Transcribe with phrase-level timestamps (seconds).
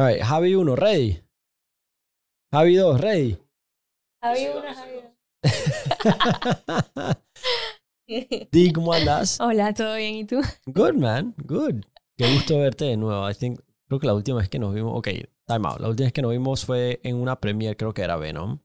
[0.00, 1.20] All right, Javi 1, ready.
[2.54, 3.36] Javi 2, ready.
[4.24, 5.04] Javi una, Javi dos.
[8.50, 9.38] Di, ¿cómo andas?
[9.40, 10.14] Hola, ¿todo bien?
[10.14, 10.40] ¿Y tú?
[10.64, 11.34] Good, man.
[11.44, 11.84] Good.
[12.16, 13.28] Qué gusto verte de nuevo.
[13.28, 14.96] I think, creo que la última vez que nos vimos.
[14.96, 15.08] Ok,
[15.46, 15.80] time out.
[15.80, 18.58] La última vez que nos vimos fue en una premiere, creo que era Venom.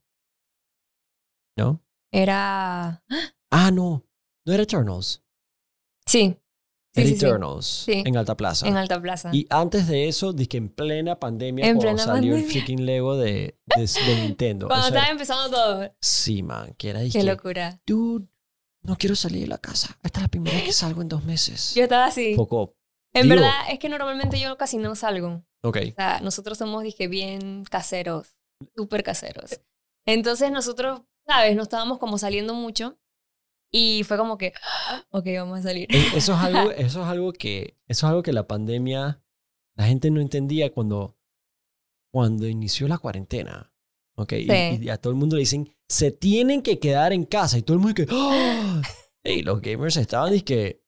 [1.57, 1.83] ¿No?
[2.13, 3.03] Era...
[3.51, 4.05] Ah, no.
[4.45, 5.21] No era Eternals.
[6.05, 6.37] Sí,
[6.95, 7.25] Sí, Era sí, sí.
[7.25, 7.85] Eternals.
[7.87, 8.67] En Alta Plaza.
[8.67, 9.29] en Alta Plaza.
[9.33, 12.51] Y antes de eso, dije que en plena pandemia, En cuando plena salió el pandemia.
[12.65, 14.67] freaking Lego de, de, de Nintendo.
[14.67, 15.95] Cuando Eso estaba era- empezando todo.
[16.01, 16.73] Sí, man.
[16.77, 17.79] Que era Qué locura.
[17.85, 18.27] dude,
[18.83, 19.97] no quiero salir de la casa.
[20.03, 21.73] Esta es la primera vez que salgo en dos meses.
[21.75, 22.33] Yo estaba así.
[22.35, 22.75] Poco.
[23.13, 25.43] En digo- verdad, es que normalmente yo casi no salgo.
[25.63, 25.77] Ok.
[25.91, 28.37] O sea, nosotros somos, dije, bien caseros.
[28.75, 29.59] Súper caseros.
[30.05, 31.55] Entonces nosotros, ¿sabes?
[31.57, 32.97] No estábamos como saliendo mucho.
[33.77, 34.53] Y fue como que,
[34.89, 35.87] "Ah, ok, vamos a salir.
[35.93, 39.21] Eh, Eso es algo, eso es algo que, eso es algo que la pandemia,
[39.75, 41.17] la gente no entendía cuando,
[42.11, 43.73] cuando inició la cuarentena.
[44.15, 44.31] Ok.
[44.33, 44.79] Y- Sí.
[44.83, 47.57] Y, a todo el mundo le dicen, se tienen que quedar en casa.
[47.57, 48.81] Y todo el mundo que, ¡Ah!
[49.25, 50.83] Y los gamers estaban y que,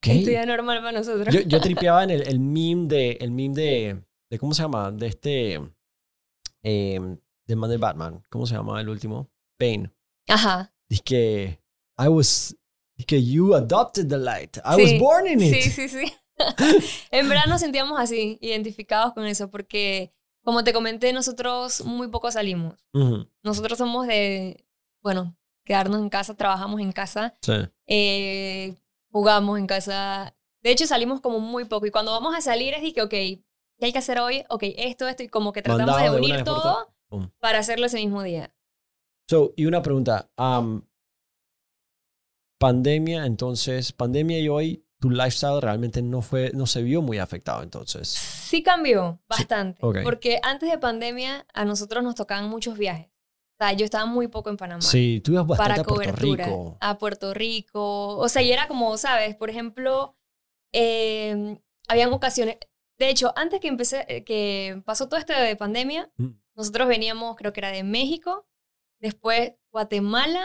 [0.00, 0.18] ¿qué?
[0.18, 1.34] Esto ya normal para nosotros.
[1.34, 4.92] Yo, yo tripeaba en el, el meme de, el meme de, de, ¿cómo se llama?
[4.92, 5.60] De este,
[6.62, 7.00] eh,
[7.46, 8.22] de man de Batman.
[8.30, 9.30] ¿Cómo se llama el último?
[9.58, 9.90] Bane.
[10.28, 10.72] Ajá.
[10.88, 11.63] Dice que,
[11.98, 12.56] I was,
[13.06, 14.56] que you adopted the light.
[14.64, 15.52] I Sí, was born in it.
[15.54, 16.12] Sí, sí, sí.
[17.10, 22.30] en verdad nos sentíamos así, identificados con eso, porque como te comenté, nosotros muy poco
[22.30, 22.74] salimos.
[22.92, 24.66] Ujú, Nosotros somos de,
[25.02, 27.52] bueno, quedarnos en casa, trabajamos en casa, Sí.
[27.86, 28.74] eh,
[29.10, 30.34] jugamos en casa.
[30.62, 31.86] De hecho, salimos como muy poco.
[31.86, 33.40] Y cuando vamos a salir es de que, ok, ¿qué
[33.82, 34.44] hay que hacer hoy?
[34.48, 36.92] Ok, esto, esto, y como que tratamos Mandado de unir todo
[37.38, 38.52] para hacerlo ese mismo día.
[39.30, 40.28] So, y una pregunta.
[40.36, 40.82] um,
[42.68, 47.62] pandemia, entonces, pandemia y hoy, tu lifestyle realmente no fue, no se vio muy afectado,
[47.62, 48.08] entonces.
[48.08, 53.08] Sí cambió bastante, porque antes de pandemia a nosotros nos tocaban muchos viajes.
[53.08, 54.80] O sea, yo estaba muy poco en Panamá.
[54.80, 56.76] Sí, tú ibas bastante para a Puerto cobertura Rico.
[56.80, 58.16] a Puerto Rico.
[58.16, 59.36] O sea, y era como, ¿sabes?
[59.36, 60.16] Por ejemplo,
[60.72, 62.56] eh, habían ocasiones.
[62.98, 66.28] De hecho, antes que empecé, eh, que pasó todo esto de pandemia, Mm.
[66.56, 68.46] nosotros veníamos, creo que era de México,
[69.00, 70.44] después Guatemala,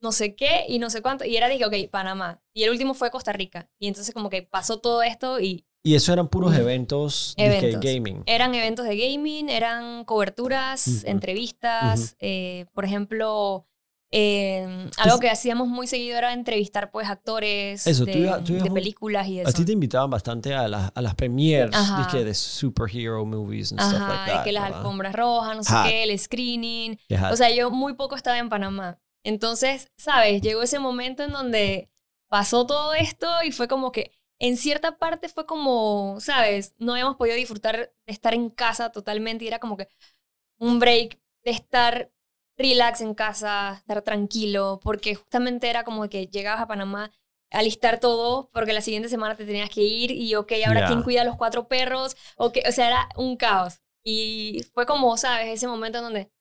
[0.00, 1.24] no sé qué y no sé cuánto.
[1.24, 2.40] Y era, dije, ok, Panamá.
[2.52, 3.68] Y el último fue Costa Rica.
[3.78, 7.80] Y entonces, como que pasó todo esto y Y eso eran puros eventos, Eventos.
[7.80, 8.22] gaming.
[8.26, 12.16] eran eventos de gaming, eran coberturas, entrevistas.
[12.20, 13.66] Eh, por ejemplo,
[14.10, 18.70] eh, algo que hacíamos muy seguido era entrevistar pues actores Eso, de, tú tú de
[18.70, 19.48] películas y eso.
[19.50, 23.80] A ti te invitaban bastante a, las a las premieres dizque, de superhero movies and
[23.82, 24.44] stuff Ajá, like de that.
[24.44, 24.78] que las ¿verdad?
[24.78, 26.98] alfombras rojas, no sé qué, el screening.
[27.30, 28.98] O sea, yo muy poco estaba en Panamá.
[29.28, 30.40] Entonces, ¿sabes?
[30.40, 31.90] Llegó ese momento en donde
[32.28, 36.74] pasó todo esto y fue como que en cierta parte fue como, ¿sabes?
[36.78, 39.88] No habíamos podido disfrutar de estar en casa totalmente y era como que
[40.58, 42.10] un break de estar
[42.56, 47.12] relax en casa, estar tranquilo, porque justamente era como que llegabas a Panamá
[47.50, 51.02] a listar todo porque la siguiente semana te tenías que ir y ok, ahora quién
[51.02, 53.80] cuida a los cuatro perros, okay, o sea, era un caos.
[54.02, 55.48] Y fue como, ¿sabes?
[55.48, 56.32] Ese momento en donde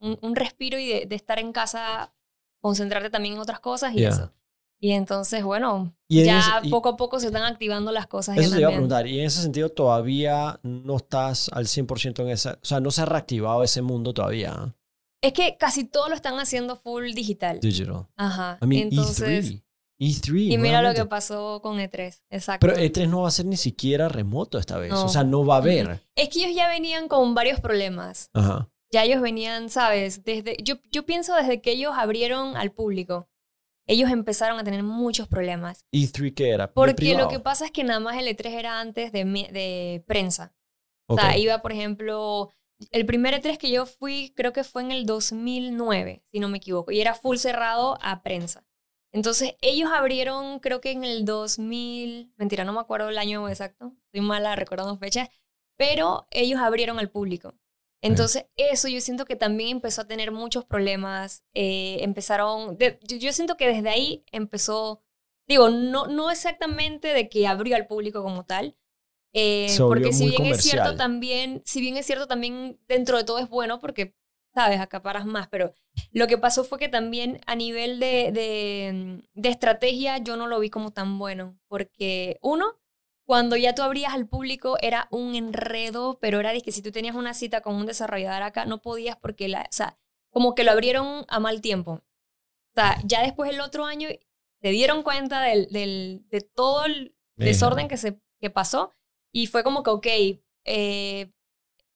[0.00, 2.14] un, un respiro y de, de estar en casa,
[2.62, 4.32] concentrarte también en otras cosas y eso.
[4.80, 8.06] Y entonces, bueno, Y en ya ese- y- poco a poco se están activando las
[8.08, 8.36] cosas.
[8.38, 9.06] Eso te iba a preguntar.
[9.06, 12.58] Y en ese sentido todavía no estás al 100% en esa...
[12.60, 14.74] O sea, no se ha reactivado ese mundo todavía.
[15.22, 17.60] Es que casi todo lo están haciendo full digital.
[17.60, 18.08] Digital.
[18.16, 18.58] Ajá.
[18.60, 19.62] I mean, entonces, E3.
[20.00, 20.52] E3.
[20.54, 22.20] y mira lo que pasó con E3.
[22.30, 22.66] Exacto.
[22.66, 24.90] Pero E3 no va a ser ni siquiera remoto esta vez.
[24.90, 25.04] No.
[25.04, 26.02] O sea, no va a haber.
[26.16, 28.30] Es que ellos ya venían con varios problemas.
[28.34, 28.68] Ajá.
[28.92, 30.22] Ya ellos venían, ¿sabes?
[30.22, 33.28] Desde, yo, yo pienso desde que ellos abrieron al público,
[33.86, 35.86] ellos empezaron a tener muchos problemas.
[35.92, 36.72] E3 que era.
[36.72, 40.54] Porque lo que pasa es que nada más el E3 era antes de, prensa.
[41.06, 41.18] Ok.
[41.18, 42.50] O sea, iba, por ejemplo,
[42.90, 46.58] el primer E3 que yo fui, creo que fue en el 2009, si no me
[46.58, 48.64] equivoco, y era full cerrado a prensa.
[49.12, 53.94] Entonces, ellos abrieron, creo que en el 2000, mentira, no me acuerdo el año exacto,
[54.06, 55.28] estoy mala recordando fechas,
[55.76, 57.54] pero ellos abrieron al público.
[58.02, 61.44] Entonces, eso yo siento que también empezó a tener muchos problemas.
[61.54, 65.02] eh, empezaron, de- yo, yo siento que desde ahí empezó,
[65.48, 68.76] digo, no, no exactamente de que abrió al público como tal,
[69.34, 70.96] eh, porque si bien es cierto comercial.
[70.96, 74.14] también, si bien es cierto también dentro de todo es bueno porque,
[74.54, 75.72] sabes, acaparas más, pero
[76.12, 80.60] lo que pasó fue que también a nivel de, de, de estrategia yo no lo
[80.60, 82.78] vi como tan bueno, porque uno,
[83.24, 86.90] cuando ya tú abrías al público era un enredo, pero era de que si tú
[86.90, 89.98] tenías una cita con un desarrollador acá, no podías porque, la, o sea,
[90.30, 91.92] como que lo abrieron a mal tiempo.
[91.92, 94.08] O sea, ya después el otro año
[94.60, 98.92] se dieron cuenta del, del, de todo el desorden que, se, que pasó
[99.32, 100.06] y fue como que, ok,
[100.64, 101.32] eh,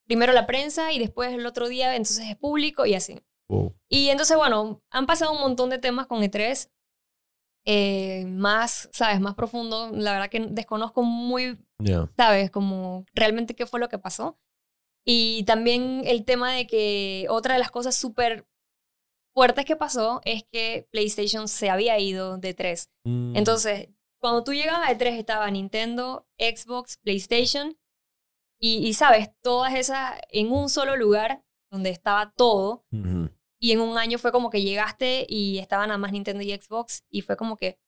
[0.07, 3.21] primero la prensa y después el otro día entonces es público y así.
[3.89, 6.69] Y entonces, bueno, han pasado un montón de temas con E3.
[7.69, 9.21] Eh, más, ¿sabes?
[9.21, 9.91] Más profundo.
[9.93, 11.59] La verdad que desconozco muy,
[12.17, 12.51] ¿sabes?
[12.51, 14.39] Como realmente qué fue lo que pasó.
[15.05, 18.47] Y también el tema de que otra de las cosas súper
[19.35, 22.91] fuertes que pasó es que PlayStation se había ido de 3.
[23.05, 23.37] Mm.
[23.37, 23.89] Entonces,
[24.21, 27.77] cuando tú llegabas a E3 estaba Nintendo, Xbox, PlayStation
[28.61, 32.85] y, y, sabes, todas esas en un solo lugar donde estaba todo.
[33.59, 37.05] Y en un año fue como que llegaste y estaban nada más Nintendo y Xbox
[37.11, 37.79] y fue como que,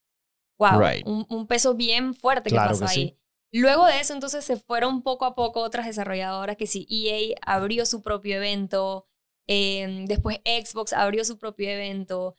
[0.59, 1.07] wow, Right.
[1.07, 3.09] un, un peso bien fuerte Claro que pasó que ahí.
[3.09, 3.15] sí.
[3.53, 7.87] Luego de eso, entonces se fueron poco a poco otras desarrolladoras que sí, EA abrió
[7.87, 9.07] su propio evento,
[9.47, 12.35] eh, después Xbox abrió su propio evento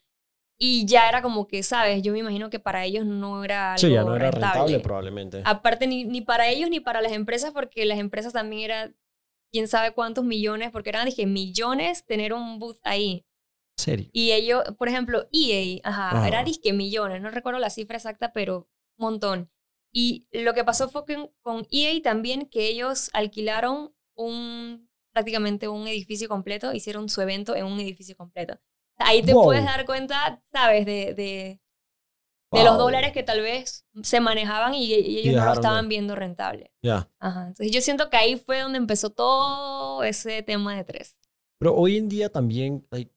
[0.60, 2.04] y ya era como que, ¿sabes?
[2.04, 4.52] Yo me imagino que para ellos no era algo Sí, ya no era rentable.
[4.54, 5.42] rentable probablemente.
[5.46, 8.96] Aparte, ni, ni para ellos ni para las empresas, porque las empresas también eran
[9.52, 13.26] quién sabe cuántos millones, porque eran, dije, millones tener un booth ahí.
[13.78, 14.10] ¿En serio?
[14.12, 16.28] Y ellos, por ejemplo, EA, ajá, Ajá.
[16.28, 19.52] era disque millones, no recuerdo la cifra exacta, pero un montón.
[19.92, 25.88] Y lo que pasó fue que con EA también, que ellos alquilaron un, prácticamente un
[25.88, 28.60] edificio completo, hicieron su evento en un edificio completo.
[28.98, 29.46] Ahí te Wow.
[29.46, 30.86] puedes dar cuenta, ¿sabes?
[30.86, 31.62] De, de,
[32.52, 35.88] de los dólares que tal vez se manejaban y, y ellos no lo de- estaban
[35.90, 36.72] viendo rentable.
[36.82, 37.10] Ya.
[37.20, 37.48] Ajá.
[37.48, 41.18] Entonces yo siento que ahí fue donde empezó todo ese tema de tres.
[41.60, 43.12] Pero hoy en día también, like,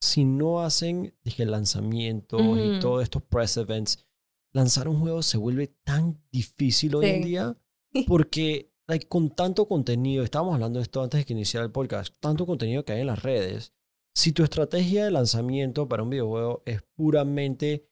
[0.00, 4.06] si no hacen dije, lanzamientos y todos estos press events,
[4.52, 7.56] lanzar un juego se vuelve tan difícil hoy en día
[8.06, 12.14] porque like, con tanto contenido, estábamos hablando de esto antes de que iniciara el podcast,
[12.20, 13.72] tanto contenido que hay en las redes,
[14.14, 17.88] si tu estrategia de lanzamiento para un videojuego es puramente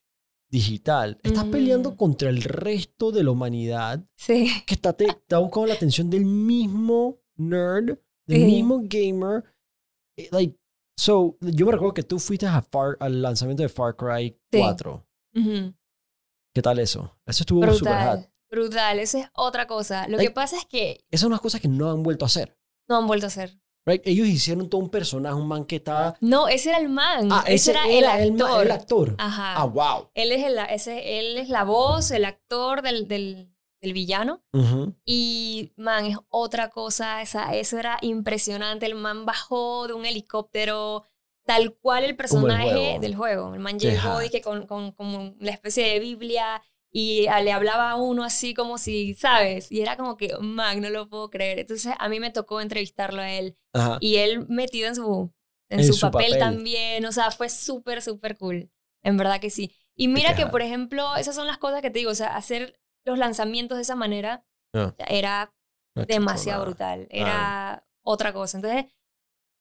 [0.50, 1.96] digital, estás peleando Mm.
[1.96, 4.48] contra el resto de la humanidad Sí.
[4.66, 8.44] que está, te- está buscando la atención del mismo nerd, del Sí.
[8.46, 9.42] mismo gamer.
[10.16, 10.56] Eh, Like,
[10.96, 14.58] so, yo me recuerdo que tú fuiste a Far- al lanzamiento de Far Cry Sí.
[14.60, 15.04] 4.
[16.54, 17.18] ¿Qué tal eso?
[17.26, 17.80] Eso estuvo super hot.
[17.80, 18.30] Brutal.
[18.50, 18.98] Brutal.
[19.00, 20.06] Esa es otra cosa.
[20.06, 22.26] Lo Like- que pasa es que Esas son unas cosas que no han vuelto a
[22.26, 22.56] hacer.
[22.88, 23.58] no han vuelto a hacer.
[23.86, 24.02] Right?
[24.06, 26.16] Ellos hicieron todo un personaje, un man que estaba...
[26.20, 27.28] No, ese era el man.
[27.30, 28.64] Ah, ese, era, el actor.
[28.64, 29.14] el actor.
[29.18, 29.54] Ajá.
[29.56, 30.10] Ah, wow.
[30.14, 34.42] Él, es el, ese, él es la voz, el actor del, del, del villano.
[34.52, 34.94] Ujú.
[35.04, 37.20] Y, man, es otra cosa.
[37.20, 38.86] Esa, eso era impresionante.
[38.86, 41.04] El man bajó de un helicóptero,
[41.44, 43.00] tal cual el personaje juego.
[43.00, 43.54] del juego.
[43.54, 44.22] El man llegó hot.
[44.22, 46.62] dije, con, con como la especie de Biblia
[46.96, 49.72] y a- le hablaba a uno así como si, ¿sabes?
[49.72, 51.58] Y era como que, man, no lo puedo creer.
[51.58, 53.56] Entonces, a mí me tocó entrevistarlo a él.
[53.72, 53.98] Ajá.
[54.00, 55.32] Y él metido en su,
[55.70, 56.38] en En su, su papel, papel.
[56.38, 57.04] también.
[57.04, 58.70] O sea, fue súper, súper cool.
[59.02, 59.74] En verdad que sí.
[59.96, 62.12] Y mira que, por ejemplo, esas son las cosas que te digo.
[62.12, 64.94] O sea, hacer los lanzamientos de esa manera Ah.
[65.08, 65.52] era
[65.96, 67.08] No, demasiado brutal.
[67.10, 68.58] Era otra cosa.
[68.58, 68.86] Entonces,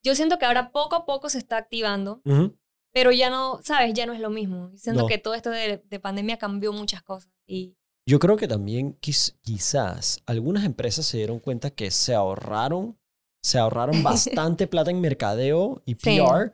[0.05, 2.57] yo siento que ahora poco a poco se está activando, Ujú.
[2.93, 3.93] Pero ya no, ¿sabes?
[3.93, 4.71] Ya no es lo mismo.
[4.77, 5.07] Siento No.
[5.07, 7.31] que todo esto de, de pandemia cambió muchas cosas.
[7.47, 7.75] Y
[8.07, 12.97] Yo creo que también quiz- quizás algunas empresas se dieron cuenta que se ahorraron,
[13.41, 16.19] se ahorraron bastante plata en mercadeo y Sí.
[16.19, 16.53] PR.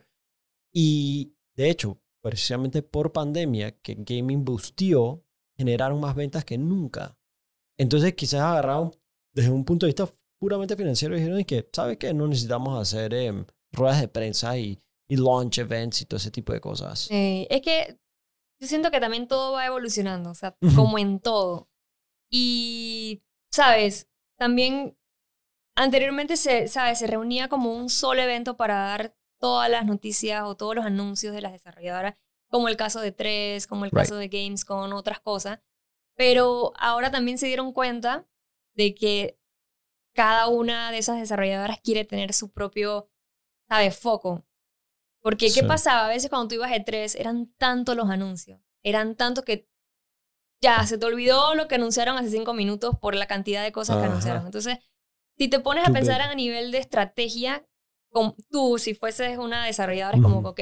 [0.73, 5.23] Y de hecho, precisamente por pandemia, que gaming boostió,
[5.57, 7.17] generaron más ventas que nunca.
[7.77, 8.91] Entonces quizás agarraron
[9.33, 10.09] desde un punto de vista
[10.39, 12.13] puramente financiero y dijeron que, ¿sabes qué?
[12.13, 14.79] No necesitamos hacer em, ruedas de prensa y,
[15.09, 17.07] y launch events y todo ese tipo de cosas.
[17.09, 17.99] es que
[18.61, 21.69] yo siento que también todo va evolucionando, o sea, como en todo.
[22.31, 24.07] Y, ¿sabes?
[24.37, 24.97] También
[25.75, 26.99] anteriormente se, ¿sabes?
[26.99, 31.33] Se reunía como un solo evento para dar todas las noticias o todos los anuncios
[31.33, 32.15] de las desarrolladoras,
[32.49, 34.01] como el caso de Tres, como el Right.
[34.01, 35.59] caso de Games con otras cosas.
[36.15, 38.27] Pero ahora también se dieron cuenta
[38.75, 39.39] de que
[40.13, 43.09] cada una de esas desarrolladoras quiere tener su propio,
[43.69, 43.97] ¿sabes?
[43.97, 44.43] Foco.
[45.21, 45.65] Porque, ¿qué Sí.
[45.65, 46.05] pasaba?
[46.05, 49.67] A veces cuando tú ibas a E3 eran tantos los anuncios, eran tantos que
[50.61, 53.97] ya se te olvidó lo que anunciaron hace cinco minutos por la cantidad de cosas
[53.97, 54.45] que anunciaron.
[54.45, 54.77] Entonces,
[55.37, 57.65] si te pones a pensar a nivel de estrategia,
[58.11, 60.59] como tú, si fueses una desarrolladora, es como ok,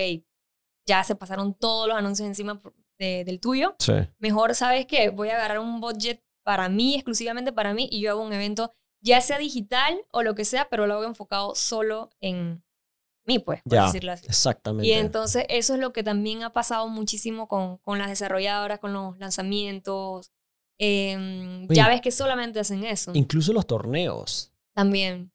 [0.87, 2.61] ya se pasaron todos los anuncios encima
[2.99, 3.75] de- del tuyo.
[3.79, 3.93] Sí.
[4.19, 5.09] Mejor, ¿sabes qué?
[5.09, 8.73] Voy a agarrar un budget para mí, exclusivamente para mí, y yo hago un evento,
[9.01, 12.63] ya sea digital o lo que sea, pero lo hago enfocado solo en
[13.27, 14.25] mí, pues, por Ya, decirlo así.
[14.25, 14.87] exactamente.
[14.87, 18.93] Y entonces eso es lo que también ha pasado muchísimo con, con las desarrolladoras, con
[18.93, 20.31] los lanzamientos.
[20.79, 21.75] Em, Oye.
[21.75, 23.11] ya ves que solamente hacen eso.
[23.15, 24.51] Incluso los torneos.
[24.75, 25.31] También.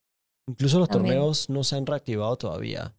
[0.49, 1.15] Incluso los También.
[1.17, 2.95] torneos no se han reactivado todavía.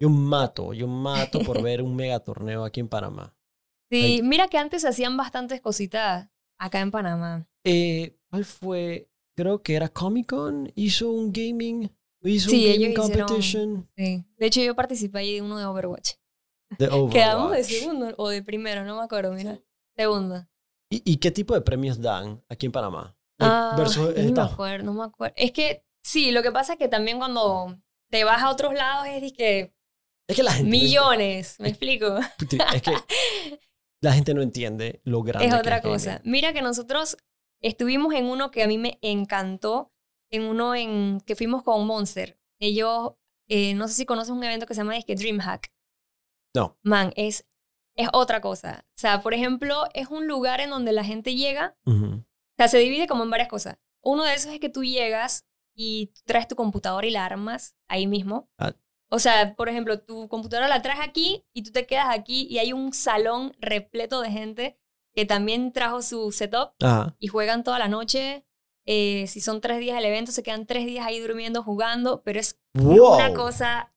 [0.00, 3.34] Yo mato, yo mato por ver un mega torneo aquí en Panamá.
[3.90, 7.46] Sí, mira que antes hacían bastantes cositas acá en Panamá.
[7.64, 9.10] Eh, ¿Cuál fue?
[9.36, 10.72] Creo que era Comic Con.
[10.74, 11.90] Hizo un gaming.
[12.24, 14.24] Hizo Sí, un ellos gaming hicieron- competition Sí.
[14.36, 16.12] De hecho, yo participé ahí de uno de Overwatch.
[16.78, 17.12] de Overwatch.
[17.12, 19.58] Quedamos de segundo o de primero, no me acuerdo, mira.
[19.96, 20.46] Segundo.
[20.90, 23.16] ¿Y, y qué tipo de premios dan aquí en Panamá?
[23.38, 25.34] Ah, versus no me acuerdo, no me acuerdo.
[25.36, 27.76] Es que sí, lo que pasa es que también cuando
[28.10, 29.74] te vas a otros lados es de que
[30.28, 30.64] Es que la gente...
[30.64, 32.18] no millones, ¿me explico?
[32.72, 32.92] Es que
[34.00, 36.20] la gente no entiende lo grande Es otra cosa.
[36.24, 37.16] Mira que nosotros
[37.60, 39.91] estuvimos en uno que a mí me encantó,
[40.32, 42.40] en uno en que fuimos con Monster.
[42.58, 43.12] Ellos,
[43.48, 45.72] eh, no sé si conoces un evento que se llama es que DreamHack.
[46.54, 46.78] No.
[46.82, 47.46] Man, es,
[47.94, 48.84] es otra cosa.
[48.88, 52.24] O sea, por ejemplo, es un lugar en donde la gente llega, o
[52.56, 53.78] sea, se divide como en varias cosas.
[54.02, 58.06] Uno de esos es que tú llegas y traes tu computadora y la armas ahí
[58.06, 58.50] mismo.
[58.58, 58.72] Ah.
[59.10, 62.58] O sea, por ejemplo, tu computadora la traes aquí y tú te quedas aquí y
[62.58, 64.78] hay un salón repleto de gente
[65.14, 67.14] que también trajo su setup Ajá.
[67.18, 68.46] y juegan toda la noche.
[68.86, 72.40] Eh, si son tres días el evento, se quedan tres días ahí durmiendo, jugando, pero
[72.40, 73.14] es Wow.
[73.16, 73.94] una cosa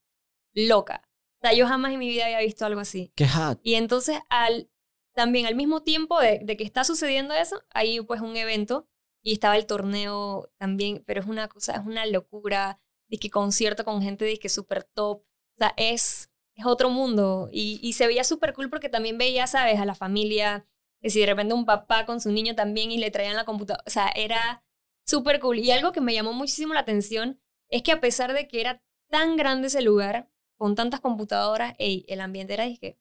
[0.54, 1.02] loca.
[1.42, 3.12] O sea, yo jamás en mi vida había visto algo así.
[3.16, 3.60] Qué hot.
[3.64, 4.70] Y entonces, al,
[5.14, 8.88] también al mismo tiempo de, de que está sucediendo eso, hay pues un evento
[9.24, 12.80] y estaba el torneo también, pero es una cosa, es una locura.
[13.08, 15.20] Y que concierto con gente de que súper top.
[15.22, 17.50] O sea, es, es otro mundo.
[17.52, 19.80] Y, y se veía súper cool porque también veía, ¿sabes?
[19.80, 20.66] A la familia.
[21.02, 23.84] Que si de repente un papá con su niño también y le traían la computadora.
[23.86, 24.65] O sea, era
[25.06, 25.60] súper cool.
[25.60, 28.84] Y algo que me llamó muchísimo la atención es que a pesar de que era
[29.10, 32.98] tan grande ese lugar, con tantas computadoras, ey, el ambiente era dije,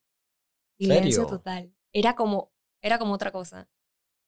[0.79, 1.27] silencio ¿Serio?
[1.27, 1.75] total.
[1.93, 3.69] Era como, era como otra cosa.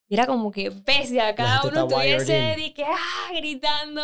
[0.09, 4.03] Era como que bestia, cada uno estuviese dije, ah, gritando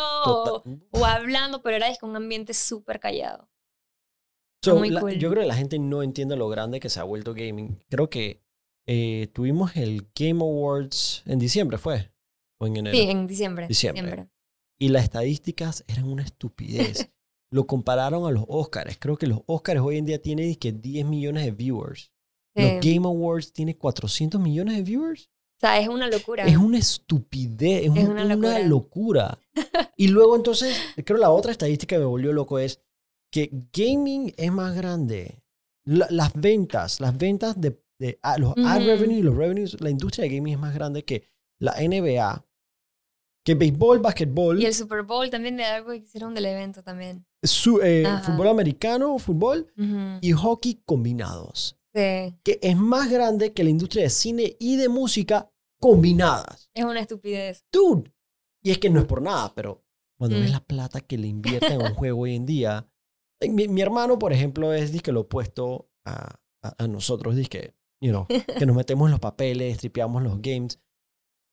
[0.90, 3.48] o, hablando, pero era dizque, un ambiente súper callado.
[4.64, 5.18] So, muy la- cool.
[5.18, 7.84] Yo creo que la gente no entiende lo grande que se ha vuelto gaming.
[7.88, 8.42] Creo que
[8.86, 12.11] eh, tuvimos el Game Awards en diciembre, ¿fue?
[12.62, 12.96] ¿O en enero?
[12.96, 13.66] Sí, en diciembre.
[13.66, 14.28] Diciembre.
[14.78, 17.10] Y las estadísticas eran una estupidez.
[17.52, 18.96] lo compararon a los Oscars.
[18.98, 22.12] Creo que los Oscars hoy en día tienen que 10 millones de viewers.
[22.56, 22.62] Sí.
[22.62, 25.26] Los Game Awards tienen 400 millones de viewers.
[25.26, 26.44] O sea, es una locura.
[26.44, 28.58] Es una estupidez, es, Es un- una una, locura.
[28.60, 29.38] locura.
[29.96, 32.80] y luego entonces, creo la otra estadística que me volvió loco es
[33.30, 35.42] que gaming es más grande.
[35.84, 39.90] La- las ventas, las ventas de, de ah, los ad revenue y los revenues, la
[39.90, 41.24] industria de gaming es más grande que
[41.60, 42.44] la NBA,
[43.44, 47.24] que béisbol, basquetbol, Y el Super Bowl también de algo que hicieron del evento también.
[47.42, 50.18] su- eh, fútbol americano, fútbol Ujú.
[50.20, 51.76] y hockey combinados.
[51.94, 56.70] Sí, Que es más grande que la industria de cine y de música combinadas.
[56.74, 57.64] es una estupidez.
[57.72, 58.12] dude.
[58.62, 59.84] Y es que no es por nada, pero
[60.18, 60.52] cuando ves Mm.
[60.52, 62.86] la plata que le invierten a un juego hoy en día.
[63.40, 67.74] eh, Mi, mi hermano, por ejemplo, es disque lo opuesto a, a, a nosotros, disque,
[68.00, 70.78] you know, que nos metemos en los papeles, tripeamos los games.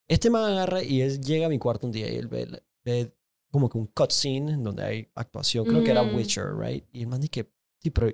[0.09, 3.15] Este man agarra y él llega a mi cuarto un día y él ve, ve
[3.51, 5.65] como que un cutscene en donde hay actuación.
[5.65, 6.17] Creo que era Ujú.
[6.17, 6.83] Witcher, right?
[6.91, 7.49] Y el man dice,
[7.81, 8.09] sí, pero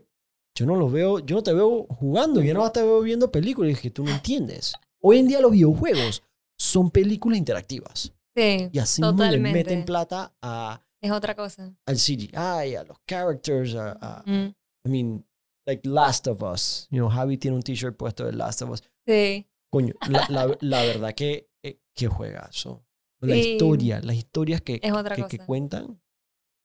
[0.55, 3.71] yo no lo veo, yo no te veo jugando, yo no te veo viendo películas.
[3.71, 4.73] Y dije, tú no entiendes.
[5.01, 6.21] Hoy en día los videojuegos
[6.57, 8.13] son películas interactivas.
[8.35, 11.73] Sí, Y así le meten plata a, es otra cosa.
[11.85, 12.35] al CGI,
[12.75, 14.53] a los characters, a, a- Mm.
[14.85, 15.25] I mean,
[15.65, 16.87] like Last of Us.
[16.91, 18.83] You know, Javi tiene un t-shirt puesto de Last of Us.
[19.07, 22.85] Sí, Coño, la, la, la verdad que, eh, qué juegazo.
[23.21, 23.53] La Sí.
[23.53, 26.01] historia, las historias que, que, que cuentan,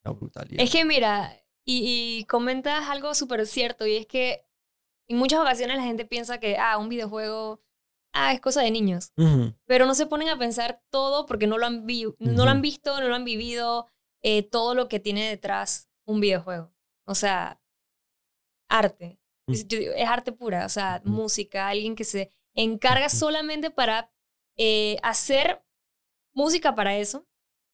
[0.04, 0.62] la brutalidad.
[0.62, 4.44] Es que mira, y, y comentas algo súper cierto, y es que
[5.08, 7.60] en muchas ocasiones la gente piensa que, ah, un videojuego,
[8.12, 9.12] ah, es cosa de niños.
[9.66, 12.60] Pero no se ponen a pensar todo porque no lo han, vi- no lo han
[12.62, 13.86] visto, no lo han vivido,
[14.22, 16.72] eh, todo lo que tiene detrás un videojuego.
[17.06, 17.60] O sea,
[18.68, 19.18] arte.
[19.46, 19.52] Mm.
[19.52, 24.10] Es, digo, es arte pura, o sea, música, alguien que se encarga solamente para
[24.62, 25.64] eh, hacer
[26.34, 27.26] música para eso.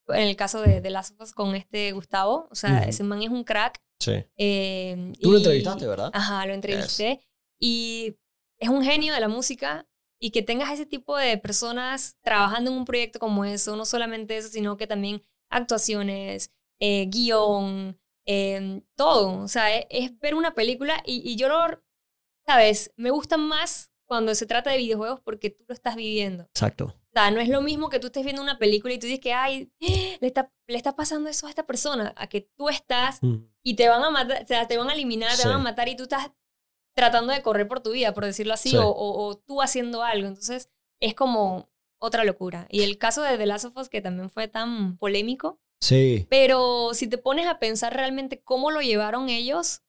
[0.08, 3.42] En el caso de, of Us con este Gustavo, o sea, ese man es un
[3.42, 3.82] crack.
[3.98, 4.24] Sí.
[4.36, 6.10] eh, Tú lo y- entrevistaste, ¿verdad?
[6.14, 7.26] Ajá, lo entrevisté.
[7.60, 8.16] Y
[8.58, 9.86] es un genio de la música.
[10.18, 14.36] Y que tengas ese tipo de personas trabajando en un proyecto como eso, no solamente
[14.38, 16.50] eso, sino que también actuaciones,
[16.80, 19.42] eh, guion, eh, todo.
[19.42, 21.82] O sea, es, es ver una película y, y yo lo,
[22.46, 22.92] ¿sabes?
[22.96, 26.44] Me gusta más cuando se trata de videojuegos porque tú lo estás viviendo.
[26.44, 26.86] Exacto.
[26.86, 29.20] O sea, no es lo mismo que tú estés viendo una película y tú dices
[29.20, 29.70] que, ay,
[30.20, 33.48] le está, le está pasando eso a esta persona, a que tú estás Ujú.
[33.62, 35.88] y te van a matar, o sea, te van a eliminar, te van a matar
[35.88, 36.30] y tú estás
[36.94, 38.76] tratando de correr por tu vida, por decirlo así, Sí.
[38.76, 40.28] o, o- o tú haciendo algo.
[40.28, 40.70] Entonces,
[41.00, 42.66] es como otra locura.
[42.70, 46.26] Y el caso de The Last of Us, que también fue tan polémico, Sí.
[46.30, 49.82] pero si te pones a pensar realmente cómo lo llevaron ellos,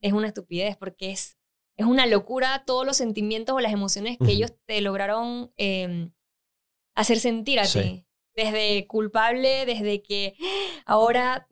[0.00, 1.36] es una estupidez, porque es,
[1.76, 6.10] es una locura todos los sentimientos o las emociones que ellos te lograron eh,
[6.96, 7.80] hacer sentir a Sí.
[7.80, 8.06] ti.
[8.36, 10.34] Desde culpable, desde que
[10.86, 11.46] ahora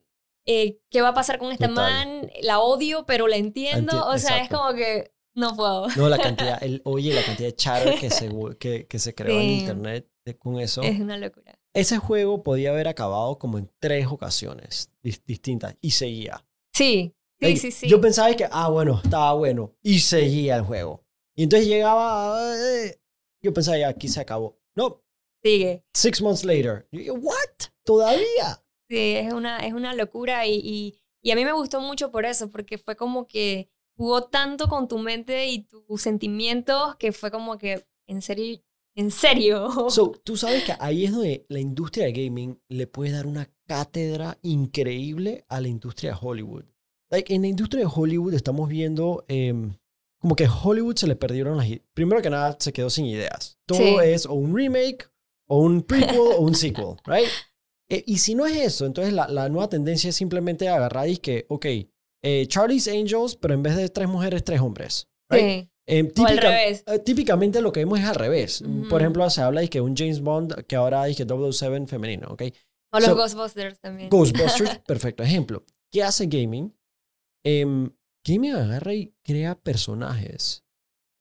[0.46, 2.30] eh, ¿qué va a pasar con esta man?
[2.40, 3.92] La odio, pero la entiendo.
[3.92, 4.58] Enti- o sea, es exacto.
[4.58, 5.88] como que no puedo.
[5.96, 9.38] No, la cantidad, el, oye, la cantidad de chatter que se, que, que se creó
[9.38, 10.08] en internet
[10.38, 10.80] con eso.
[10.82, 11.58] Es una locura.
[11.74, 16.44] Ese juego podía haber acabado como en tres ocasiones dis- distintas y seguía.
[16.72, 17.88] Sí, sí, sí, sí.
[17.88, 19.74] Yo pensaba que, ah, bueno, estaba bueno.
[19.82, 21.04] Y seguía el juego.
[21.34, 23.00] Y entonces llegaba, eh,
[23.42, 24.58] yo pensaba, ya, aquí se acabó.
[24.74, 25.02] No,
[25.42, 25.84] Sigue.
[25.94, 26.88] six months later.
[26.92, 27.68] What?
[27.84, 28.62] Todavía.
[28.88, 32.24] Sí, es una, es una locura y, y, y a mí me gustó mucho por
[32.24, 37.30] eso, porque fue como que jugó tanto con tu mente y tus sentimientos que fue
[37.30, 38.60] como que, en serio,
[38.94, 39.68] en serio.
[39.90, 43.48] So, tú sabes que ahí es donde la industria de gaming le puede dar una
[43.66, 46.64] cátedra increíble a la industria de Hollywood.
[47.10, 49.76] Like, en la industria de Hollywood estamos viendo em,
[50.20, 51.82] como que Hollywood se le perdieron las ideas.
[51.94, 53.58] Primero que nada, se quedó sin ideas.
[53.66, 53.96] Todo Sí.
[54.04, 55.08] es o un remake,
[55.48, 55.82] o un
[56.16, 57.28] prequel, o un sequel, right?
[57.90, 61.16] Eh, y si no es eso, entonces la, la nueva tendencia es simplemente agarrar y
[61.16, 61.66] que, ok,
[62.22, 65.08] eh, Charlie's Angels, pero en vez de tres mujeres, tres hombres.
[65.30, 65.42] Right?
[65.62, 65.70] Sí.
[65.86, 66.84] Em, O al típica- revés.
[66.86, 68.60] eh, típicamente lo que vemos es al revés.
[68.60, 68.88] Ujú.
[68.88, 72.42] Por ejemplo, se habla de que un James Bond que ahora dice 007 femenino, ¿ok?
[72.92, 74.10] O los So- Ghostbusters también.
[74.10, 75.64] Ghostbusters, perfecto ejemplo.
[75.90, 76.74] ¿Qué hace gaming?
[77.50, 77.90] Em,
[78.26, 80.64] gaming agarra y crea personajes,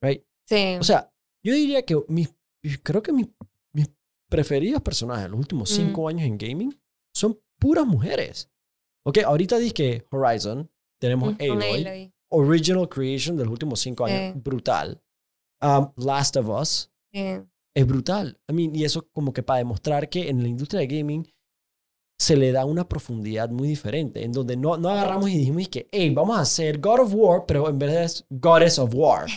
[0.02, 0.24] right?
[0.46, 0.76] Sí.
[0.80, 2.34] O sea, yo diría que mis,
[2.84, 3.28] creo que mis,
[3.72, 3.90] mis
[4.30, 5.76] preferidos personajes en los últimos Mm.
[5.76, 6.78] cinco años en gaming
[7.14, 8.52] son puras mujeres.
[9.06, 10.70] Ok, ahorita que Horizon,
[11.00, 12.14] tenemos Mm, Aloy, Aloy.
[12.30, 14.40] original creation de los últimos cinco años, Sí.
[14.44, 15.02] brutal.
[15.62, 17.24] Um, Last of Us, Sí.
[17.74, 18.38] es brutal.
[18.50, 21.26] I mean, y eso como que para demostrar que en la industria de gaming
[22.20, 25.88] se le da una profundidad muy diferente, en donde no, no agarramos y dijimos que,
[25.92, 29.28] hey, vamos a hacer God of War, pero en vez de es Goddess of War.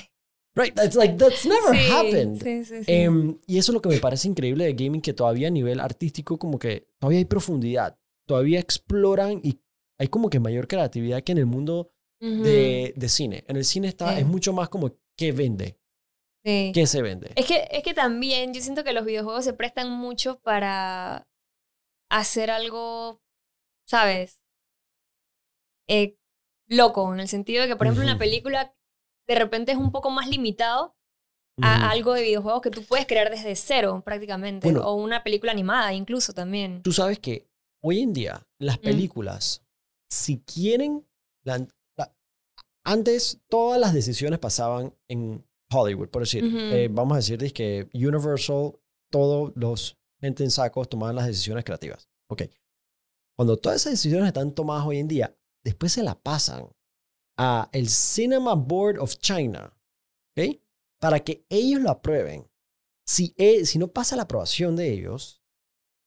[0.57, 0.75] Right?
[0.75, 2.43] That's like, that's never Sí, happened.
[2.43, 2.93] Sí, sí, sí.
[2.93, 5.79] Em, y eso es lo que me parece increíble de gaming, que todavía a nivel
[5.79, 9.61] artístico como que todavía hay profundidad, todavía exploran y
[9.99, 13.45] hay como que mayor creatividad que en el mundo de, de cine.
[13.47, 15.79] En el cine está, es mucho más como qué vende,
[16.45, 16.73] Sí.
[16.75, 17.31] qué se vende.
[17.37, 21.29] Es que, es que también yo siento que los videojuegos se prestan mucho para
[22.11, 23.23] hacer algo,
[23.89, 24.41] ¿sabes?
[25.89, 26.17] Eh,
[26.69, 28.75] loco, en el sentido de que, por ejemplo, una película
[29.27, 30.97] de repente es un poco más limitado
[31.63, 34.67] a algo de videojuegos que tú puedes crear desde cero prácticamente.
[34.67, 34.87] Bueno.
[34.87, 36.83] o una película animada incluso también.
[36.83, 37.51] Tú sabes que
[37.83, 38.83] hoy en día las Mm.
[38.83, 39.63] películas,
[40.11, 41.07] si quieren,
[41.45, 41.67] la-
[41.99, 42.17] la-
[42.85, 46.43] antes todas las decisiones pasaban en Hollywood, por decir,
[46.73, 48.73] eh, vamos a decir que Universal,
[49.11, 52.09] todos los gente en sacos tomaban las decisiones creativas.
[52.29, 52.43] Ok.
[53.37, 56.69] Cuando todas esas decisiones están tomadas hoy en día, después se la pasan
[57.39, 59.75] a el Cinema Board of China,
[60.37, 60.57] ¿ok?
[61.01, 62.47] Para que ellos lo aprueben.
[63.07, 65.43] Si, e- si no pasa la aprobación de ellos,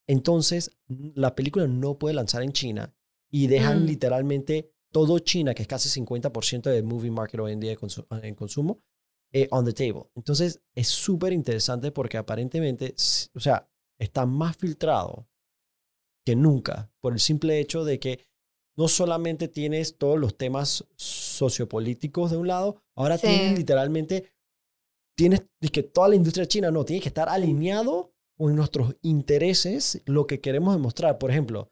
[0.07, 2.93] entonces la película no puede lanzar en China
[3.31, 3.85] y dejan Mm.
[3.87, 8.35] literalmente todo China, que es casi 50% del movie market hoy en día consu- en
[8.35, 8.83] consumo,
[9.31, 10.03] eh, on the table.
[10.15, 12.93] Entonces es súper interesante porque aparentemente,
[13.33, 13.67] o sea,
[13.99, 15.27] está más filtrado
[16.25, 18.25] que nunca por el simple hecho de que
[18.75, 23.27] no solamente tienes todos los temas sociopolíticos de un lado, ahora Sí.
[23.27, 24.31] tienes literalmente,
[25.15, 30.01] tienes es que toda la industria china no, tiene que estar alineado con nuestros intereses,
[30.05, 31.19] lo que queremos demostrar.
[31.19, 31.71] Por ejemplo,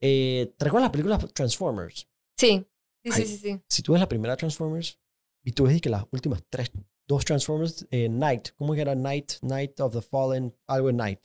[0.00, 2.08] eh, ¿te recuerdas las películas Transformers?
[2.38, 2.66] Sí,
[3.04, 3.26] sí, sí, Ay.
[3.26, 3.36] sí.
[3.36, 3.60] sí.
[3.68, 4.98] Si tú ves la primera Transformers
[5.44, 6.70] y tú ves que las últimas tres,
[7.06, 9.32] dos Transformers, eh, Knight, ¿cómo que era Knight?
[9.40, 11.20] Knight of the Fallen, algo en Knight.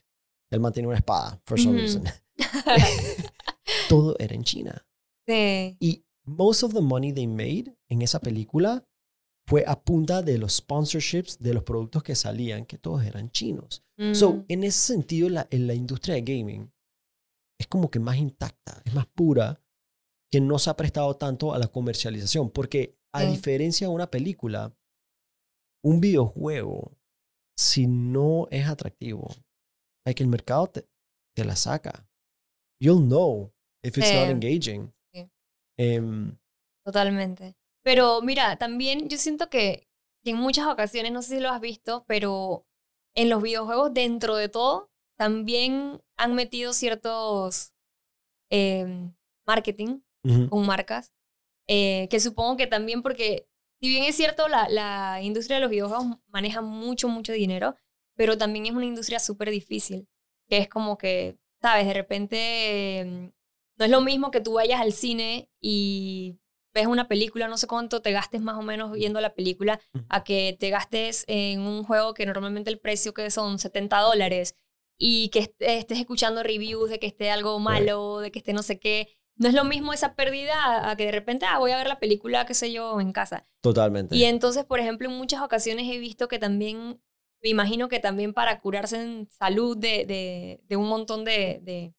[0.53, 1.79] Él mantenía una espada, for some Ujú.
[1.79, 2.03] reason.
[3.89, 4.85] Todo era en China.
[5.27, 5.77] sí.
[5.79, 8.85] Y most of the money they made en esa película
[9.45, 13.83] fue a punta de los sponsorships de los productos que salían, que todos eran chinos.
[14.13, 14.45] So, Mm.
[14.47, 16.71] en ese sentido, la, en la industria de gaming
[17.59, 19.61] es como que más intacta, es más pura,
[20.31, 22.49] que no se ha prestado tanto a la comercialización.
[22.51, 23.27] Porque a Sí.
[23.27, 24.73] diferencia de una película,
[25.83, 26.97] un videojuego,
[27.57, 29.27] si no es atractivo,
[30.05, 30.87] hay que el mercado te,
[31.35, 32.07] te la saca.
[32.81, 34.31] You'll know if it's not Sí.
[34.31, 34.93] engaging.
[35.13, 35.29] Sí.
[35.77, 36.37] Em,
[36.85, 37.55] Totalmente.
[37.83, 39.87] Pero mira, también yo siento que,
[40.25, 42.65] en muchas ocasiones, no sé si lo has visto, pero
[43.15, 47.73] en los videojuegos, dentro de todo, también han metido ciertos
[48.51, 49.13] em,
[49.47, 51.13] marketing ujú, con marcas,
[51.67, 53.47] eh, que supongo que también porque,
[53.81, 57.75] si bien es cierto, la, la industria de los videojuegos maneja mucho, mucho dinero,
[58.15, 60.07] pero también es una industria súper difícil,
[60.47, 63.31] que es como que, sabes, de repente em,
[63.77, 66.37] no es lo mismo que tú vayas al cine y
[66.73, 70.23] ves una película, no sé cuánto te gastes más o menos viendo la película, a
[70.23, 74.55] que te gastes en un juego que normalmente el precio que son 70 dólares
[74.97, 78.63] y que est- estés escuchando reviews de que esté algo malo, de que esté no
[78.63, 79.15] sé qué.
[79.35, 81.99] no es lo mismo esa pérdida a que de repente, ah, voy a ver la
[81.99, 83.47] película, qué sé yo, en casa.
[83.61, 84.15] Totalmente.
[84.15, 87.01] Y entonces, por ejemplo, en muchas ocasiones he visto que también,
[87.43, 91.93] me imagino que también para curarse en salud de, de, de un montón de, de,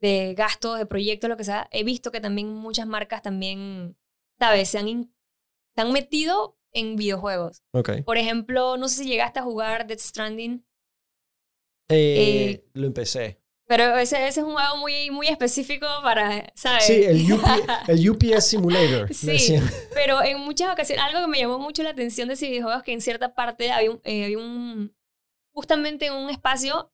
[0.00, 3.96] de gastos, de proyectos, lo que sea, he visto que también muchas marcas también,
[4.38, 4.70] ¿sabes?
[4.70, 5.14] Se han, in-
[5.76, 7.62] se han metido en videojuegos.
[7.72, 7.90] Ok.
[8.04, 10.64] Por ejemplo, no sé si llegaste a jugar Death Stranding,
[12.14, 13.40] Eh, eh, lo empecé.
[13.68, 16.86] Pero ese, ese es un juego muy, muy específico para, ¿sabes?
[16.86, 17.42] Sí, el, UP,
[17.88, 19.12] el UPS Simulator.
[19.12, 19.56] Sí.
[19.94, 22.82] Pero en muchas ocasiones, algo que me llamó mucho la atención de ese videojuego es
[22.82, 24.96] que en cierta parte había un, eh, había un
[25.54, 26.90] justamente en un espacio,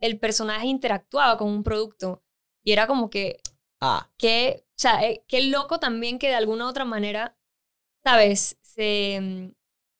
[0.00, 2.24] el personaje interactuaba con un producto.
[2.64, 3.40] Y era como que,
[3.80, 7.36] Ah, que o sea, eh, qué loco también que de alguna u otra manera,
[8.02, 8.58] ¿sabes?
[8.62, 9.52] Se,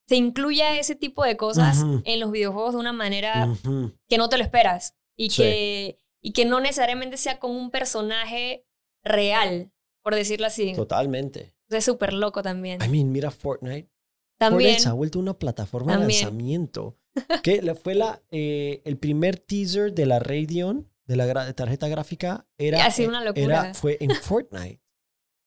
[0.08, 2.02] se incluya ese tipo de cosas Ujú.
[2.04, 3.92] en los videojuegos de una manera ujú.
[4.08, 4.96] que no te lo esperas.
[5.16, 5.42] Y, Sí.
[5.42, 8.66] que, y que no necesariamente sea con un personaje
[9.04, 9.70] real,
[10.02, 10.72] por decirlo así.
[10.74, 11.54] totalmente.
[11.68, 12.82] Es súper loco también.
[12.82, 13.88] I mean, mira Fortnite.
[14.36, 14.70] También.
[14.70, 16.98] Fortnite se ha vuelto una plataforma de lanzamiento.
[17.44, 22.84] que fue la, eh, el primer teaser de la Radeon, de la tarjeta gráfica, era,
[22.84, 23.44] Ha sido una eh, locura.
[23.44, 24.82] era- fue en Fortnite.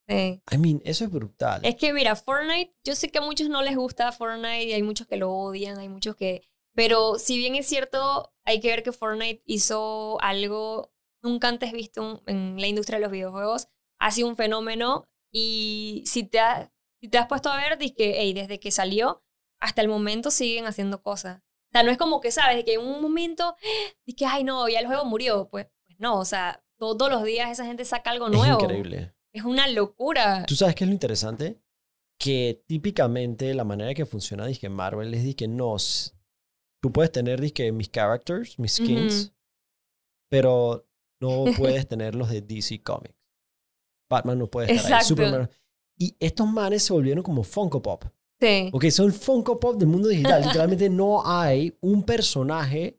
[0.07, 0.41] Sí.
[0.49, 1.59] I mean, eso es brutal.
[1.65, 4.81] Es que mira, Fortnite, yo sé que a muchos no les gusta Fortnite y hay
[4.83, 6.41] muchos que lo odian, hay muchos que...
[6.73, 12.21] Pero si bien es cierto, hay que ver que Fortnite hizo algo nunca antes visto
[12.27, 13.67] en la industria de los videojuegos.
[13.99, 17.95] Ha sido un fenómeno y si te, ha- si te has puesto a ver, dices
[17.97, 19.23] que hey, desde que salió
[19.59, 21.39] hasta el momento siguen haciendo cosas.
[21.41, 22.63] O sea, no es como que, ¿sabes?
[22.63, 23.55] Que en un momento,
[24.05, 25.47] dices que, ay, no, ya el juego murió.
[25.49, 28.61] Pues, pues no, o sea, todos los días esa gente saca algo es nuevo.
[28.63, 29.13] increíble.
[29.33, 30.45] Es una locura.
[30.47, 31.61] ¿Tú sabes qué es lo interesante?
[32.17, 35.75] Que típicamente la manera que funciona disque Marvel es que no.
[36.81, 39.33] Tú puedes tener disque mis characters, mis skins,
[40.29, 40.87] pero
[41.21, 43.15] no puedes tener los de DC Comics.
[44.09, 44.91] Batman no puede estar ahí.
[44.91, 45.07] Exacto.
[45.07, 45.49] Superman.
[45.97, 48.05] Y estos manes se volvieron como Funko Pop.
[48.39, 48.69] Sí.
[48.71, 50.41] Ok, son Funko Pop del mundo digital.
[50.43, 52.97] Literalmente no hay un personaje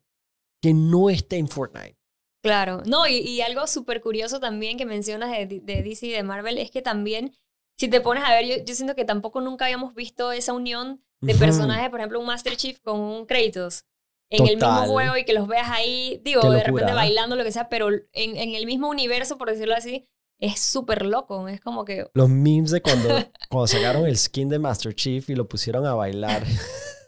[0.61, 1.97] que no esté en Fortnite.
[2.43, 6.23] Claro, no, y, y algo súper curioso también que mencionas de, de DC y de
[6.23, 7.33] Marvel es que también,
[7.81, 11.03] si te pones a ver, yo, yo siento que tampoco nunca habíamos visto esa unión
[11.19, 13.85] de personajes, por ejemplo, un Master Chief con un Kratos
[14.29, 17.51] en el mismo juego y que los veas ahí, digo, de repente bailando, lo que
[17.51, 18.05] sea, pero en,
[18.37, 22.05] en el mismo universo, por decirlo así, es súper loco, es como que...
[22.13, 23.09] Los memes de cuando,
[23.49, 26.43] cuando sacaron el skin de Master Chief y lo pusieron a bailar.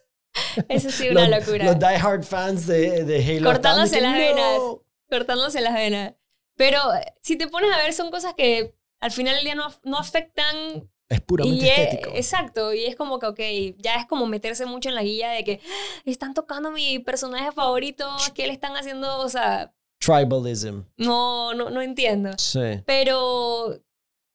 [0.70, 1.66] Eso sí, una los, locura.
[1.66, 3.48] Los diehard fans de, de Halo.
[3.48, 4.60] Cortándose las venas.
[5.08, 6.16] Cortándose las venas.
[6.56, 9.68] Pero eh, si te pones a ver, son cosas que al final del día no,
[9.84, 13.40] no afectan Es puramente y es- exacto, y es como que, ok,
[13.78, 17.52] ya es como meterse mucho en la guía de que "Ah, están tocando mi personaje
[17.52, 19.20] favorito, ¿qué le están haciendo?
[19.20, 20.82] O sea, Tribalism.
[20.98, 22.32] no, no, no entiendo.
[22.38, 22.82] Sí.
[22.86, 23.80] Pero,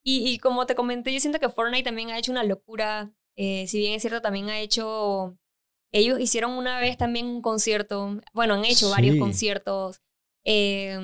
[0.05, 3.11] y, y como te comenté, yo siento que Fortnite también ha hecho una locura.
[3.37, 5.37] eh, si bien es cierto, también ha hecho,
[5.93, 10.01] ellos hicieron una vez también un concierto, bueno, han hecho varios conciertos.
[10.45, 10.99] Eh,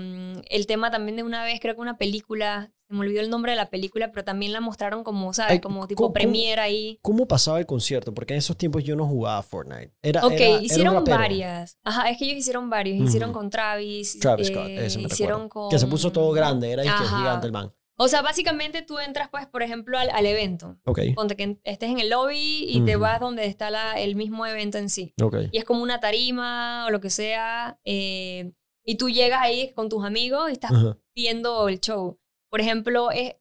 [0.48, 3.57] el tema también de una vez, creo que una película, me olvidó el nombre de
[3.57, 5.61] la película, pero también la mostraron como, ¿sabes?
[5.61, 6.98] Como ¿cómo- tipo premiere ahí.
[7.02, 8.14] ¿Cómo pasaba el concierto?
[8.14, 9.92] Porque en esos tiempos yo no jugaba a Fortnite.
[10.02, 11.16] Era, Ok, era- era hicieron rapero.
[11.18, 11.78] varias.
[11.85, 13.07] Ajá, es que ellos hicieron varios.
[13.07, 14.18] Hicieron con Travis.
[14.20, 15.48] Travis eh, Scott, ese me hicieron recuerdo.
[15.48, 15.70] con...
[15.70, 17.18] Que se puso todo grande, era Ajá.
[17.18, 17.72] gigante el man.
[17.96, 20.76] O sea, básicamente tú entras, pues, por ejemplo, al, al evento.
[20.85, 24.44] Ok, Ponte que estés en el lobby y te vas donde está la, el mismo
[24.46, 25.14] evento en sí.
[25.22, 25.37] ok.
[25.52, 27.78] Y es como una tarima o lo que sea.
[27.85, 28.52] eh,
[28.87, 30.98] y tú llegas ahí con tus amigos y estás Ajá.
[31.14, 32.18] viendo el show.
[32.54, 33.34] Por ejemplo, es,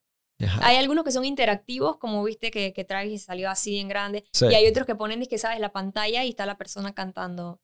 [0.44, 0.68] Ajá.
[0.68, 4.24] hay algunos que son interactivos, como viste que, que Travis salió así en grande.
[4.34, 4.48] Sí.
[4.50, 7.62] Y hay otros que ponen, que sabes, la pantalla y está la persona cantando,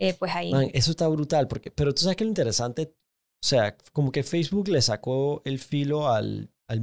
[0.00, 0.52] eh, pues ahí.
[0.52, 2.94] Man, eso está brutal, porque, pero tú sabes que lo interesante,
[3.44, 6.80] o sea, como que Facebook le sacó el filo al, al,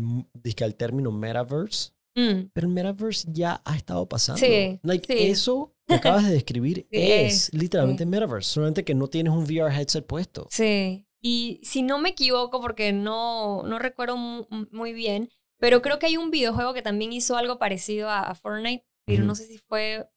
[0.61, 4.39] al término metaverse, Mm, pero el metaverse ya ha estado pasando.
[4.39, 5.27] Sí, Like, sí.
[5.29, 9.73] Eso que acabas de describir es es, literalmente metaverse, solamente que no tienes un VR
[9.75, 10.47] headset puesto.
[10.51, 11.05] sí.
[11.23, 16.07] Y si no me equivoco, porque no, no recuerdo mu- muy bien, pero creo que
[16.07, 19.57] hay un videojuego que también hizo algo parecido a, a Fortnite, pero no sé si
[19.57, 20.09] fue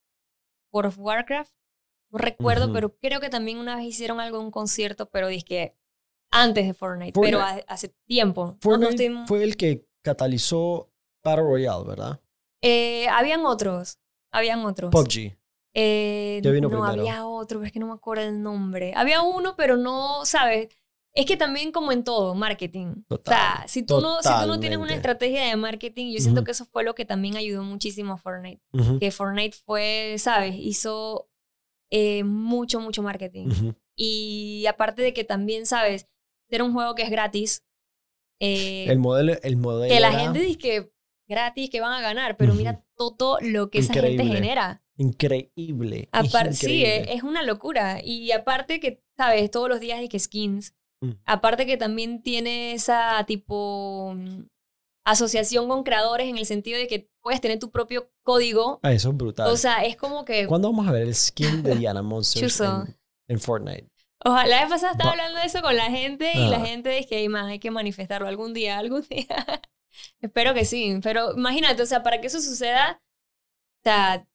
[0.72, 1.52] World of Warcraft.
[2.10, 5.76] No recuerdo, pero creo que también una vez hicieron algo en un concierto, pero que
[6.32, 8.44] antes de Fortnite, Fortnite- pero ha- hace tiempo.
[8.46, 10.90] No- no Fortnite estoy- fue el que catalizó
[11.24, 12.20] Battle Royale, ¿verdad?
[12.62, 13.98] Eh, habían otros,
[14.32, 14.90] habían otros.
[14.90, 15.36] PUBG.
[15.74, 17.02] Eh, ¿Qué vino no, primero?
[17.02, 18.92] había otro, pero es que no me acuerdo el nombre.
[18.96, 20.68] Había uno, pero no, ¿sabes?
[21.16, 23.02] Es que también como en todo, marketing.
[23.08, 26.20] Total, o sea, si tú, no, si tú no tienes una estrategia de marketing, yo
[26.20, 26.44] siento Ujú.
[26.46, 28.60] que eso fue lo que también ayudó muchísimo a Fortnite.
[28.72, 30.54] Ujú, Que Fortnite fue, ¿sabes?
[30.58, 31.28] Hizo
[31.90, 33.46] eh, mucho, mucho marketing.
[33.48, 33.74] ujú.
[33.96, 36.06] Y aparte de que también, ¿sabes?
[36.50, 37.64] Ser un juego que es gratis,
[38.40, 40.92] eh, El modelo, el modelo que la era gente dice que
[41.28, 44.34] gratis, que van a ganar, pero mira todo lo que esa gente Increíble.
[44.34, 44.82] genera.
[44.98, 46.08] increíble.
[46.12, 47.00] Apar- es sí, increíble.
[47.12, 48.00] es, es una locura.
[48.04, 49.50] Y aparte que, ¿sabes?
[49.50, 50.74] Todos los días hay que skins.
[51.02, 51.10] Mm.
[51.26, 54.42] Aparte que también tiene esa tipo mm,
[55.04, 58.80] asociación con creadores en el sentido de que puedes tener tu propio código.
[58.82, 59.50] Ah, eso es brutal.
[59.50, 60.46] O sea, es como que...
[60.46, 62.84] ¿Cuándo vamos a ver el skin de Diana Monsters Chuzo.
[62.86, 62.96] en,
[63.28, 63.88] en Fortnite?
[64.24, 66.64] Ojalá la pasada estaba hablando de eso con la gente y la Ah.
[66.66, 69.44] gente dice que "Ey, man, hay que manifestarlo algún día, algún día.
[70.20, 73.00] Espero que sí, pero imagínate, o sea, para que eso suceda,
[73.80, 74.26] o sea,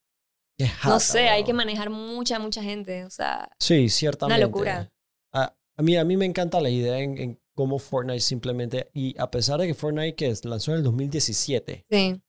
[0.85, 4.41] no sé, hay que manejar mucha, mucha gente, o sea, Sí, ciertamente.
[4.41, 4.91] locura.
[5.33, 9.15] A, a mí, a mí me encanta la idea en, en cómo Fortnite simplemente, y
[9.19, 12.21] a pesar de que Fortnite que es- lanzó en el 2017, sí.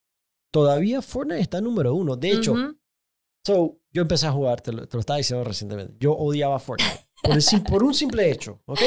[0.51, 2.17] todavía Fortnite está número uno.
[2.17, 2.77] De hecho, Ujú.
[3.47, 7.07] so, yo empecé a jugar, te lo, te lo estaba diciendo recientemente, yo odiaba Fortnite.
[7.23, 8.81] Por, el por un simple hecho, ¿ok?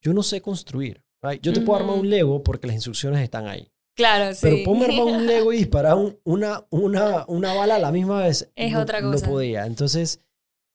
[0.00, 1.04] Yo no sé construir.
[1.22, 1.42] right?
[1.42, 3.70] Yo te puedo armar un Lego porque las instrucciones están ahí.
[3.94, 4.40] Claro, sí.
[4.42, 8.22] Pero ponme armar un Lego y disparar un- una, una, una bala a la misma
[8.22, 8.50] vez.
[8.56, 9.26] Es no- otra cosa.
[9.26, 9.66] No podía.
[9.66, 10.20] Entonces,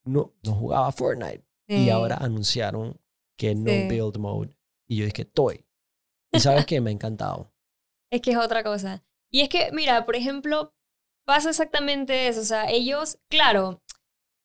[0.05, 1.43] no, no jugaba Fortnite.
[1.67, 1.89] Y Sí.
[1.89, 2.99] ahora anunciaron
[3.41, 3.87] que no Sí.
[3.89, 4.55] build mode.
[4.87, 5.65] Y yo dije, estoy.
[6.31, 7.51] Y sabes que me ha encantado.
[8.13, 9.03] Es que es otra cosa.
[9.31, 10.73] Y es que, mira, por ejemplo,
[11.25, 12.41] pasa exactamente eso.
[12.41, 13.81] O sea, ellos, claro,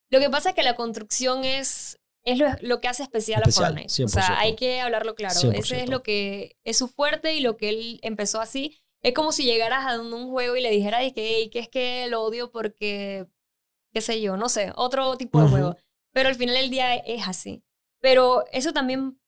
[0.09, 3.65] lo que pasa es que la construcción es, es lo, lo que hace especial, Especial,
[3.65, 4.03] a Fortnite.
[4.03, 4.09] O 100%.
[4.09, 5.35] sea, hay que hablarlo claro.
[5.35, 5.83] Ese 100%.
[5.83, 8.79] es lo que es su fuerte y lo que él empezó así.
[9.03, 12.07] Es como si llegaras a un, juego y le dijeras que, "Ey, que es que
[12.07, 13.27] lo odio porque,
[13.93, 15.75] qué sé yo, no sé, otro tipo de juego.
[16.13, 17.63] Pero al final del día es así.
[18.01, 19.19] Pero eso también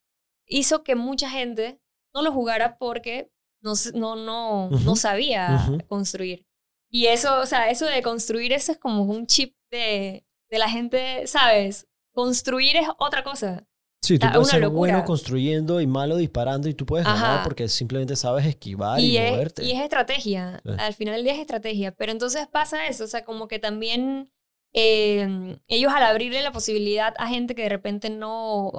[0.45, 1.79] hizo que mucha gente
[2.13, 6.45] no lo jugara porque no, no, no, no sabía construir.
[6.91, 10.69] Y eso, o sea, eso de construir, eso es como un chip de, de la
[10.69, 11.87] gente, ¿sabes?
[12.13, 13.65] Construir es otra cosa.
[14.01, 14.77] Sí, tú puedes ser locura.
[14.77, 17.43] bueno construyendo y malo disparando y tú puedes ganar Ajá.
[17.43, 19.65] porque simplemente sabes esquivar y, Y es, moverte.
[19.65, 20.61] y es estrategia.
[20.65, 20.71] Sí.
[20.79, 21.91] Al final del día es estrategia.
[21.91, 24.31] Pero entonces pasa eso, o sea, como que también
[24.73, 28.71] eh, ellos al abrirle la posibilidad a gente que de repente no,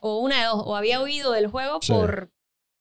[0.00, 1.92] o una de dos, o había oído del juego Sí.
[1.92, 2.32] por,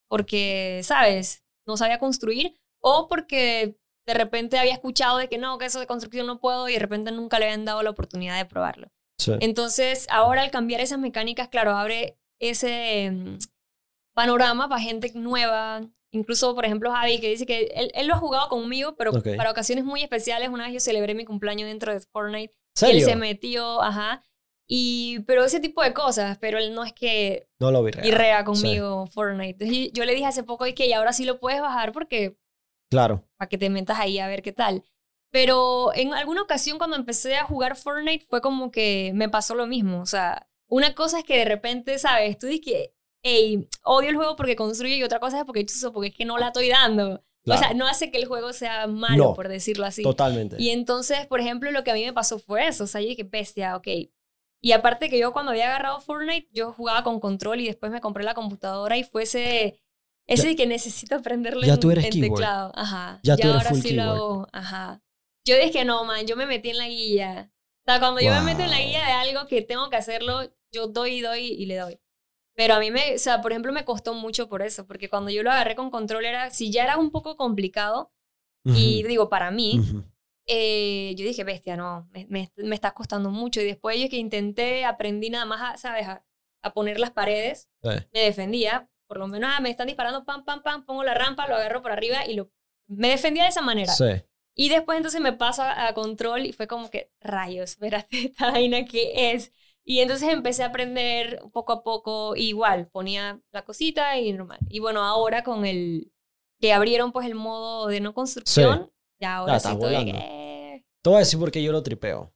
[0.10, 1.44] porque, ¿sabes?
[1.66, 5.88] No sabía construir, o porque de repente había escuchado de que no, que eso de
[5.88, 8.92] construcción no puedo y de repente nunca le habían dado la oportunidad de probarlo.
[9.18, 9.34] Sí.
[9.40, 13.38] Entonces, ahora al cambiar esas mecánicas, claro, abre ese mm,
[14.14, 15.82] panorama para gente nueva.
[16.14, 19.52] Incluso, por ejemplo, Javi, que dice que él, él lo ha jugado conmigo, pero para
[19.52, 20.50] ocasiones muy especiales.
[20.50, 22.54] Una vez yo celebré mi cumpleaños dentro de Fortnite.
[22.82, 24.24] Y él se metió, ajá.
[24.68, 28.08] Y, pero ese tipo de cosas, pero él no es que No lo vi real.
[28.08, 29.64] irrea conmigo Fortnite.
[29.66, 32.38] Entonces, yo le dije hace poco y que y ahora sí lo puedes bajar porque
[32.90, 33.26] Claro.
[33.38, 34.84] para que te metas ahí a ver qué tal.
[35.32, 39.66] Pero en alguna ocasión cuando empecé a jugar Fortnite fue como que me pasó lo
[39.68, 40.02] mismo.
[40.02, 42.38] O sea, una cosa es que de repente, ¿sabes?
[42.38, 42.94] Tú dices que,
[43.24, 46.26] hey, odio el juego porque construye y otra cosa es porque, chuzo, porque es que
[46.26, 47.24] no la estoy dando.
[47.44, 47.60] Claro.
[47.60, 49.34] O sea, no hace que el juego sea malo, No.
[49.34, 50.04] por decirlo así.
[50.04, 50.58] Totalmente.
[50.60, 52.84] Y entonces, por ejemplo, lo que a mí me pasó fue eso.
[52.84, 53.88] O sea, yo dije, bestia, ok.
[54.64, 58.00] Y aparte que yo cuando había agarrado Fortnite, yo jugaba con control y después me
[58.00, 59.82] compré la computadora y fue ese,
[60.28, 62.72] Ya- de que necesito aprenderlo ya en, tú eres en teclado.
[62.76, 63.20] Ajá.
[63.24, 64.48] Ya tú eres ahora full sí lo hago.
[64.54, 65.02] Ajá.
[65.44, 67.52] Yo dije, no, man, yo me metí en la guía.
[67.88, 68.86] O sea, cuando yo me meto en la Wow.
[68.86, 72.00] guía de algo que tengo que hacerlo, yo doy y doy y le doy.
[72.56, 75.32] Pero a mí me, o sea, por ejemplo, me costó mucho por eso, porque cuando
[75.32, 78.12] yo lo agarré con control era, si ya era un poco complicado,
[78.64, 79.82] y digo, para mí,
[80.46, 83.60] eh, yo dije, bestia, no, me, me, me está costando mucho.
[83.62, 86.08] Y después yo que intenté, aprendí nada más, a, ¿sabes?
[86.08, 86.24] A,
[86.62, 87.70] a poner las paredes,
[88.14, 88.88] me defendía.
[89.08, 91.82] Por lo menos, ah, me están disparando, pam, pam, pam, pongo la rampa, lo agarro
[91.82, 92.52] por arriba y lo...
[92.88, 93.92] Me defendía de esa manera.
[93.94, 94.06] sí.
[94.54, 98.52] Y después entonces me paso a, a control y fue como que, rayos, espérate, esta
[98.52, 99.52] vaina que es.
[99.84, 104.60] Y entonces empecé a aprender poco a poco, igual, ponía la cosita y normal.
[104.70, 106.12] Y bueno, ahora con el
[106.60, 111.10] que abrieron pues el modo de no construcción, ya ahora Ya, sí estoy que, Te
[111.10, 112.32] voy a decir por qué yo lo tripeo.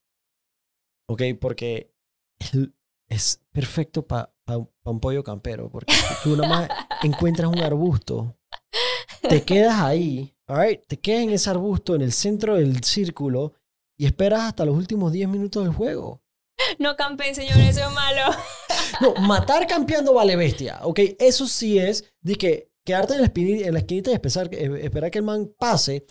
[1.08, 1.94] Ok, porque
[3.08, 4.34] es perfecto para
[4.84, 5.70] un pollo campero.
[5.70, 6.70] Porque tú nada más
[7.04, 8.36] encuentras un arbusto,
[9.22, 13.54] te quedas ahí, alright, te quedas en ese arbusto en el centro del círculo
[13.98, 16.22] y esperas hasta los últimos 10 minutos del juego.
[16.80, 18.22] No campen, señores, eso es malo.
[19.02, 20.80] No, matar campeando vale bestia.
[20.84, 24.80] Ok, eso sí es de que quedarte en la, en la esquinita y esperar, eh,
[24.86, 26.06] esperar que el man pase.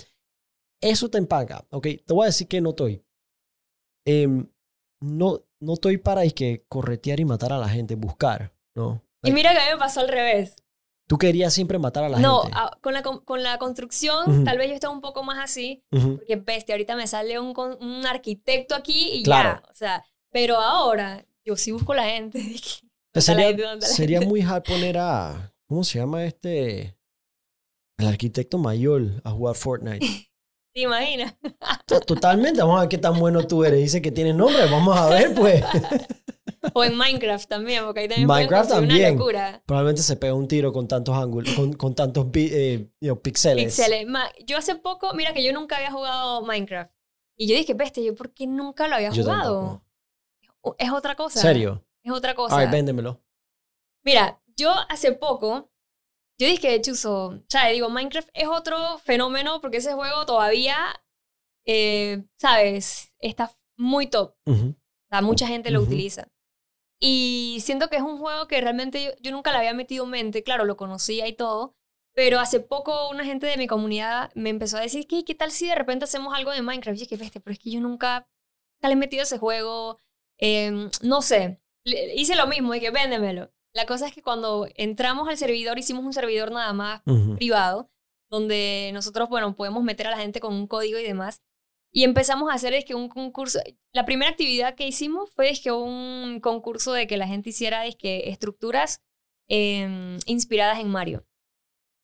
[0.82, 1.64] Eso te empaga.
[1.70, 3.02] Ok, te voy a decir que no estoy.
[4.06, 4.46] Em,
[5.00, 8.52] no, no estoy para que corretear y matar a la gente, buscar.
[8.76, 9.02] No.
[9.22, 10.56] Y mira que a mí me pasó al revés.
[11.08, 12.58] Tú querías siempre matar a la No, gente.
[12.58, 16.16] a- con, la, con, la construcción, tal vez yo estaba un poco más así, Ujú.
[16.16, 17.54] porque bestia, ahorita me sale un,
[18.06, 19.60] arquitecto aquí y Claro.
[19.62, 19.70] ya.
[19.70, 22.42] O sea, pero ahora yo sí busco la gente.
[23.14, 24.28] Pues ¿Dónde está la sería la sería gente?
[24.28, 25.54] muy hard poner a.
[25.68, 26.98] ¿Cómo se llama este?
[27.96, 30.04] El arquitecto mayor a jugar Fortnite.
[30.74, 31.36] ¿Te imaginas?
[31.86, 33.78] To- Totalmente, vamos a ver qué tan bueno tú eres.
[33.78, 35.62] Dice que tienes nombre, vamos a ver, pues.
[36.72, 39.00] O en Minecraft también, porque ahí también Minecraft también.
[39.12, 39.62] una locura.
[39.66, 43.66] Probablemente se pega un tiro con tantos ángulos, con, con tantos eh, you know, píxeles.
[43.66, 44.06] Pixeles.
[44.08, 46.90] Ma- Yo hace poco, mira que yo nunca había jugado Minecraft.
[47.36, 49.60] Y yo dije, bestia, ¿yo por qué nunca lo había Yo jugado?
[49.60, 49.83] tampoco.
[50.78, 51.40] Es otra cosa.
[51.40, 51.84] ¿Serio?
[52.02, 52.58] Es otra cosa.
[52.58, 53.22] Ay, véndemelo.
[54.04, 55.70] Mira, yo hace poco,
[56.38, 60.76] yo dije, Chuzo, sea, digo, Minecraft es otro fenómeno porque ese juego todavía,
[61.66, 63.14] eh, ¿sabes?
[63.18, 64.36] Está muy top.
[64.46, 64.70] Ujú.
[64.70, 65.88] O sea, mucha gente lo Ujú.
[65.88, 66.28] utiliza.
[67.00, 70.42] Y siento que es un juego que realmente yo, yo nunca le había metido mente,
[70.42, 71.74] claro, lo conocía y todo,
[72.14, 75.50] pero hace poco una gente de mi comunidad me empezó a decir, ¿qué, qué tal
[75.50, 76.96] si de repente hacemos algo de Minecraft?
[76.98, 78.28] Y dije, bestia, pero es que yo nunca,
[78.78, 79.98] nunca le he metido ese juego,
[80.38, 83.52] eh, no sé, hice lo mismo, dije, véndemelo.
[83.74, 87.02] La cosa es que cuando entramos al servidor, hicimos un servidor nada más
[87.36, 87.90] privado,
[88.30, 91.42] donde nosotros, bueno, podemos meter a la gente con un código y demás.
[91.92, 93.60] Y empezamos a hacer es que un concurso,
[93.92, 97.86] la primera actividad que hicimos fue es que un concurso de que la gente hiciera
[97.86, 99.00] es que estructuras
[99.48, 101.26] eh, inspiradas en Mario.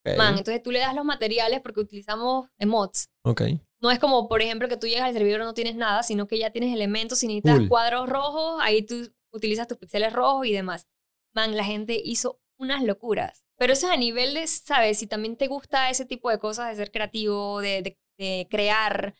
[0.04, 0.16] Ok.
[0.16, 3.10] Man, entonces tú le das los materiales porque utilizamos mods.
[3.24, 3.42] Ok.
[3.82, 6.26] No es como, por ejemplo, que tú llegas al servidor y no tienes nada, sino
[6.26, 10.52] que ya tienes elementos, si necesitas cuadros rojos, ahí tú utilizas tus píxeles rojos y
[10.52, 10.86] demás.
[11.34, 13.44] Man, la gente hizo unas locuras.
[13.56, 14.98] Pero eso es a nivel de, ¿sabes?
[14.98, 19.14] Si también te gusta ese tipo de cosas, de ser creativo, de, de- de crear.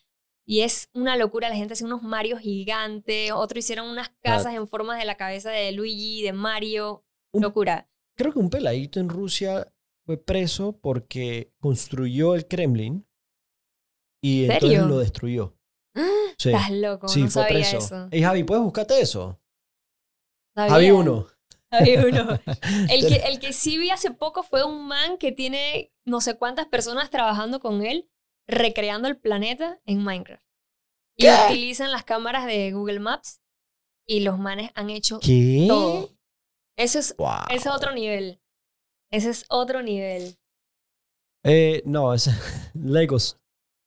[0.47, 4.67] Y es una locura, la gente hace unos Mario gigantes, otros hicieron unas casas en
[4.69, 7.05] forma de la cabeza de Luigi, de Mario.
[7.33, 7.89] Un- Locura.
[8.17, 9.73] Creo que un peladito en Rusia
[10.05, 13.07] fue preso porque construyó el Kremlin
[14.23, 15.55] y ¿En entonces lo destruyó.
[16.39, 17.79] Sí, Estás loco, sí no fue sabía preso.
[17.79, 18.09] eso.
[18.11, 19.39] Ey, Javi, ¿puedes buscarte eso?
[20.55, 20.71] Sabía.
[20.73, 21.27] Javi uno.
[21.73, 22.41] Javi uno.
[22.91, 26.37] El que, el que sí vi hace poco fue un man que tiene no sé
[26.37, 28.09] cuántas personas trabajando con él,
[28.49, 30.43] recreando el planeta en Minecraft.
[31.17, 31.37] Y ¿Qué?
[31.47, 33.41] utilizan las cámaras de Google Maps
[34.09, 35.67] y los manes han hecho ¿Qué?
[35.69, 36.11] todo.
[36.79, 37.45] Eso es, Wow.
[37.51, 38.41] ese es otro nivel.
[39.13, 40.39] Ese es otro nivel.
[41.45, 42.29] Eh, no, es
[42.75, 43.39] Legos.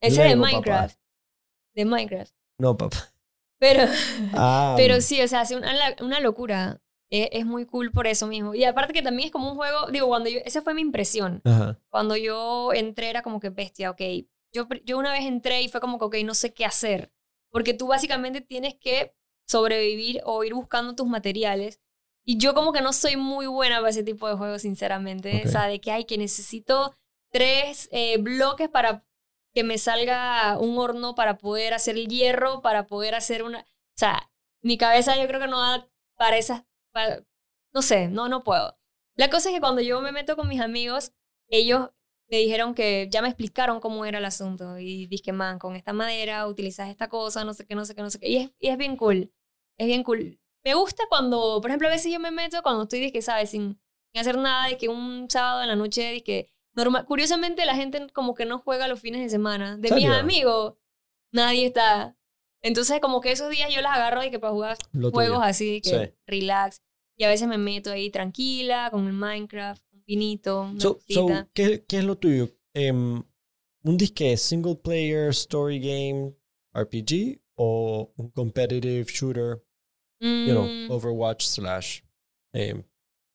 [0.03, 0.47] Ese de papá.
[0.47, 0.99] Minecraft.
[1.75, 2.33] De Minecraft.
[2.59, 3.13] No, papá.
[3.59, 3.83] Pero,
[4.33, 6.81] Ah, pero sí, o sea, hace una, una locura.
[7.09, 8.55] Es, es muy cool por eso mismo.
[8.55, 11.41] Y aparte que también es como un juego, digo, cuando yo, esa fue mi impresión.
[11.45, 11.79] Ajá.
[11.89, 14.01] cuando yo entré era como que bestia, ok.
[14.51, 17.11] Yo, yo una vez entré y fue como que, ok, no sé qué hacer.
[17.51, 19.15] Porque tú básicamente tienes que
[19.47, 21.79] sobrevivir o ir buscando tus materiales.
[22.25, 25.43] Y yo como que no soy muy buena para ese tipo de juegos, sinceramente.
[25.45, 26.95] O sea, de que hay que necesito
[27.31, 29.05] tres eh, bloques para
[29.53, 33.59] que me salga un horno para poder hacer el hierro, para poder hacer una...
[33.61, 35.87] O sea, mi cabeza yo creo que no da
[36.17, 36.63] para esas...
[36.91, 37.23] para-
[37.73, 38.77] no sé, no, no puedo.
[39.15, 41.13] La cosa es que cuando yo me meto con mis amigos,
[41.49, 41.89] ellos
[42.29, 44.77] me dijeron que ya me explicaron cómo era el asunto.
[44.79, 48.01] Y dije, man, con esta madera utilizas esta cosa, no sé qué, no sé qué,
[48.01, 48.29] no sé qué.
[48.29, 49.31] Y es, y es bien cool.
[49.77, 50.39] Es bien cool.
[50.63, 53.49] Me gusta cuando, por ejemplo, a veces yo me meto cuando estoy, que ¿sabes?
[53.51, 53.79] Sin,
[54.15, 57.05] hacer nada, de que un sábado en la noche, que normal.
[57.05, 59.77] Curiosamente, la gente como que no juega los fines de semana.
[59.77, 60.75] De mis amigos,
[61.31, 62.17] nadie está.
[62.61, 65.45] Entonces, como que esos días yo las agarro de que para jugar Lo juegos tuyo.
[65.47, 66.13] así, que Sí.
[66.25, 66.81] relax.
[67.17, 71.27] Y a veces me meto ahí tranquila, con el Minecraft, un vinito, una So, so.
[71.53, 72.49] ¿qué, ¿Qué es lo tuyo?
[72.73, 73.21] Em,
[73.85, 76.33] ¿Un disque single player, story game,
[76.73, 79.61] RPG o un competitive shooter,
[80.21, 82.01] you know, Mm, Overwatch slash...
[82.53, 82.83] em,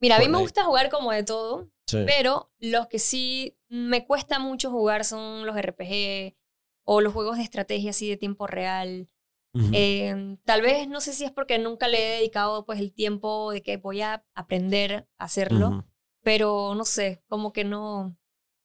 [0.00, 2.04] Mira, a mí me gusta jugar como de todo, sí.
[2.06, 6.36] pero los que sí me cuesta mucho jugar son los RPG
[6.84, 9.08] o los juegos de estrategia así de tiempo real.
[9.54, 9.70] Ujú.
[9.72, 13.50] Eh, tal vez no sé si es porque nunca le he dedicado pues el tiempo
[13.50, 15.84] de que voy a aprender a hacerlo, Ujú.
[16.22, 18.16] pero no sé, como que no,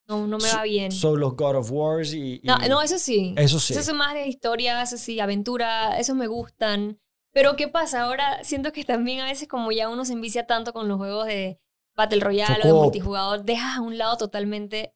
[0.07, 0.91] no, no me So- va bien.
[0.91, 2.35] Son los God of Wars y...
[2.35, 3.33] y- no, no, eso sí.
[3.37, 3.73] Eso sí.
[3.73, 6.99] Eso es más de historias, así, aventura, esos me gustan.
[7.31, 8.03] Pero ¿qué pasa?
[8.03, 11.25] Ahora siento que también a veces como ya uno se envicia tanto con los juegos
[11.27, 11.59] de
[11.95, 14.93] Battle Royale o de multijugador, dejas a un lado totalmente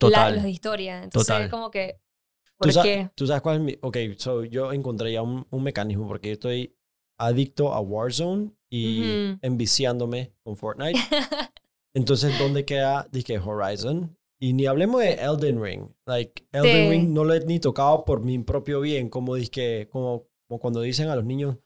[0.00, 0.34] la- Total.
[0.34, 1.02] los de historia.
[1.02, 1.42] Entonces Total.
[1.44, 1.98] es como que,
[2.44, 3.10] ¿Tú, ¿por sa- qué?
[3.14, 3.78] tú sabes cuál es mi...
[3.80, 6.76] Ok, so yo encontré ya un, un mecanismo porque yo estoy
[7.18, 9.38] adicto a Warzone y Ujú.
[9.42, 10.98] enviciándome con Fortnite.
[11.94, 13.06] Entonces, ¿dónde queda?
[13.12, 14.16] Dije Horizon.
[14.40, 15.88] Y ni hablemos de Elden Ring.
[16.06, 16.90] Like, Elden Sí.
[16.90, 20.80] Ring no lo he ni tocado por mi propio bien, como dije, como, como cuando
[20.80, 21.56] dicen a los niños,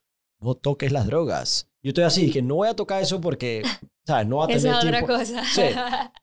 [0.41, 1.69] no toques las drogas.
[1.83, 3.63] Yo estoy así, que no voy a tocar eso porque,
[4.09, 4.27] ¿sabes?
[4.27, 5.07] No va a tener Esa es otra tiempo.
[5.07, 5.45] cosa.
[5.45, 5.63] Sí.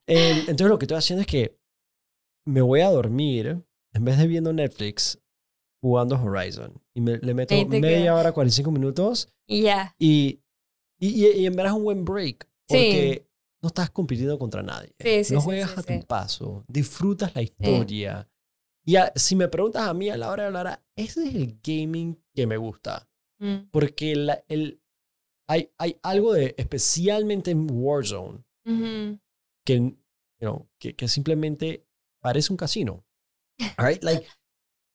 [0.08, 1.58] Eh, entonces lo que estoy haciendo es que
[2.48, 3.64] me voy a dormir,
[3.94, 5.20] en vez de viendo Netflix,
[5.82, 6.74] jugando Horizon.
[6.96, 8.20] Y me, le meto media quedas.
[8.20, 9.30] hora, 45 minutos.
[9.48, 9.96] y ya.
[10.00, 10.42] Y,
[11.00, 12.46] y, y, en verdad es un buen break.
[12.68, 12.76] Sí.
[12.76, 13.28] Porque
[13.62, 14.94] no estás compitiendo contra nadie.
[15.00, 16.00] Sí, sí, no sí, juegas sí, a sí.
[16.00, 18.28] tu paso, disfrutas la historia.
[18.84, 21.60] Y a- si me preguntas a mí a la hora de hablar, ese es el
[21.64, 23.08] gaming que me gusta.
[23.40, 24.82] Mm, Porque la- el,
[25.48, 28.44] hay, hay algo de, especialmente en Warzone,
[29.66, 29.96] que, you
[30.40, 31.86] know, que, que simplemente
[32.22, 33.04] parece un casino.
[33.78, 34.04] Alright?
[34.04, 34.26] Like,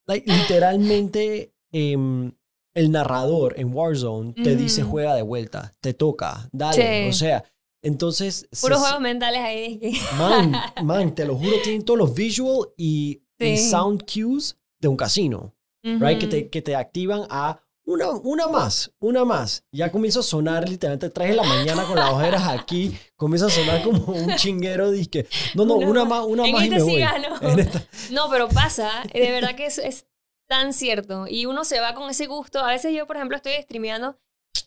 [0.06, 2.32] like, literalmente, em,
[2.74, 7.04] el narrador en Warzone te dice juega de vuelta, te toca, dale.
[7.04, 7.08] Sí.
[7.08, 7.44] O sea,
[7.82, 8.48] entonces.
[8.52, 9.80] se- Puros juegos mentales ahí.
[10.18, 10.52] Man,
[10.84, 13.22] man, te lo juro, tienen todos los visual y,
[13.70, 15.54] sound cues de un casino.
[15.82, 16.18] Right?
[16.18, 19.64] Que, te, que te activan a una, una más, una más.
[19.72, 22.96] Ya comienza a sonar literalmente 3 de la mañana con las ojeras aquí.
[23.16, 24.90] Comienza a sonar como un chinguero.
[24.90, 27.02] Disque, no, no, una, más, una En más y este me voy.
[27.52, 30.06] En esta- No, pero pasa, de verdad que es, es
[30.48, 31.26] tan cierto.
[31.28, 32.60] Y uno se va con ese gusto.
[32.60, 34.18] A veces yo, por ejemplo, estoy streameando.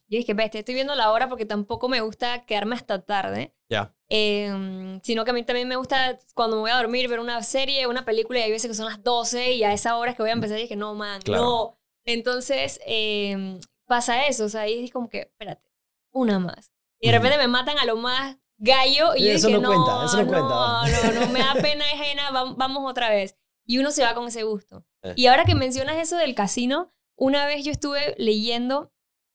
[0.07, 3.53] Y es que, bestia, estoy viendo la hora porque tampoco me gusta quedarme hasta tarde.
[3.69, 3.93] Ya.
[4.09, 7.41] Em, sino que a mí también me gusta cuando me voy a dormir ver una
[7.41, 10.17] serie, una película y hay veces que son las 12 y a esa hora es
[10.17, 11.41] que voy a empezar y dije, no, man, Claro.
[11.43, 11.79] no.
[12.05, 15.69] Entonces em, pasa eso, o sea, ahí es como que, espérate,
[16.11, 16.71] una más.
[16.99, 19.67] Y de repente me matan a lo más gallo y Y yo eso dije, no
[19.69, 20.47] cuenta, eso no cuenta".
[20.47, 23.35] No, no, no, me da pena ajena, vam- vamos otra vez.
[23.65, 24.85] Y uno se va con ese gusto.
[25.01, 25.13] Eh.
[25.15, 28.91] Y ahora que mencionas eso del casino, una vez yo estuve leyendo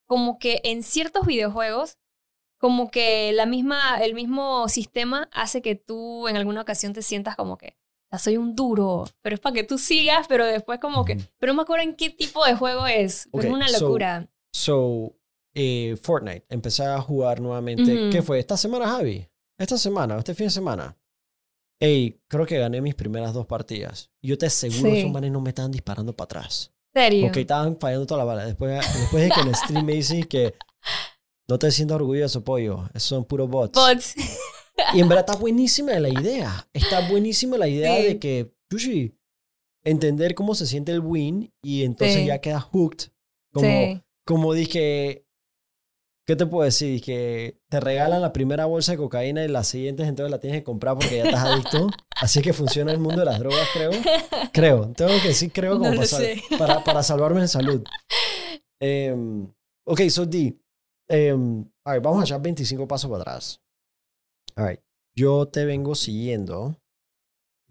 [0.07, 1.99] como que en ciertos videojuegos,
[2.59, 7.37] como que la misma, el mismo sistema hace que tú en alguna ocasión te sientas
[7.37, 7.77] como que,
[8.11, 11.53] "Ya soy un duro, pero es para que tú sigas, pero después como que, pero
[11.53, 14.29] no me acuerdo en qué tipo de juego es, pero Ok, es una so- locura.
[14.53, 15.15] So,
[15.55, 17.83] eh, Fortnite, empecé a jugar nuevamente.
[17.95, 18.11] Ujú.
[18.11, 18.39] ¿Qué fue?
[18.39, 19.27] ¿Esta semana, Javi?
[19.59, 20.19] ¿Esta semana?
[20.19, 20.97] ¿Este fin de semana?
[21.81, 24.11] Ey, creo que gané mis primeras dos partidas.
[24.23, 24.99] Yo te aseguro, Sí.
[24.99, 26.73] esos manes no me estaban disparando para atrás.
[26.95, 27.27] ¿Serio?
[27.27, 28.47] Porque estaban fallando todas las balas.
[28.47, 30.55] Después, después de que en el stream me dicen que
[31.49, 32.85] no te sientas orgulloso, pollo.
[32.95, 33.79] Esos son puros bots.
[33.79, 34.15] Bots.
[34.95, 36.69] Y en verdad está buenísima la idea.
[36.73, 38.03] Está buenísima la idea Sí.
[38.05, 39.15] de que, Yushi,
[39.85, 42.27] entender cómo se siente el win y entonces Sí.
[42.27, 43.09] ya quedas hooked.
[43.53, 44.03] Como, Sí.
[44.27, 45.25] como dije,
[46.27, 47.01] ¿qué te puedo decir?
[47.03, 50.65] Que te regalan la primera bolsa de cocaína y las siguientes entonces la tienes que
[50.65, 51.89] comprar porque ya estás adicto.
[52.21, 53.91] Así que funciona el mundo de las drogas, creo.
[54.53, 57.83] Creo, tengo que decir creo como No para, para, para salvarme en salud.
[58.81, 59.51] Em,
[59.85, 60.57] ok, so D,
[61.09, 63.61] em, all right, vamos a echar 25 pasos para atrás.
[64.59, 64.81] All right,
[65.17, 66.77] yo te vengo siguiendo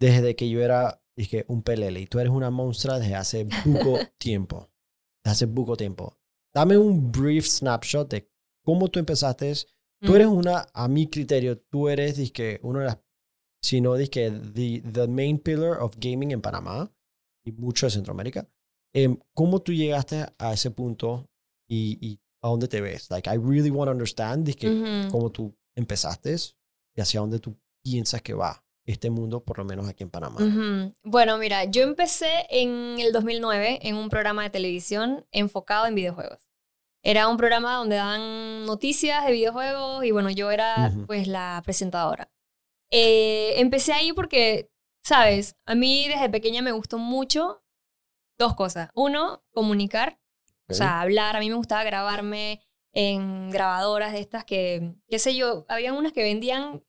[0.00, 3.98] desde que yo era dije, un pelele y tú eres una monstrua desde hace buco
[4.18, 4.70] tiempo.
[5.24, 6.16] Desde hace buco tiempo.
[6.54, 8.30] Dame un brief snapshot de
[8.64, 9.52] cómo tú empezaste.
[10.00, 10.14] Tú Mm.
[10.14, 12.98] eres una, a mi criterio, tú eres, dizque, uno de las,
[13.60, 16.88] si no, dizque, the, the main pillar of gaming en Panamá
[17.44, 18.48] y mucho de Centroamérica.
[18.94, 21.28] Em, ¿Cómo tú llegaste a ese punto
[21.68, 23.10] y, y a dónde te ves?
[23.10, 25.10] Like, I really want to understand, dizque, Ujú.
[25.10, 26.36] cómo tú empezaste
[26.98, 30.40] y hacia dónde tú piensas que va este mundo, por lo menos aquí en Panamá.
[31.04, 36.48] Bueno, mira, yo empecé en el 2009 en un programa de televisión enfocado en videojuegos.
[37.04, 42.32] Era un programa donde daban noticias de videojuegos y bueno, yo era pues la presentadora.
[42.90, 44.70] Eh, empecé ahí porque,
[45.04, 47.62] sabes, a mí desde pequeña me gustó mucho
[48.38, 48.90] dos cosas.
[48.94, 50.18] Uno, comunicar,
[50.68, 50.78] o Ok.
[50.78, 51.36] sea, hablar.
[51.36, 52.60] A mí me gustaba grabarme
[52.92, 56.82] en grabadoras de estas que, qué sé yo, habían unas que vendían,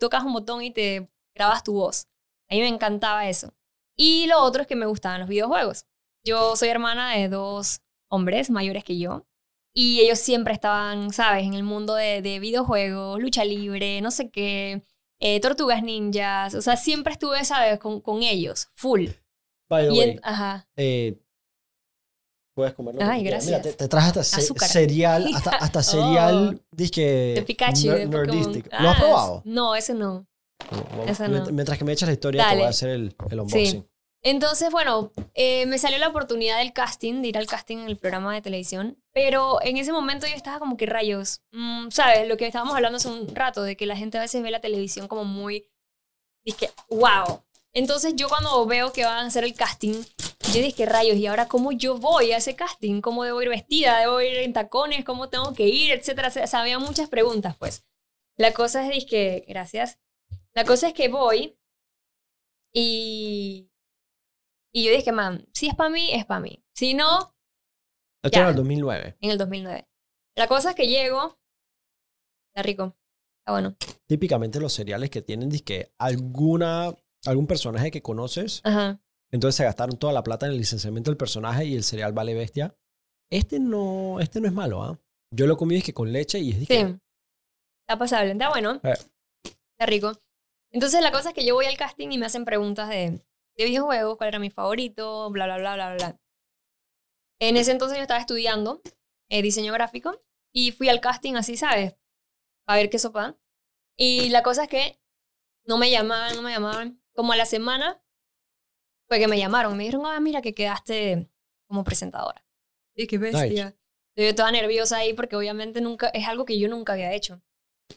[0.00, 2.08] tocas un botón y te grabas tu voz.
[2.50, 3.54] A mí me encantaba eso.
[3.96, 5.84] Y lo otro es que me gustaban los videojuegos.
[6.26, 7.80] Yo soy hermana de dos
[8.10, 9.26] hombres mayores que yo.
[9.72, 11.44] Y ellos siempre estaban, ¿sabes?
[11.44, 14.82] En el mundo de, de videojuegos, lucha libre, no sé qué,
[15.20, 16.54] eh, tortugas ninjas.
[16.54, 17.78] O sea, siempre estuve, ¿sabes?
[17.78, 19.06] Con, con ellos, full.
[19.68, 20.68] By the Y way, en- ajá.
[20.76, 21.20] eh,
[22.54, 23.00] puedes comerlo.
[23.02, 23.62] Ay, Mira, gracias.
[23.62, 28.26] te, te traje hasta ce- cereal, hasta, hasta cereal, De Pikachu, ner- de Pokémon.
[28.26, 28.68] nerdístico.
[28.80, 29.42] ¿Lo has Ah, probado?
[29.44, 30.26] No, ese no.
[31.06, 31.38] Esa no.
[31.44, 32.58] mient- Mientras que me echas la historia, te Dale.
[32.60, 33.86] voy a hacer el, el unboxing.
[34.22, 37.96] Entonces, bueno, eh, me salió la oportunidad del casting, de ir al casting en el
[37.96, 42.28] programa de televisión, pero en ese momento yo estaba como que rayos, mm, ¿sabes?
[42.28, 44.60] Lo que estábamos hablando hace un rato, de que la gente a veces ve la
[44.60, 45.70] televisión como muy,
[46.44, 47.42] dije, wow.
[47.72, 50.02] Entonces yo cuando veo que van a hacer el casting,
[50.54, 53.00] yo dije, rayos, ¿y ahora cómo yo voy a ese casting?
[53.00, 53.98] ¿Cómo debo ir vestida?
[54.00, 55.04] ¿Debo ir en tacones?
[55.04, 55.92] ¿Cómo tengo que ir?
[55.92, 56.28] Etcétera.
[56.28, 57.86] O sea, había muchas preguntas, pues.
[58.36, 59.98] La cosa es que, gracias.
[60.54, 61.56] La cosa es que voy
[62.72, 63.70] y,
[64.72, 66.64] y yo dije, man, si es para mí, es para mí.
[66.74, 67.34] Si no,
[68.22, 68.40] Esto Ya.
[68.40, 69.16] era el 2009.
[69.20, 69.88] en el 2009.
[70.36, 71.38] La cosa es que llego,
[72.52, 72.96] está rico,
[73.40, 73.76] está bueno.
[74.06, 76.94] Típicamente los cereales que tienen dizque, alguna,
[77.26, 79.00] algún personaje que conoces, Ajá.
[79.32, 82.34] Entonces se gastaron toda la plata en el licenciamiento del personaje y el cereal vale
[82.34, 82.74] bestia.
[83.30, 84.98] Este no, este no es malo, ¿ah?
[85.32, 86.60] Yo lo comí dizque, con leche y es Sí.
[86.60, 86.98] dizque,
[87.86, 88.80] Está pasable, está bueno.
[88.82, 88.94] Eh.
[89.44, 90.12] está rico.
[90.72, 93.20] Entonces la cosa es que yo voy al casting y me hacen preguntas de,
[93.56, 96.20] de videojuegos, cuál era mi favorito, bla, bla, bla, bla, bla.
[97.40, 98.82] En ese entonces yo estaba estudiando
[99.30, 100.22] eh, diseño gráfico
[100.52, 101.94] y fui al casting así, ¿sabes?
[102.68, 103.36] A ver qué sopa.
[103.96, 105.00] Y la cosa es que
[105.66, 107.02] no me llamaban, no me llamaban.
[107.14, 108.02] Como a la semana
[109.10, 109.76] fue que me llamaron.
[109.76, 111.28] Me dijeron, ah, mira que quedaste
[111.68, 112.46] como presentadora.
[112.94, 113.76] Y qué bestia.
[114.16, 117.42] Yo estaba nerviosa ahí porque obviamente nunca, es algo que yo nunca había hecho.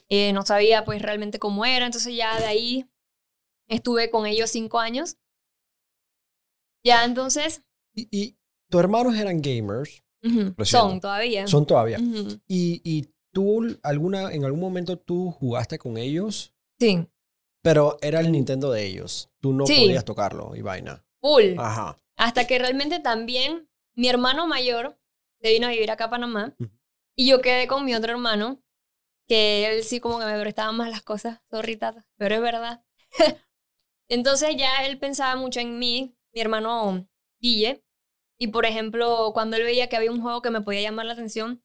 [0.08, 1.86] Eh, no sabía pues realmente cómo era.
[1.86, 2.90] Entonces ya de ahí
[3.68, 5.16] estuve con ellos cinco años.
[6.84, 7.62] Ya entonces...
[7.94, 8.36] ¿Y, y
[8.68, 10.02] tus hermanos eran gamers?
[10.64, 11.46] Son todavía.
[11.46, 11.98] Son todavía.
[12.48, 16.52] ¿Y, ¿Y tú alguna, en algún momento tú jugaste con ellos?
[16.80, 17.06] Sí.
[17.64, 19.30] Pero era el Nintendo de ellos.
[19.40, 21.02] Tú no podías tocarlo y vaina.
[21.22, 21.58] Full.
[21.58, 21.98] Ajá.
[22.14, 25.00] Hasta que realmente también mi hermano mayor
[25.40, 26.54] se vino a vivir acá a Panamá.
[27.16, 28.62] Y yo quedé con mi otro hermano,
[29.26, 32.84] que él sí como que me prestaba más las cosas, zorrita, pero es verdad.
[34.10, 37.08] Entonces ya él pensaba mucho en mí, mi hermano
[37.40, 37.82] Guille,
[38.38, 41.14] y por ejemplo, cuando él veía que había un juego que me podía llamar la
[41.14, 41.64] atención,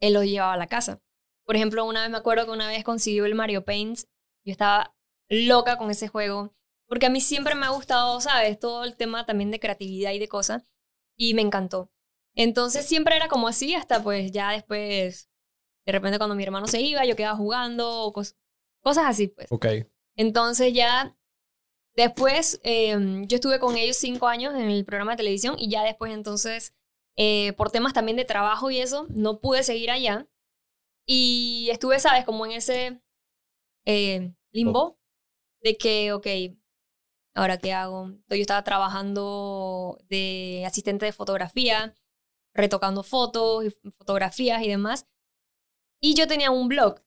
[0.00, 1.00] él lo llevaba a la casa.
[1.46, 4.00] Por ejemplo, una vez me acuerdo que una vez consiguió el Mario Paint.
[4.44, 4.94] Yo estaba
[5.28, 6.54] loca con ese juego.
[6.86, 8.58] Porque a mí siempre me ha gustado, ¿sabes?
[8.58, 10.64] Todo el tema también de creatividad y de cosas.
[11.16, 11.90] Y me encantó.
[12.34, 15.30] Entonces siempre era como así, hasta pues ya después,
[15.86, 19.46] de repente cuando mi hermano se iba, yo quedaba jugando, cosas así, pues.
[19.50, 19.66] Ok.
[20.16, 21.16] Entonces ya
[21.96, 25.84] Después, em, yo estuve con ellos cinco años en el programa de televisión y ya
[25.84, 26.74] después entonces,
[27.16, 30.26] eh, por temas también de trabajo y eso, no pude seguir allá.
[31.06, 32.24] Y estuve, ¿sabes?
[32.24, 33.00] Como en ese
[33.84, 34.98] eh, limbo
[35.64, 36.26] de que, ok,
[37.34, 38.12] ¿ahora qué hago?
[38.28, 41.94] Yo estaba trabajando de asistente de fotografía,
[42.54, 45.08] retocando fotos y fotografías y demás.
[46.00, 47.04] Y yo tenía un blog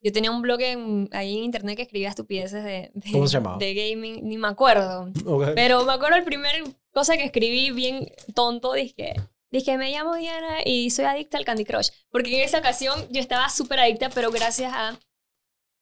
[0.00, 3.34] yo tenía un blog en, ahí en internet que escribía estupideces de, de, ¿Cómo se
[3.34, 3.58] llamaba?
[3.58, 5.10] de gaming, ni me acuerdo.
[5.54, 9.14] Pero me acuerdo el primer cosa que escribí bien tonto, dije,
[9.50, 11.90] dije, me llamo Diana y soy adicta al Candy Crush.
[12.10, 14.98] Porque en esa ocasión yo estaba súper adicta, pero gracias a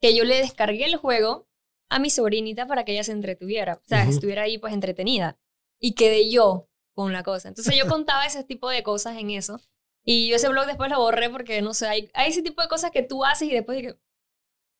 [0.00, 1.46] que yo le descargué el juego
[1.88, 5.38] a mi sobrinita para que ella se entretuviera, o sea, estuviera ahí pues entretenida.
[5.78, 7.48] Y quedé yo con la cosa.
[7.48, 9.60] Entonces yo contaba ese tipo de cosas en eso.
[10.04, 12.68] Y yo ese blog después lo borré porque, no sé, hay, hay ese tipo de
[12.68, 13.98] cosas que tú haces y después dije,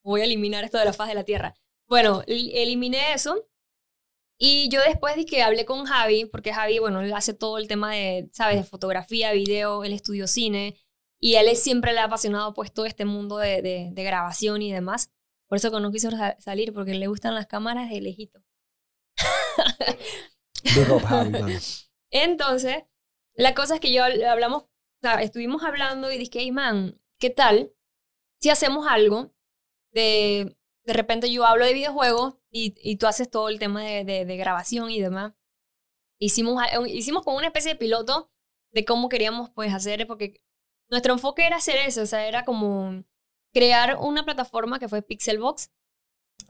[0.02, 1.54] voy a eliminar esto de la faz de la Tierra.
[1.88, 3.46] Bueno, eliminé eso.
[4.38, 7.68] Y yo después de que hablé con Javi, porque Javi, bueno, él hace todo el
[7.68, 10.76] tema de, ¿sabes?, de fotografía, video, él estudió cine,
[11.18, 14.72] y él es, siempre le ha apasionado pues todo este mundo de, de, grabación y
[14.72, 15.10] demás.
[15.48, 18.42] Por eso que no quiso salir, porque le gustan las cámaras de lejito.
[22.10, 22.84] Entonces,
[23.34, 24.68] la cosa es que yo hablamos, o
[25.02, 27.72] sea, estuvimos hablando y dije, hey man, ¿qué tal
[28.40, 29.32] si hacemos algo
[29.92, 34.04] de, de repente yo hablo de videojuegos y, y tú haces todo el tema de,
[34.04, 35.34] de, grabación y demás.
[36.18, 38.30] Hicimos, hicimos como una especie de piloto
[38.72, 40.42] de cómo queríamos pues hacer, porque
[40.90, 43.04] nuestro enfoque era hacer eso, o sea, era como
[43.56, 45.70] crear una plataforma que fue Pixelbox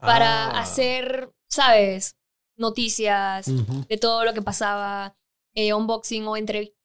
[0.01, 0.59] para ah.
[0.59, 2.17] hacer, ¿sabes?
[2.57, 3.45] Noticias
[3.87, 5.15] de todo lo que pasaba,
[5.53, 6.75] eh, unboxing o entre,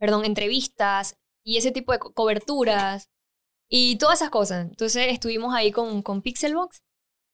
[0.00, 3.08] perdón, entrevistas y ese tipo de coberturas.
[3.70, 4.66] Y todas esas cosas.
[4.66, 6.82] Entonces estuvimos ahí con, con Pixelbox.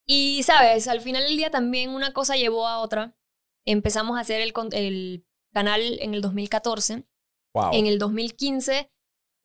[0.05, 0.87] Y, ¿sabes?
[0.87, 3.17] Al final del día también una cosa llevó a otra.
[3.65, 7.07] Empezamos a hacer el, el canal en el 2014.
[7.55, 7.71] Wow.
[7.73, 8.91] En el 2015,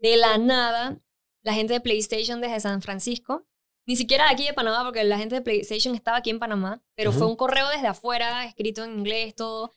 [0.01, 1.01] de la nada,
[1.43, 3.47] la gente de PlayStation desde San Francisco,
[3.87, 6.83] ni siquiera de aquí de Panamá, porque la gente de PlayStation estaba aquí en Panamá,
[6.95, 9.75] pero fue un correo desde afuera, escrito en inglés, todo,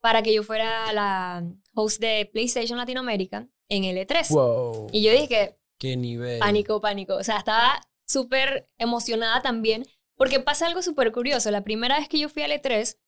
[0.00, 1.44] para que yo fuera la
[1.74, 4.28] host de PlayStation Latinoamérica en el E3.
[4.28, 4.88] Wow.
[4.92, 6.38] Y yo dije, ¿Qué nivel?
[6.38, 7.14] Pánico, pánico.
[7.14, 9.84] O sea, estaba súper emocionada también
[10.16, 11.50] porque pasa algo súper curioso.
[11.50, 12.98] La primera vez que yo fui al E3,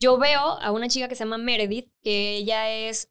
[0.00, 3.10] yo veo a una chica que se llama Meredith, que ella es,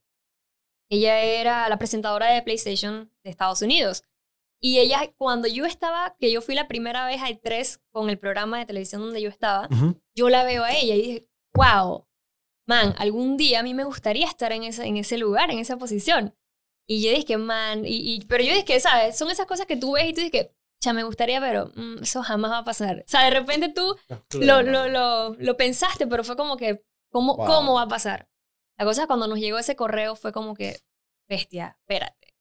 [0.90, 4.04] ella era la presentadora de PlayStation de Estados Unidos.
[4.64, 8.20] Y ella, cuando yo estaba, que yo fui la primera vez al E3 con el
[8.20, 9.68] programa de televisión donde yo estaba,
[10.16, 12.06] yo la veo a ella y dije, wow,
[12.68, 15.78] man, algún día a mí me gustaría estar en ese, en ese lugar, en esa
[15.78, 16.36] posición.
[16.88, 19.18] Y yo dije, man, y, pero yo dije, ¿sabes?
[19.18, 20.50] Son esas cosas que tú ves y tú dices,
[20.80, 23.00] ya me gustaría, pero mm, eso jamás va a pasar.
[23.00, 23.96] O sea, de repente tú
[24.40, 28.30] lo, lo, lo, lo, pensaste, pero fue como que, ¿cómo, ¿cómo va a pasar?
[28.78, 30.78] La cosa es cuando nos llegó ese correo fue como que,
[31.28, 32.36] bestia, espérate.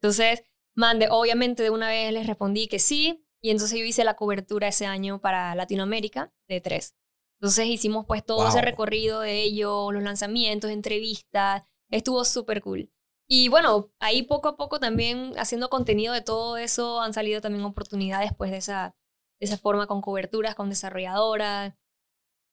[0.00, 0.44] Entonces,
[0.74, 4.68] mande, obviamente de una vez les respondí que sí, y entonces yo hice la cobertura
[4.68, 6.94] ese año para Latinoamérica de tres.
[7.40, 12.90] Entonces hicimos pues todo ese recorrido de ello, los lanzamientos, entrevistas, estuvo súper cool.
[13.28, 17.64] Y bueno, ahí poco a poco también haciendo contenido de todo eso han salido también
[17.64, 18.96] oportunidades pues de esa,
[19.40, 21.74] de esa forma con coberturas, con desarrolladoras,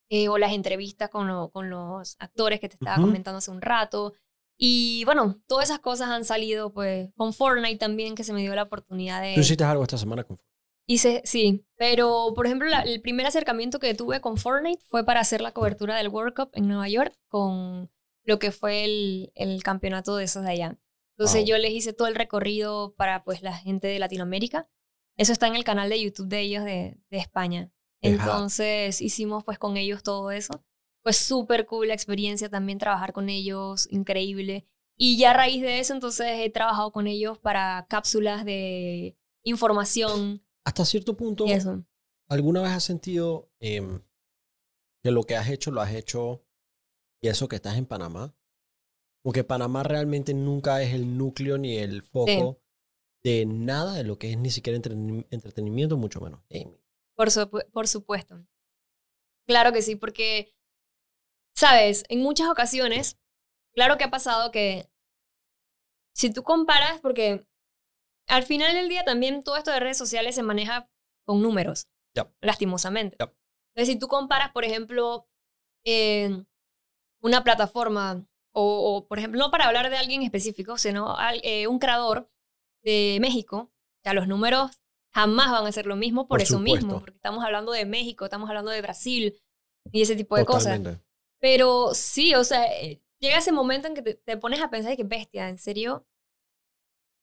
[0.09, 4.13] eh, o las entrevistas con, con los actores que te estaba comentando hace un rato.
[4.63, 8.53] Y bueno, todas esas cosas han salido pues con Fortnite también, que se me dio
[8.53, 9.33] la oportunidad de...
[9.33, 10.37] Tú hiciste algo esta semana con
[10.85, 15.19] Hice, sí, pero por ejemplo, la- el primer acercamiento que tuve con Fortnite fue para
[15.21, 17.89] hacer la cobertura del World Cup en Nueva York con
[18.23, 20.77] lo que fue el, el campeonato de esos de allá.
[21.17, 21.47] Entonces Wow.
[21.49, 24.69] yo les hice todo el recorrido para pues la gente de Latinoamérica.
[25.17, 27.71] Eso está en el canal de YouTube de ellos de, de España.
[28.03, 28.11] Ajá.
[28.11, 30.63] Entonces hicimos pues con ellos todo eso.
[31.03, 34.65] Fue súper cool la experiencia también trabajar con ellos, increíble.
[34.97, 40.45] Y ya a raíz de eso entonces he trabajado con ellos para cápsulas de información
[40.63, 41.83] Hasta cierto punto, eso.
[42.29, 44.01] ¿alguna vez has sentido em,
[45.03, 46.45] que lo que has hecho lo has hecho
[47.21, 48.35] y eso que estás en Panamá?
[49.23, 52.61] Porque Panamá realmente nunca es el núcleo ni el foco
[53.23, 56.79] de nada de lo que es ni siquiera entreten- entretenimiento, mucho menos gaming.
[57.15, 58.43] Por, supu- por supuesto.
[59.47, 60.53] Claro que sí, porque,
[61.55, 63.17] sabes, en muchas ocasiones,
[63.73, 64.87] claro que ha pasado que
[66.13, 67.45] si tú comparas, porque
[68.27, 70.89] al final del día también todo esto de redes sociales se maneja
[71.25, 71.87] con números,
[72.41, 73.15] lastimosamente.
[73.73, 75.27] Entonces, si tú comparas, por ejemplo,
[75.85, 76.47] en
[77.21, 81.67] una plataforma, o, o, por ejemplo, no para hablar de alguien específico, sino al- eh,
[81.67, 82.29] un creador
[82.83, 83.71] de México,
[84.03, 84.81] ya los números
[85.13, 88.25] jamás van a ser lo mismo por, Por eso mismo, porque estamos hablando de México,
[88.25, 89.41] estamos hablando de Brasil
[89.91, 90.79] y ese tipo de cosas.
[91.41, 95.03] Pero sí, o sea, eh, llega ese momento en que te, pones a pensar, que
[95.03, 96.07] bestia, ¿en serio?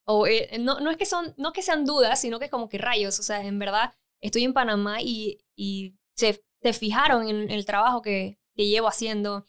[0.05, 2.69] O eh, no, no es que son, no que sean dudas, sino que es como
[2.69, 7.49] que rayos, o sea, en verdad estoy en Panamá y, y se, te fijaron en
[7.51, 9.47] el trabajo que, que llevo haciendo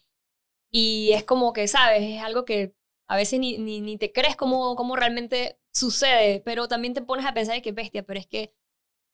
[0.71, 2.01] y es como que, ¿sabes?
[2.03, 2.73] Es algo que
[3.07, 7.33] a veces ni, ni, te crees cómo, cómo realmente sucede, pero también te pones a
[7.33, 8.53] pensar que bestia, pero es que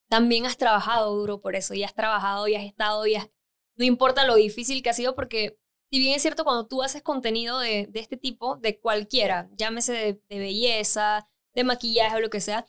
[0.09, 3.29] también has trabajado duro por eso y has trabajado y has estado y has,
[3.77, 5.59] no importa lo difícil que ha sido, porque
[5.91, 9.93] si bien es cierto, cuando tú haces contenido de, de este tipo, de cualquiera, llámese
[9.93, 12.65] de, de belleza, de maquillaje o lo que sea,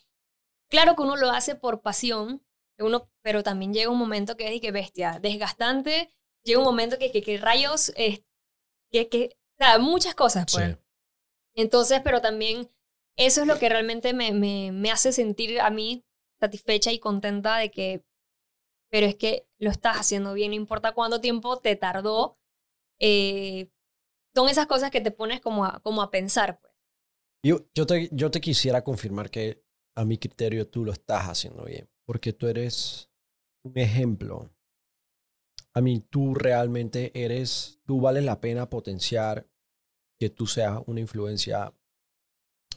[0.71, 2.45] claro que uno lo hace por pasión,
[2.79, 6.13] uno, pero también llega un momento que es de que bestia, desgastante,
[6.45, 8.25] llega un momento que, que, que rayos, eh,
[8.91, 10.71] que, que, o sea, muchas cosas, pues.
[10.71, 10.77] Sí.
[11.55, 12.71] Entonces, pero también
[13.17, 16.05] eso es lo que realmente me, me, me hace sentir a mí
[16.41, 18.05] satisfecha y contenta de que,
[18.91, 22.39] pero es que lo estás haciendo bien, no importa cuánto tiempo te tardó.
[23.01, 23.71] eh,
[24.35, 26.73] son esas cosas que te pones como a, como a pensar, pues.
[27.45, 29.65] Yo, yo, te, yo te quisiera confirmar que
[29.97, 33.11] a mi criterio tú lo estás haciendo bien, porque tú eres
[33.65, 34.51] un ejemplo.
[35.75, 39.49] A mí tú realmente eres, tú vales la pena potenciar
[40.21, 41.75] que tú seas una influencia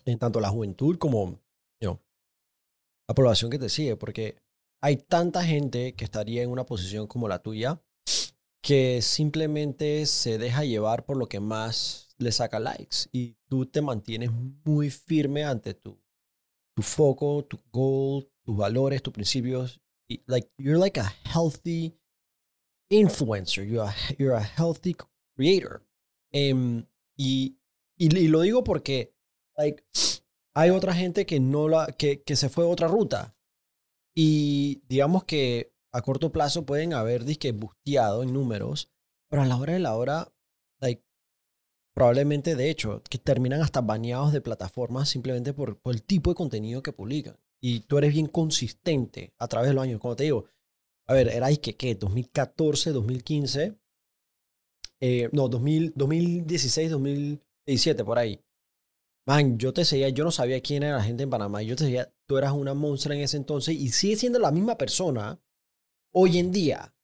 [0.05, 1.39] en tanto la juventud como
[1.79, 2.01] you know,
[3.07, 4.40] la población que te sigue, porque
[4.81, 7.81] hay tanta gente que estaría en una posición como la tuya
[8.61, 13.81] que simplemente se deja llevar por lo que más le saca likes y tú te
[13.81, 14.31] mantienes
[14.63, 15.99] muy firme ante tu,
[16.75, 19.81] tu foco, tu goal, tus valores, tus principios.
[20.07, 21.97] Y, like, you're like a healthy
[22.89, 24.95] influencer, you're a, you're a healthy
[25.35, 25.83] creator.
[26.31, 26.85] Em,
[27.17, 27.57] y,
[27.97, 29.15] y, y lo digo porque
[29.57, 29.83] like,
[30.53, 33.35] hay otra gente que, no la, que, que se fue a otra ruta.
[34.15, 38.91] Y digamos que a corto plazo pueden haber disque busteado en números,
[39.29, 40.33] pero a la hora de la hora,
[40.79, 41.03] like,
[41.93, 46.35] probablemente de hecho, que terminan hasta baneados de plataformas simplemente por, por el tipo de
[46.35, 47.37] contenido que publican.
[47.61, 49.99] Y tú eres bien consistente a través de los años.
[49.99, 50.45] Como te digo,
[51.07, 51.95] a ver, erais que, ¿qué?
[51.95, 53.77] 2014, 2015,
[55.01, 58.39] eh, no, 2000, 2016, 2017, por ahí.
[59.27, 61.61] Man, yo te seguía, yo no sabía quién era la gente en Panamá.
[61.61, 64.77] Yo te seguía, tú eras una monstrua en ese entonces y sigue siendo la misma
[64.77, 65.37] persona
[66.13, 66.95] hoy en día.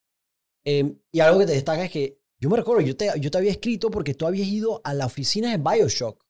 [0.63, 3.37] Eh, y algo que te destaca es que yo me recuerdo, yo te, yo te
[3.37, 6.25] había escrito porque tú habías ido a la oficina de Bioshock.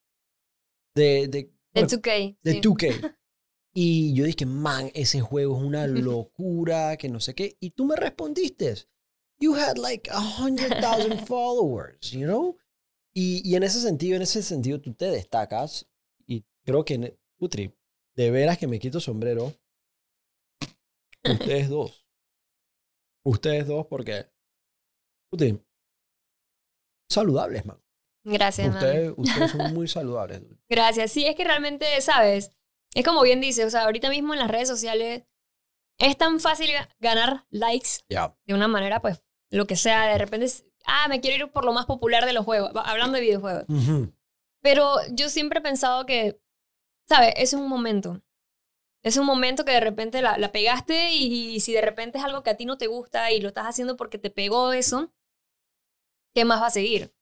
[0.96, 2.38] De, de, De bueno, 2K.
[2.42, 2.62] de sí.
[2.62, 3.18] 2K.
[3.80, 7.56] Y yo dije, man, ese juego es una locura, que no sé qué.
[7.60, 8.88] Y tú me respondiste.
[9.40, 12.58] You had like a hundred thousand followers, you know?
[13.14, 15.88] Y, y en ese sentido, en ese sentido, tú te destacas.
[16.26, 17.77] Y creo que, Putri,
[18.18, 19.54] de veras que me quito sombrero.
[21.24, 22.06] Ustedes dos.
[23.26, 24.26] Ustedes dos, porque.
[25.32, 25.62] Putri,
[27.12, 27.82] saludables, man.
[28.26, 28.76] Gracias, man.
[28.78, 30.42] Ustedes, ustedes son muy saludables.
[30.70, 31.12] Gracias.
[31.12, 32.52] Sí, es que realmente, ¿sabes?
[32.94, 35.24] Es como bien dice, o sea, ahorita mismo en las redes sociales
[36.00, 40.46] es tan fácil ga- ganar likes de una manera, pues, lo que sea, de repente,
[40.46, 43.66] es, ah, me quiero ir por lo más popular de los juegos, hablando de videojuegos.
[44.62, 46.40] Pero yo siempre he pensado que,
[47.08, 47.34] ¿sabes?
[47.38, 48.22] Eso es un momento.
[49.04, 52.24] Es un momento que de repente la, la pegaste y, y si de repente es
[52.24, 55.14] algo que a ti no te gusta y lo estás haciendo porque te pegó eso,
[56.34, 57.14] ¿qué más va a seguir?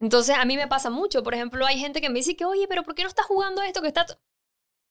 [0.00, 1.22] Entonces a mí me pasa mucho.
[1.22, 3.62] Por ejemplo, hay gente que me dice que, oye, pero ¿por qué no estás jugando
[3.62, 4.04] esto que está...
[4.04, 4.14] t-?"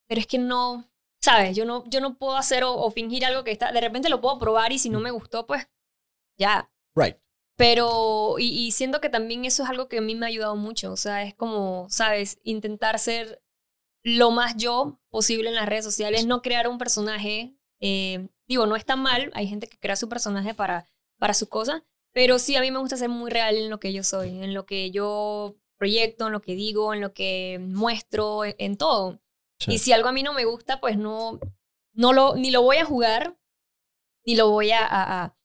[0.07, 0.89] Pero es que no,
[1.21, 1.55] ¿sabes?
[1.55, 3.71] Yo no, yo no puedo hacer o, o fingir algo que está...
[3.71, 5.69] De repente lo puedo probar y si no me gustó, pues
[6.39, 6.71] ya.
[6.95, 7.17] Right.
[7.55, 10.55] Pero, y, y siento que también eso es algo que a mí me ha ayudado
[10.55, 10.91] mucho.
[10.91, 12.39] O sea, es como, ¿sabes?
[12.43, 13.43] Intentar ser
[14.05, 17.55] lo más yo posible en las redes sociales, no crear un personaje.
[17.81, 20.87] eh, digo, no está mal, hay gente que crea su personaje para,
[21.19, 21.81] para sus cosas,
[22.13, 24.53] pero sí a mí me gusta ser muy real en lo que yo soy, en
[24.53, 29.19] lo que yo proyecto, en lo que digo, en lo que muestro, en, en todo.
[29.59, 29.73] Sí.
[29.73, 31.39] Y si algo a mí no me gusta, pues no,
[31.93, 33.35] no lo, ni lo voy a jugar,
[34.25, 35.37] ni lo voy a, a- a-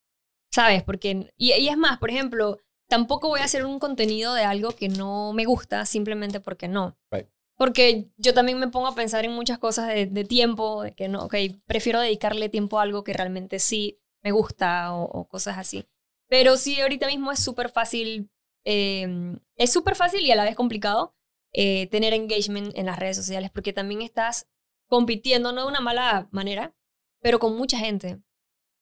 [0.53, 0.83] ¿sabes?
[0.83, 2.59] Porque, y, y es más, por ejemplo,
[2.89, 6.97] tampoco voy a hacer un contenido de algo que no me gusta simplemente porque no.
[7.11, 7.29] Right.
[7.61, 11.27] Porque yo también me pongo a pensar en muchas cosas de, tiempo, de que no,
[11.27, 11.35] ok,
[11.67, 15.85] prefiero dedicarle tiempo a algo que realmente sí me gusta o, cosas así.
[16.27, 18.31] Pero sí, ahorita mismo es súper fácil,
[18.65, 21.15] eh, es súper fácil y a la vez complicado
[21.53, 24.49] eh, tener engagement en las redes sociales porque también estás
[24.89, 26.75] compitiendo, no de una mala manera,
[27.21, 28.23] pero con mucha gente.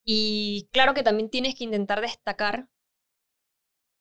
[0.04, 2.68] Y claro que también tienes que intentar destacar,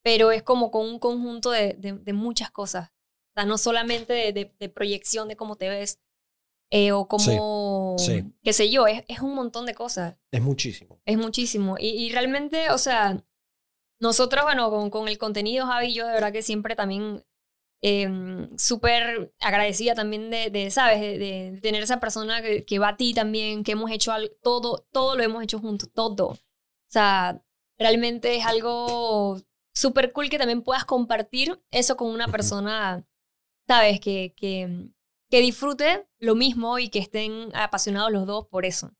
[0.04, 2.92] pero es como con un conjunto de muchas cosas.
[3.38, 6.00] O sea, no solamente de, de- de proyección de cómo te ves
[6.72, 8.24] eh, o cómo, sí.
[8.44, 10.16] qué sé yo, es, es un montón de cosas.
[10.32, 11.00] Es muchísimo.
[11.06, 11.78] Es muchísimo.
[11.80, 13.24] Y, y realmente, o sea,
[14.00, 17.24] nosotros, bueno, con, con el contenido, Javi yo, de verdad que siempre también
[17.84, 18.10] eh,
[18.58, 21.00] súper agradecida también de, de ¿sabes?
[21.00, 24.34] De, de tener esa persona que, que va a ti también, que hemos hecho algo,
[24.42, 26.30] todo, todo lo hemos hecho juntos, todo.
[26.30, 26.38] O
[26.90, 27.40] sea,
[27.78, 29.40] realmente es algo
[29.76, 33.06] súper cool que también puedas compartir eso con una persona,
[33.68, 34.00] ¿sabes?
[34.00, 34.90] Que, que,
[35.30, 38.94] que disfrute lo mismo y que estén apasionados los dos por eso.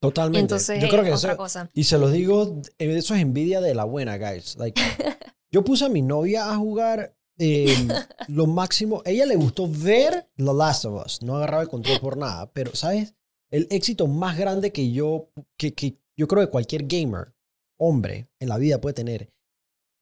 [0.00, 0.40] Totalmente.
[0.40, 1.70] Entonces, Yo creo es que otra eso, cosa.
[1.72, 4.56] y se los digo, eh, eso es envidia de la buena, guys.
[4.56, 4.80] Like,
[5.50, 7.74] yo puse a mi novia a jugar eh,
[8.28, 9.02] lo máximo.
[9.06, 11.22] Ella le gustó ver The Last of Us.
[11.22, 12.52] No agarraba el control por nada.
[12.52, 13.14] Pero, ¿sabes?
[13.50, 17.34] El éxito más grande que yo, que, que yo creo que cualquier gamer,
[17.78, 19.32] hombre, en la vida puede tener,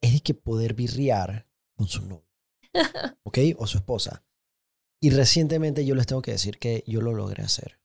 [0.01, 1.47] es de que poder birriar
[1.77, 2.27] con su novio.
[3.25, 3.39] ¿Ok?
[3.59, 4.25] O su esposa.
[5.01, 7.81] Y recientemente yo les tengo que decir que yo lo logré hacer.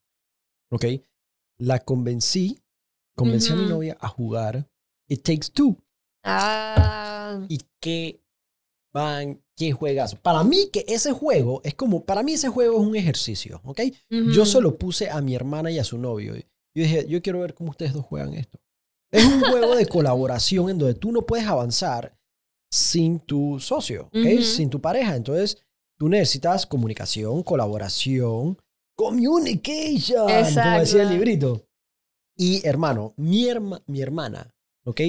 [0.72, 0.86] ¿Ok?
[1.60, 2.60] La convencí,
[3.16, 4.70] convencí a mi novia a jugar
[5.08, 5.78] It Takes Two.
[6.24, 8.22] Ah, Y qué
[8.94, 10.16] van, qué juegas.
[10.16, 13.82] Para mí que ese juego es como, para mí ese juego es un ejercicio, ¿ok?
[14.10, 14.46] Yo ujú.
[14.46, 16.36] se lo puse a mi hermana y a su novio.
[16.36, 16.44] Yo
[16.84, 18.60] dije, yo quiero ver cómo ustedes dos juegan esto.
[19.12, 22.17] Es un juego de colaboración en donde tú no puedes avanzar
[22.72, 24.16] sin tu socio, ¿ok?
[24.36, 24.42] Ujú.
[24.44, 25.16] Sin tu pareja.
[25.16, 25.58] Entonces,
[25.98, 28.58] tú necesitas comunicación, colaboración,
[28.96, 30.80] communication, como Exacto.
[30.80, 31.66] decía el librito.
[32.36, 34.54] Y hermano, mi, herma- mi hermana,
[34.86, 35.02] ¿ok?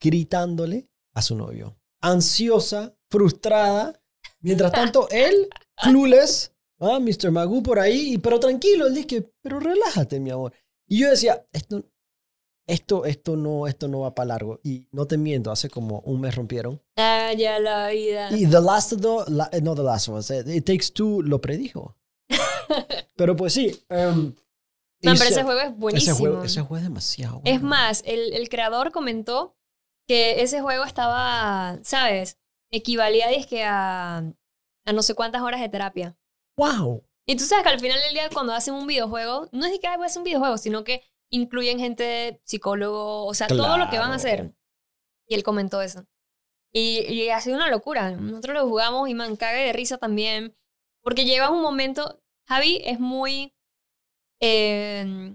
[0.00, 1.76] Gritándole a su novio.
[2.00, 4.00] Ansiosa, frustrada.
[4.40, 5.48] Mientras tanto, él,
[5.82, 7.00] clueless, ¿ah?
[7.00, 7.30] Mr.
[7.32, 10.52] Magoo por ahí, pero tranquilo, él dice, pero relájate, mi amor.
[10.86, 11.84] Y yo decía, esto,
[12.68, 14.60] esto, esto no, esto no va para largo.
[14.62, 16.80] Y no te miento, hace como un mes rompieron.
[16.96, 18.30] Ah, ya la vida.
[18.30, 20.90] Y The Last of Us, la- eh, no The Last of Us, eh, It Takes
[20.94, 21.96] Two lo predijo.
[23.16, 23.76] Pero pues sí.
[23.88, 24.34] em,
[25.02, 26.12] No, pero se- ese juego es buenísimo.
[26.14, 27.68] Ese juego, ese juego es demasiado Es bueno.
[27.68, 29.56] más, el, el creador comentó
[30.06, 32.38] que ese juego estaba, ¿sabes?
[32.70, 36.16] Equivalía dizque, a, a no sé cuántas horas de terapia.
[36.56, 37.04] ¡Wow!
[37.26, 39.86] Y tú sabes que al final del día cuando hacen un videojuego, no es que
[39.86, 43.90] "Ay, voy a hacer un videojuego, sino que incluyen gente, psicólogo, o sea, todo lo
[43.90, 44.54] que van a hacer.
[45.26, 46.06] Y él comentó eso.
[46.72, 48.12] Y, y ha sido una locura.
[48.12, 50.56] Nosotros lo jugamos y man, cague de risa también.
[51.02, 52.22] Porque lleva un momento.
[52.46, 53.54] Javi es muy
[54.40, 55.34] eh,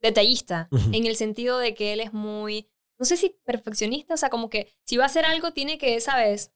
[0.00, 0.68] detallista.
[0.92, 2.68] En el sentido de que él es muy.
[2.98, 4.14] No sé si perfeccionista.
[4.14, 6.52] O sea, como que si va a hacer algo, tiene que, ¿sabes?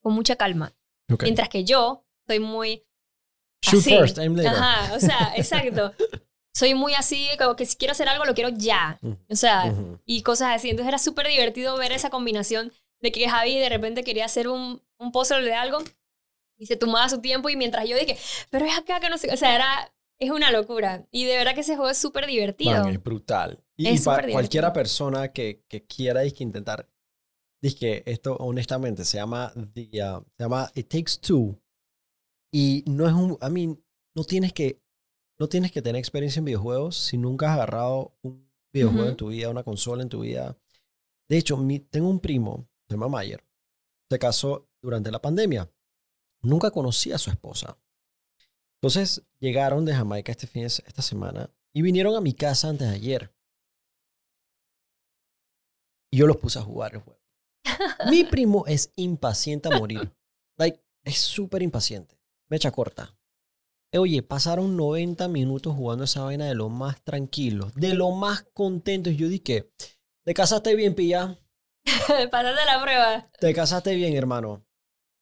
[0.00, 0.74] Con mucha calma.
[1.22, 2.84] Mientras que yo soy muy.
[3.62, 3.96] Shoot así.
[3.96, 4.52] first, aim later.
[4.52, 5.92] Ajá, o sea, exacto.
[6.54, 8.98] Soy muy así, como que si quiero hacer algo, lo quiero ya.
[9.28, 9.74] O sea,
[10.04, 10.70] y cosas así.
[10.70, 14.82] Entonces era súper divertido ver esa combinación de que Javi de repente quería hacer un,
[14.98, 15.78] un puzzle de algo
[16.58, 18.18] y se tomaba su tiempo y mientras yo dije,
[18.50, 21.06] pero es acá que no sé, o sea, era, es una locura.
[21.10, 22.84] Y de verdad que ese juego es súper divertido.
[22.84, 23.62] Man, es brutal.
[23.76, 26.88] Y, Es y para cualquiera persona que, que quiera dizque, intentar,
[27.78, 31.60] que esto honestamente se llama, the, uh, se llama It Takes Two.
[32.52, 33.84] Y no es un, I mean,
[34.16, 34.80] no tienes que,
[35.38, 39.28] no tienes que tener experiencia en videojuegos si nunca has agarrado un videojuego en tu
[39.28, 40.58] vida, una consola en tu vida.
[41.28, 43.44] De hecho, mi, tengo un primo, se llama Mayer,
[44.10, 45.70] se casó durante la pandemia.
[46.42, 47.78] Nunca conocí a su esposa.
[48.80, 52.88] Entonces llegaron de Jamaica este fin de, esta semana y vinieron a mi casa antes
[52.88, 53.34] de ayer.
[56.10, 57.20] Y yo los puse a jugar el juego.
[58.10, 60.12] Mi primo es impaciente a morir.
[60.56, 62.18] Like, es súper impaciente.
[62.48, 63.17] Mecha corta.
[63.96, 69.16] Oye, pasaron 90 minutos jugando esa vaina de lo más tranquilo, de lo más contentos.
[69.16, 69.70] Yo dije,
[70.24, 71.38] ¿te casaste bien, pilla?
[72.30, 73.30] Pasaste la prueba.
[73.40, 74.62] Te casaste bien, hermano.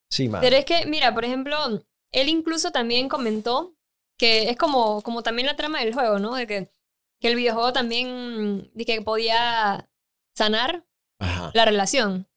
[0.09, 0.41] Sí, man.
[0.41, 1.57] Pero es que, mira, por ejemplo,
[2.11, 3.77] él incluso también comentó
[4.17, 6.35] que es como, como también la trama del juego, ¿no?
[6.35, 6.69] De que,
[7.21, 9.89] que el videojuego también de que podía
[10.35, 10.85] sanar
[11.53, 12.27] la relación.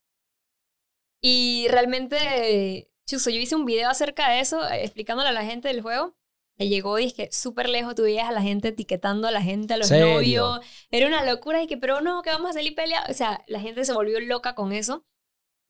[1.20, 5.82] Y realmente, chuso, yo hice un video acerca de eso, explicándole a la gente del
[5.82, 6.16] juego.
[6.60, 9.40] Le llegó y es que súper lejos tú veías a la gente etiquetando a la
[9.40, 10.60] gente, a los novios.
[10.90, 13.02] Era una locura y que, pero no, que vamos a salir pelea.
[13.08, 15.06] O sea, la gente se volvió loca con eso.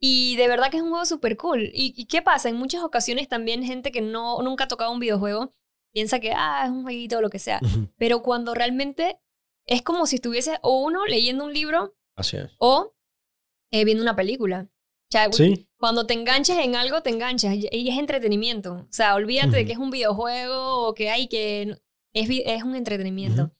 [0.01, 1.71] Y de verdad que es un juego súper cool.
[1.73, 2.49] ¿Y, qué pasa?
[2.49, 5.55] En muchas ocasiones también gente que no, nunca ha tocado un videojuego
[5.93, 7.61] piensa que, ah, es un jueguito o lo que sea.
[7.97, 9.21] Pero cuando realmente
[9.67, 12.97] es como si estuviese o uno leyendo un libro Así o
[13.71, 14.69] eh, viendo una película.
[15.11, 18.75] O sea, cuando te enganchas en algo, te enganchas y es entretenimiento.
[18.75, 21.79] O sea, olvídate de que es un videojuego o que hay que...
[22.13, 23.53] Es, es un entretenimiento.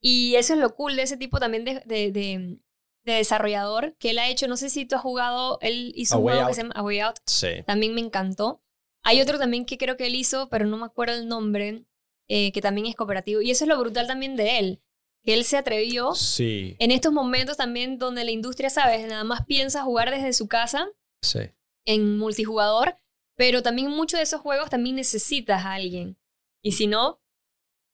[0.00, 2.58] Y eso es lo cool de ese tipo también de, de,
[3.04, 4.48] desarrollador que él ha hecho.
[4.48, 7.00] No sé si tú has jugado, él hizo un juego que se llama A Way
[7.00, 7.16] Out.
[7.26, 7.62] Sí.
[7.66, 8.62] También me encantó.
[9.04, 11.84] Hay otro también que creo que él hizo, pero no me acuerdo el nombre,
[12.28, 13.40] eh, que también es cooperativo.
[13.40, 14.82] Y eso es lo brutal también de él,
[15.26, 16.76] que él se atrevió sí.
[16.78, 19.04] en estos momentos también donde la industria, ¿sabes?
[19.08, 20.88] Nada más piensa jugar desde su casa
[21.20, 21.40] sí.
[21.84, 22.96] en multijugador,
[23.34, 26.16] pero también muchos de esos juegos también necesitas a alguien.
[26.62, 27.20] Y si no,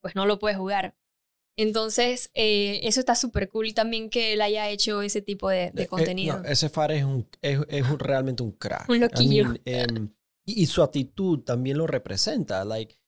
[0.02, 0.94] pues no lo puedes jugar.
[1.56, 5.84] Entonces, eh, eso está súper cool también que él haya hecho ese tipo de, de
[5.84, 6.42] eh, contenido.
[6.44, 8.90] ese Far es, un, es, es realmente un crack.
[8.90, 9.54] Un loquillo.
[9.64, 10.12] Em,
[10.44, 12.62] y, su actitud también lo representa.
[12.66, 12.98] Like,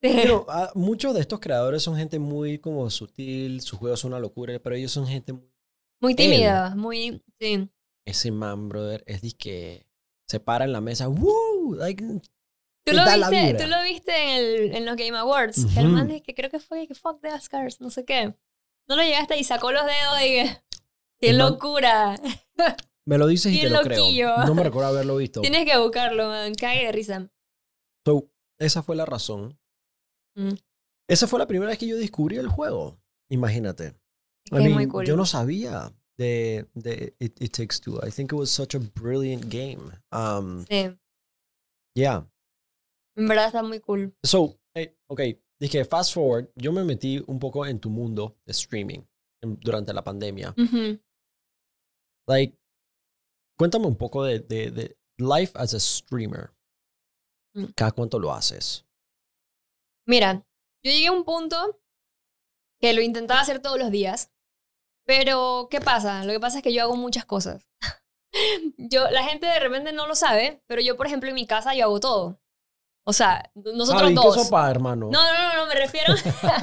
[0.00, 4.20] pero ah, muchos de estos creadores son gente muy como sutil, sus juegos son una
[4.20, 5.50] locura, pero ellos son gente muy...
[6.00, 7.22] Muy tímida, muy...
[7.38, 7.68] Sí.
[8.06, 9.86] Ese man, brother, es de que
[10.26, 11.74] se para en la mesa, ¡Woo!
[11.74, 15.76] Like, ¿Tú lo, viste, tú lo viste en, el, en los Game Awards.
[15.76, 18.34] El man que creo que fue que fuck the Oscars, no sé qué.
[18.88, 20.56] No lo llegaste y sacó los dedos y que...
[21.20, 22.18] ¡Qué locura!
[23.04, 24.38] Me lo dices y te lo creo.
[24.46, 25.42] No me recuerdo haberlo visto.
[25.42, 26.54] Tienes que buscarlo, man.
[26.54, 27.30] Cague de risa.
[28.06, 29.59] So, esa fue la razón.
[30.36, 30.54] Mm.
[31.08, 33.00] Esa fue la primera vez que yo descubrí el juego.
[33.30, 33.94] Imagínate.
[34.50, 35.04] Es muy cool.
[35.04, 37.98] Yo no sabía de, de It, Takes Two.
[38.06, 39.92] I think it was such a brilliant game.
[40.12, 40.96] Um, sí.
[41.94, 42.26] Yeah.
[43.16, 44.14] En verdad está muy cool.
[44.24, 45.20] So, hey, ok.
[45.60, 49.00] Dije, fast forward, yo me metí un poco en tu mundo de streaming
[49.42, 50.54] durante la pandemia.
[52.26, 52.60] Like,
[53.60, 56.50] Cuéntame un poco de, de, life as a streamer.
[57.54, 57.74] Mm.
[57.76, 58.86] ¿Cada cuánto lo haces?
[60.10, 60.44] Mira,
[60.82, 61.80] yo llegué a un punto
[62.80, 64.32] que lo intentaba hacer todos los días,
[65.06, 66.24] pero ¿qué pasa?
[66.24, 67.64] Lo que pasa es que yo hago muchas cosas.
[68.76, 71.76] yo, la gente de repente no lo sabe, pero yo, por ejemplo, en mi casa
[71.76, 72.40] yo hago todo.
[73.06, 74.36] O sea, nosotros dos.
[74.36, 75.10] ¿Qué sopa, hermano?
[75.12, 76.12] No, no, no, no, me refiero,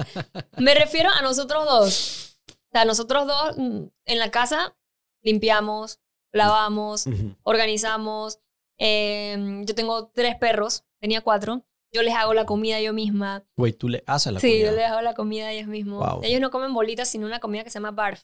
[0.58, 2.42] me refiero a nosotros dos.
[2.50, 4.76] O sea, nosotros dos mm, en la casa
[5.24, 6.02] limpiamos,
[6.34, 7.06] lavamos,
[7.44, 8.42] organizamos.
[8.78, 11.66] Em, yo tengo tres perros, tenía cuatro.
[11.94, 13.46] Yo les hago la comida yo misma.
[13.56, 14.56] Güey, tú le haces la comida.
[14.56, 16.06] Sí, yo les hago la comida ellos mismos.
[16.24, 18.24] Ellos no comen bolitas, sino una comida que se llama barf.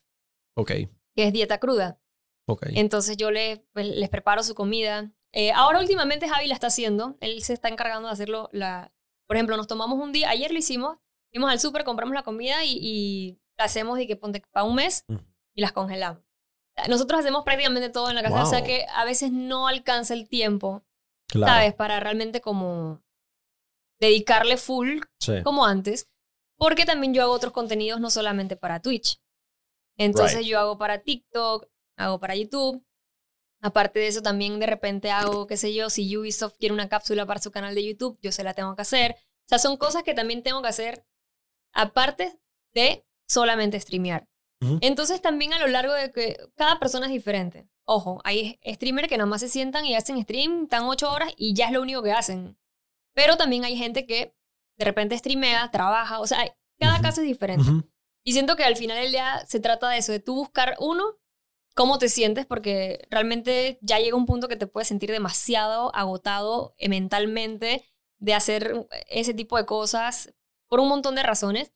[0.55, 0.71] Ok.
[1.15, 1.99] Que es dieta cruda.
[2.45, 2.67] Ok.
[2.73, 5.11] Entonces yo les, pues, les preparo su comida.
[5.31, 7.17] Eh, ahora últimamente Javi la está haciendo.
[7.21, 8.49] Él se está encargando de hacerlo.
[8.51, 8.93] La...
[9.27, 10.97] Por ejemplo, nos tomamos un día, ayer lo hicimos,
[11.31, 14.75] fuimos al súper, compramos la comida y, y la hacemos y que ponte para un
[14.75, 15.05] mes
[15.55, 16.21] y las congelamos.
[16.89, 20.27] Nosotros hacemos prácticamente todo en la casa, o sea que a veces no alcanza el
[20.27, 20.83] tiempo,
[21.31, 21.73] ¿sabes?
[21.75, 23.02] Para realmente como
[23.99, 24.99] dedicarle full
[25.43, 26.09] como antes,
[26.57, 29.21] porque también yo hago otros contenidos no solamente para Twitch.
[29.97, 31.67] Entonces yo hago para TikTok,
[31.97, 32.83] hago para YouTube.
[33.61, 37.25] Aparte de eso, también de repente hago, qué sé yo, si Ubisoft quiere una cápsula
[37.25, 39.15] para su canal de YouTube, yo se la tengo que hacer.
[39.45, 41.05] O sea, son cosas que también tengo que hacer
[41.73, 42.37] aparte
[42.73, 44.27] de solamente streamear.
[44.79, 47.67] Entonces también a lo largo de que cada persona es diferente.
[47.85, 51.53] Ojo, hay streamers que nada más se sientan y hacen stream, están ocho horas y
[51.53, 52.57] ya es lo único que hacen.
[53.13, 54.35] Pero también hay gente que
[54.77, 56.39] de repente streamea, trabaja, o sea,
[56.79, 57.69] cada caso es diferente.
[58.23, 61.03] Y siento que al final del día se trata de eso, de tú buscar uno,
[61.75, 66.73] cómo te sientes, porque realmente ya llega un punto que te puedes sentir demasiado agotado
[66.77, 67.85] eh, mentalmente
[68.19, 70.33] de hacer ese tipo de cosas
[70.67, 71.73] por un montón de razones.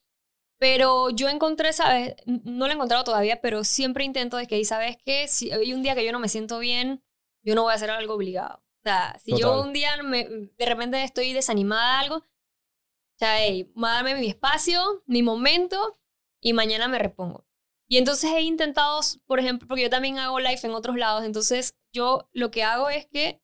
[0.60, 2.16] Pero yo encontré, ¿sabes?
[2.26, 5.28] No lo he encontrado todavía, pero siempre intento de que, ¿sabes qué?
[5.28, 7.04] Si hay un día que yo no me siento bien,
[7.44, 8.64] yo no voy a hacer algo obligado.
[8.88, 13.72] Sea, si yo un día me, de repente estoy desanimada de algo, O sea, hey,
[13.76, 15.98] darme mi espacio, mi momento
[16.42, 17.46] y mañana me repongo.
[17.90, 21.78] Y entonces he intentado, por ejemplo, porque yo también hago live en otros lados, entonces
[21.94, 23.42] yo lo que hago es que,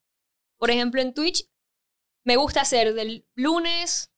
[0.60, 1.50] por ejemplo, en Twitch,
[2.26, 4.14] me gusta hacer del lunes,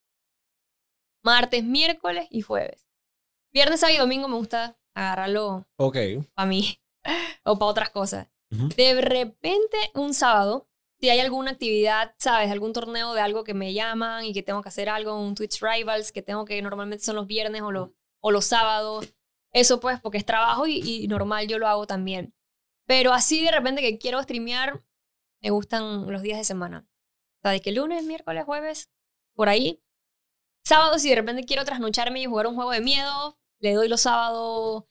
[1.24, 2.88] martes, miércoles y jueves.
[3.54, 5.98] Viernes, sábado y domingo me gusta agarrarlo Ok.
[6.34, 6.80] para mí
[7.44, 8.28] o para otras cosas.
[8.50, 10.68] De repente, un sábado,
[11.00, 12.52] si hay alguna actividad, ¿sabes?
[12.52, 15.62] Algún torneo de algo que me llaman y que tengo que hacer algo, un Twitch
[15.62, 17.90] Rivals, que tengo que normalmente son los viernes o los,
[18.22, 19.14] o los sábados.
[19.52, 22.34] Eso pues porque es trabajo y, y normal yo lo hago también.
[22.88, 24.84] Pero así de repente que quiero streamear,
[25.42, 26.88] me gustan los días de semana.
[27.40, 28.90] O sea, de que lunes, miércoles, jueves,
[29.36, 29.82] por ahí.
[30.64, 34.02] Sábado, si de repente quiero trasnocharme y jugar un juego de miedo, le doy los
[34.02, 34.86] sábados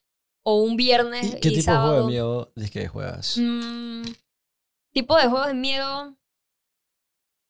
[0.44, 1.82] o un viernes ¿Y qué y tipo sábado.
[1.82, 3.36] de juego de miedo dices que juegas?
[3.38, 4.02] Mm,
[4.94, 6.16] tipo de juegos de miedo.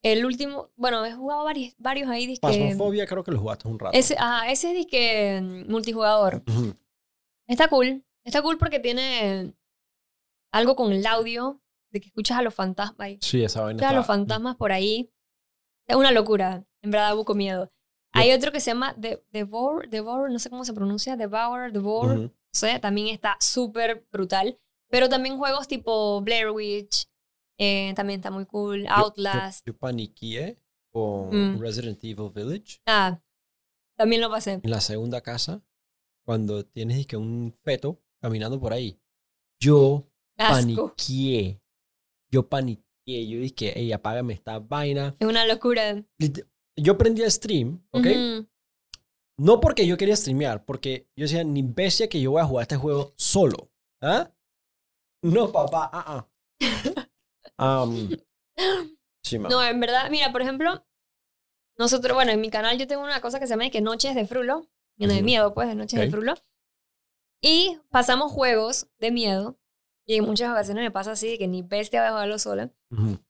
[0.02, 2.26] El último, bueno, he jugado varios, varios ahí.
[2.26, 3.96] Disque, Pasmofobia creo que lo jugaste un rato.
[3.96, 6.42] ese, ajá, ese es disque mm, multijugador.
[7.46, 8.04] Está cool.
[8.24, 9.54] Está cool porque tiene
[10.52, 13.12] algo con el audio, de que escuchas a los fantasmas.
[13.20, 15.10] Sí, esa vaina Escuchas a los está- fantasmas por ahí.
[15.86, 16.64] Es una locura.
[16.82, 17.70] En verdad, busco miedo.
[18.12, 22.10] Hay otro que se llama The- Devour, Devour, no sé cómo se pronuncia, Devour, Devour.
[22.12, 22.22] Ujú.
[22.24, 24.58] No sé, también está súper brutal.
[24.90, 27.08] Pero también juegos tipo Blair Witch,
[27.58, 28.84] eh, también está muy cool.
[28.84, 29.66] Yo- Outlast.
[29.66, 30.58] Yo, yo paniqué
[30.90, 31.60] con Mm.
[31.60, 33.20] Resident Evil Village Ah,
[33.96, 34.60] también lo pasé.
[34.62, 35.62] en la segunda casa
[36.24, 38.98] cuando tienes que un feto caminando por ahí.
[39.60, 40.94] Yo Asco.
[40.96, 41.60] paniqué.
[42.30, 42.82] Yo paniqué.
[43.06, 45.14] Yo dije, ey, apágame esta vaina.
[45.18, 46.02] Es una locura.
[46.76, 48.06] Yo prendí el stream, ¿ok?
[49.36, 52.62] No porque yo quería streamear, porque yo decía, ni bestia que yo voy a jugar
[52.62, 53.70] este juego solo.
[54.00, 54.30] ¿Ah?
[55.22, 56.28] No, papá, ah, ah.
[59.22, 59.38] Sí.
[59.38, 60.84] No, en verdad, mira, por ejemplo,
[61.78, 64.26] nosotros, bueno, en mi canal yo tengo una cosa que se llama que Noches de
[64.26, 66.10] Frulo, y no de miedo, pues, de Noches de.
[66.10, 66.34] Frulo.
[67.40, 69.58] Y pasamos juegos de miedo,
[70.06, 72.70] y en muchas ocasiones me pasa así, de que ni bestia va a jugarlo sola.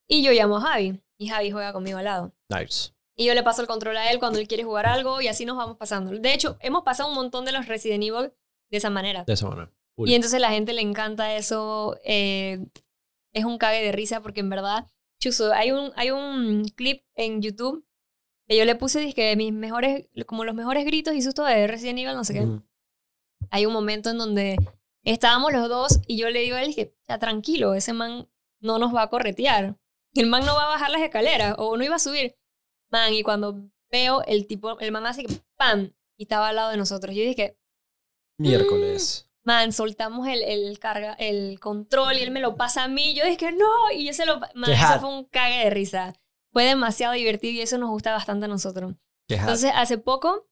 [0.09, 2.33] Y yo llamo a Javi, y Javi juega conmigo al lado.
[2.49, 2.93] Nice.
[3.17, 5.45] Y yo le paso el control a él cuando él quiere jugar algo, y así
[5.45, 6.11] nos vamos pasando.
[6.11, 8.33] De hecho, hemos pasado un montón de los Resident Evil
[8.71, 9.23] de esa manera.
[9.25, 9.71] De esa manera.
[9.97, 11.99] Y entonces la gente le encanta eso.
[12.05, 12.67] eh,
[13.35, 14.87] es un cague de risa porque en verdad,
[15.21, 17.87] chuzo, hay un, hay un clip en YouTube
[18.47, 21.99] que yo le puse dizque mis mejores, como los mejores gritos y sustos de Resident
[21.99, 22.47] Evil, no sé qué.
[23.51, 24.57] Hay un momento en donde
[25.03, 28.29] estábamos los dos y yo le digo a él que ya tranquilo, ese man
[28.61, 29.77] no nos va a corretear.
[30.15, 32.37] El man no va a bajar las escaleras o no iba a subir.
[32.91, 35.93] Man, y cuando veo el tipo, el man hace que ¡pam!
[36.17, 37.15] Y estaba al lado de nosotros.
[37.15, 37.59] Yo dije,
[38.39, 39.29] Miércoles.
[39.45, 43.15] Man, soltamos el, el, carga, el control y él me lo pasa a mí.
[43.15, 44.41] Yo dije, no, y yo se lo...
[44.55, 46.15] Man, eso fue un cague de risa.
[46.51, 48.95] Fue demasiado divertido y eso nos gusta bastante a nosotros.
[49.29, 50.49] Entonces, hace poco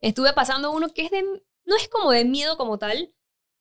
[0.00, 1.22] estuve pasando uno que es de...
[1.64, 3.14] No es como de miedo como tal,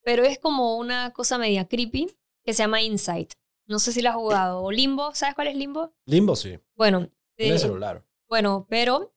[0.03, 3.33] pero es como una cosa media creepy que se llama Insight.
[3.67, 4.63] No sé si lo has jugado.
[4.63, 5.93] O Limbo, ¿sabes cuál es Limbo?
[6.05, 6.59] Limbo sí.
[6.75, 8.05] Bueno, En el eh, celular.
[8.29, 9.13] bueno, pero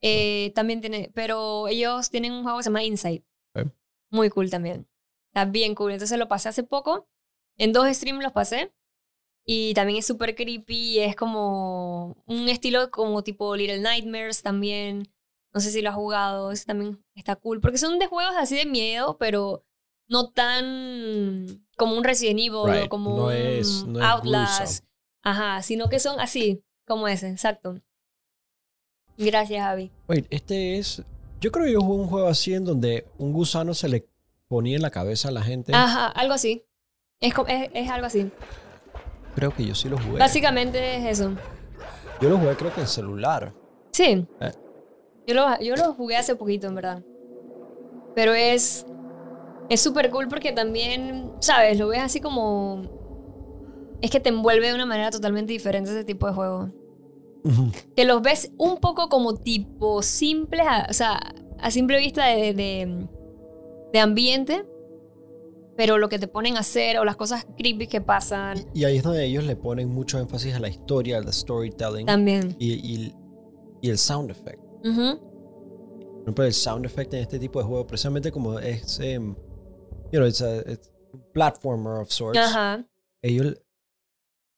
[0.00, 3.24] eh, también tiene, pero ellos tienen un juego que se llama Insight.
[4.10, 4.86] Muy cool también.
[5.28, 5.92] Está bien cool.
[5.92, 7.08] Entonces lo pasé hace poco.
[7.56, 8.72] En dos streams los pasé.
[9.44, 10.98] Y también es súper creepy.
[11.00, 15.08] Es como un estilo como tipo Little Nightmares también.
[15.52, 16.50] No sé si lo has jugado.
[16.52, 17.60] Ese también está cool.
[17.60, 19.64] Porque son de juegos así de miedo, pero
[20.08, 22.84] no tan como un Resident Evil Right.
[22.86, 24.84] o como No un es- no Outlast.
[25.22, 27.80] Ajá, sino que son así, como ese, exacto.
[29.16, 29.90] Gracias, Javi.
[30.08, 31.02] Wait, este es.
[31.40, 34.06] Yo creo que yo jugué un juego así en donde un gusano se le
[34.48, 35.72] ponía en la cabeza a la gente.
[35.74, 36.66] Ajá, algo así.
[37.20, 37.34] Es,
[37.72, 38.30] es algo así.
[39.34, 40.18] Creo que yo sí lo jugué.
[40.18, 41.32] Básicamente es eso.
[42.20, 43.54] Yo lo jugué creo que en celular.
[43.92, 44.26] Sí.
[44.40, 44.52] Eh.
[45.26, 47.02] Yo, lo, yo lo jugué hace poquito, en verdad.
[48.14, 48.86] Pero es.
[49.70, 51.78] Es súper cool porque también, ¿sabes?
[51.78, 52.82] Lo ves así como.
[54.02, 56.68] Es que te envuelve de una manera totalmente diferente ese tipo de juego.
[57.96, 61.18] Que los ves un poco como tipo simples, a- o sea,
[61.58, 63.08] a simple vista de, de,
[63.92, 64.66] de ambiente,
[65.76, 68.84] pero lo que te ponen a hacer o las cosas creepy que pasan Y, y
[68.84, 72.54] ahí es donde ellos le ponen mucho énfasis a la historia, al storytelling también.
[72.58, 73.14] y, y-
[73.82, 74.60] y el sound effect.
[74.84, 75.18] Ujú.
[75.20, 79.34] Por ejemplo, el sound effect en este tipo de juego, precisamente como es, em,
[80.12, 82.38] you know, it's a, it's a platformer of sorts.
[82.38, 82.86] Ajá.
[83.22, 83.56] Ellos,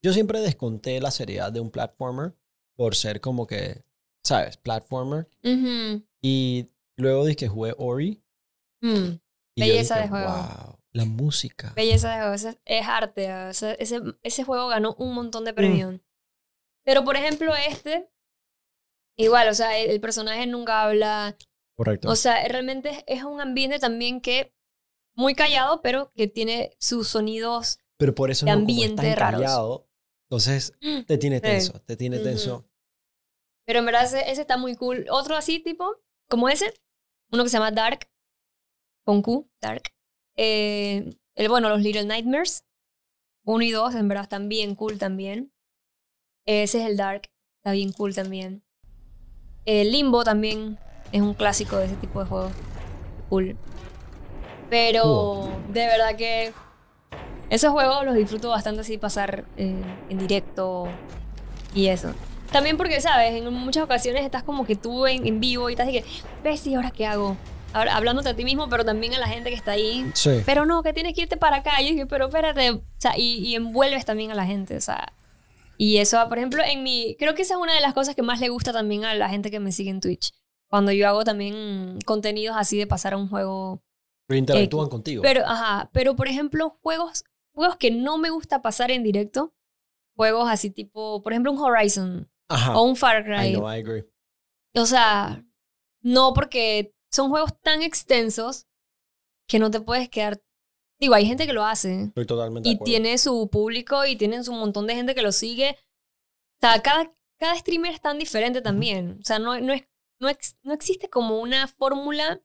[0.03, 2.35] yo siempre desconté la seriedad de un platformer
[2.83, 3.85] por ser como que,
[4.24, 4.57] ¿sabes?
[4.57, 5.28] Platformer.
[5.45, 6.05] Ujú.
[6.20, 8.20] Y luego dije que jugué Ori.
[8.80, 9.20] Mm.
[9.55, 10.33] Y Belleza dije, de juego.
[10.33, 11.72] Wow, la música.
[11.76, 13.33] Belleza de juego, es arte.
[13.33, 16.01] o sea, ese, ese juego ganó un montón de premios.
[16.85, 18.11] Pero por ejemplo, este,
[19.16, 21.37] Igual, o sea, el, el personaje nunca habla.
[21.76, 22.09] Correcto.
[22.09, 24.53] O sea, realmente es- es un ambiente también que
[25.14, 27.78] muy callado, pero que tiene sus sonidos.
[27.97, 29.41] Pero por eso de no, como es tan raros.
[29.41, 29.89] callado,
[30.28, 30.72] entonces
[31.07, 31.43] te tiene Sí.
[31.43, 32.64] tenso, te tiene tenso.
[33.64, 35.06] Pero en verdad ese, ese está muy cool.
[35.10, 35.96] Otro así, tipo,
[36.28, 36.72] como ese,
[37.30, 38.08] uno que se llama Dark,
[39.04, 39.82] con Q, Dark.
[40.36, 42.64] Eh, el, bueno, los Little Nightmares,
[43.44, 45.52] uno y dos, en verdad están bien cool también.
[46.46, 48.64] Ese es el Dark, está bien cool también.
[49.64, 50.78] El Limbo también
[51.12, 52.52] es un clásico de ese tipo de juegos.
[53.28, 53.56] Cool.
[54.68, 56.52] Pero de verdad que
[57.50, 60.88] esos juegos los disfruto bastante así pasar eh, en directo
[61.74, 62.12] y eso.
[62.53, 63.32] También porque, ¿sabes?
[63.32, 66.05] En muchas ocasiones estás como que tú en, en vivo y estás de que,
[66.44, 67.36] ves, ¿y ahora qué hago?
[67.72, 70.11] Ahora, hablándote a ti mismo, pero también a la gente que está ahí.
[70.14, 70.42] Sí.
[70.44, 71.80] Pero no, que tienes que irte para acá.
[71.80, 72.70] Y yo dije, pero espérate.
[72.70, 75.14] O sea, y, y envuelves también a la gente, o sea.
[75.78, 77.16] Y eso, por ejemplo, en mi...
[77.18, 79.30] Creo que esa es una de las cosas que más le gusta también a la
[79.30, 80.32] gente que me sigue en Twitch.
[80.68, 83.82] Cuando yo hago también contenidos así de pasar a un juego
[84.26, 85.22] Pero interactúan contigo.
[85.22, 89.55] pero, ajá, pero por ejemplo, juegos, juegos que no me gusta pasar en directo,
[90.14, 92.78] juegos así tipo, por ejemplo, un Horizon Ajá.
[92.78, 93.53] o un Far I Cry.
[93.55, 94.05] know, I agree.
[94.74, 95.44] O sea,
[96.03, 98.66] no porque son juegos tan extensos
[99.48, 100.42] que no te puedes quedar.
[101.00, 104.53] Digo, hay gente que lo hace Estoy totalmente y tiene su público y tienen su
[104.53, 105.76] montón de gente que lo sigue.
[106.57, 109.18] O sea, cada, cada streamer es tan diferente también.
[109.20, 109.82] O sea, no, no, es,
[110.20, 112.40] no, ex- no existe como una fórmula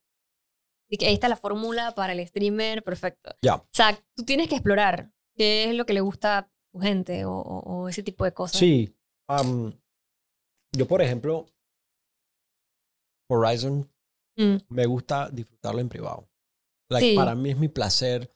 [0.90, 3.36] de que ahí está la fórmula para el streamer, perfecto.
[3.44, 3.56] Ya.
[3.56, 7.26] O sea, tú tienes que explorar qué es lo que le gusta a tu gente
[7.26, 8.60] o, o- o ese tipo de cosas.
[8.60, 8.92] Sí.
[10.78, 11.48] Yo, por ejemplo,
[13.30, 13.90] Horizon
[14.38, 16.30] Mm, me gusta disfrutarlo en privado.
[16.90, 17.16] Like, Sí.
[17.16, 18.32] Para mí es mi placer.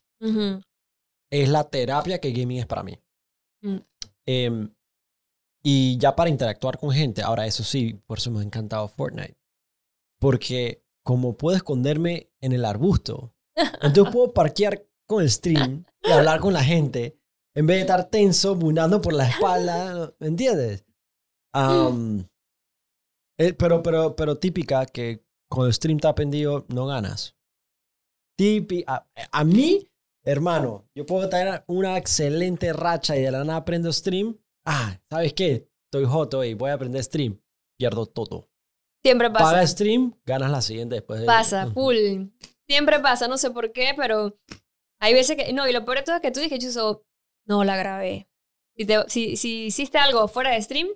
[1.32, 3.00] Es la terapia que gaming es para mí.
[3.62, 3.78] Mm.
[4.26, 4.74] Em,
[5.64, 9.38] y ya para interactuar con gente, ahora eso sí, por eso me ha encantado Fortnite.
[10.20, 13.34] Porque como puedo esconderme en el arbusto,
[13.82, 17.18] entonces puedo parquear con el stream y hablar con la gente
[17.54, 20.86] en vez de estar tenso, bunando por la espalda, ¿me entiendes?
[21.54, 22.26] Am,
[23.38, 27.36] eh, pero, pero, pero típica que cuando el stream está pendido no ganas.
[28.38, 29.08] Típica.
[29.32, 29.88] A, mí,
[30.24, 34.38] hermano, yo puedo tener una excelente racha y de la nada prendo stream.
[34.66, 35.70] Ah, ¿sabes qué?
[35.86, 37.40] Estoy hot hoy, voy a aprender stream.
[37.78, 38.50] Pierdo todo.
[39.04, 39.46] Siempre pasa.
[39.46, 41.26] Paga stream, ganas la siguiente después de...
[41.26, 41.96] Pasa, full.
[42.68, 44.38] Siempre pasa, no sé por qué, pero
[45.00, 45.52] hay veces que.
[45.54, 47.04] No, y lo peor de todo es que tú dije, Chuzo,
[47.48, 48.30] no la grabé.
[48.78, 50.88] Si, te- si, si hiciste algo fuera de stream,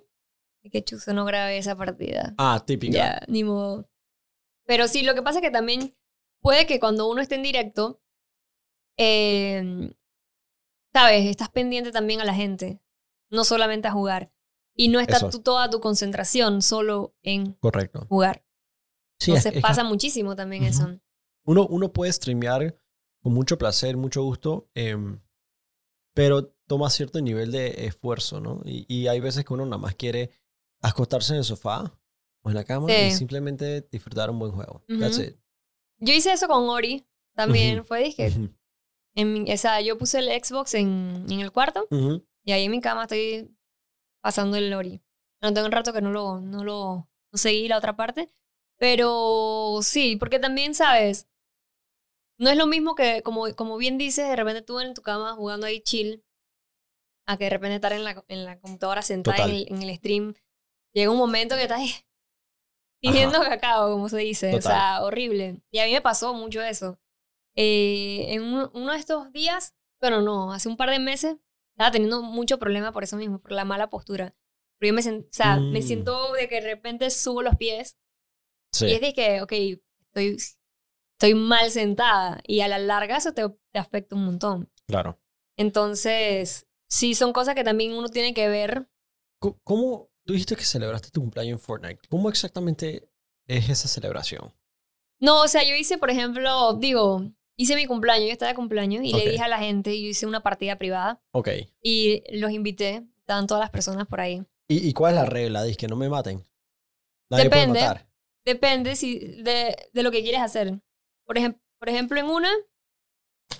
[0.70, 2.34] que Chuzo no grabé esa partida.
[2.38, 2.92] Ah, típica.
[2.96, 3.88] Ya, ni modo.
[4.64, 5.96] Pero sí, lo que pasa es que también
[6.40, 8.00] puede que cuando uno esté en directo,
[8.98, 9.92] eh,
[10.92, 12.80] sabes, estás pendiente también a la gente,
[13.30, 14.32] no solamente a jugar.
[14.74, 18.06] Y no está tu- toda tu concentración solo en Correcto.
[18.08, 18.44] jugar.
[19.18, 20.98] Sí, es- Entonces es pasa muchísimo también eso.
[21.46, 22.76] uno, uno puede streamear
[23.22, 25.20] con mucho placer, mucho gusto, em,
[26.14, 28.60] pero toma cierto nivel de esfuerzo, ¿no?
[28.64, 30.30] Y, y hay veces que uno nada más quiere
[30.88, 31.92] acostarse en el sofá
[32.42, 33.18] o en la cama y Sí.
[33.18, 34.82] simplemente disfrutar un buen juego.
[34.88, 34.98] Ujú.
[35.00, 35.36] That's it.
[35.98, 37.78] Yo hice eso con Ori también.
[37.80, 37.88] Ujú.
[37.88, 38.54] Fue, dije, Ujú.
[39.14, 41.86] en mi- o sea, yo puse el Xbox en, en el cuarto
[42.44, 43.50] y ahí en mi cama estoy
[44.22, 45.02] pasando el Ori.
[45.42, 48.28] No tengo un rato que no lo, no lo no seguí la otra parte.
[48.78, 51.26] Pero sí, porque también, ¿sabes?
[52.38, 55.32] No es lo mismo que, como, como bien dices, de repente tú en tu cama
[55.34, 56.22] jugando ahí chill,
[57.26, 59.96] a que de repente estar en la, en la computadora sentada en el, en el
[59.96, 60.34] stream.
[60.96, 61.80] Llega un momento que estás
[63.02, 64.48] pidiendo cacao, como se dice.
[64.48, 64.72] O Total.
[64.72, 65.62] sea, horrible.
[65.70, 66.98] Y a mí me pasó mucho eso.
[67.54, 71.36] Eh, en un- uno de estos días, bueno, no, hace un par de meses,
[71.74, 74.34] estaba teniendo mucho problema por eso mismo, por la mala postura.
[74.78, 75.82] Pero yo me, sen- o sea, me Mm.
[75.82, 77.98] siento de que de repente subo los pies
[78.72, 79.52] Sí, y es de que, ok,
[80.00, 80.36] estoy,
[81.14, 83.42] estoy mal sentada y a la larga eso te,
[83.72, 84.70] te afecta un montón.
[84.86, 85.18] claro.
[85.58, 88.88] Entonces, sí, son cosas que también uno tiene que ver.
[89.64, 92.00] ¿Cómo tú dijiste que celebraste tu cumpleaños en Fortnite?
[92.08, 93.08] ¿Cómo exactamente
[93.46, 94.52] es esa celebración?
[95.20, 97.22] No, o sea, yo hice, por ejemplo, digo,
[97.56, 100.26] hice mi cumpleaños, yo estaba de cumpleaños y le dije a la gente, yo hice
[100.26, 101.48] una partida privada Ok.
[101.82, 104.44] y los invité, estaban todas las personas por ahí.
[104.68, 105.62] ¿Y, y cuál es la regla?
[105.62, 106.44] Dice que no me maten.
[107.30, 107.68] Nadie Depende.
[107.78, 108.06] puede matar.
[108.44, 110.78] Depende si, de, de lo que quieres hacer.
[111.24, 112.50] Por, ejem- por ejemplo, en una,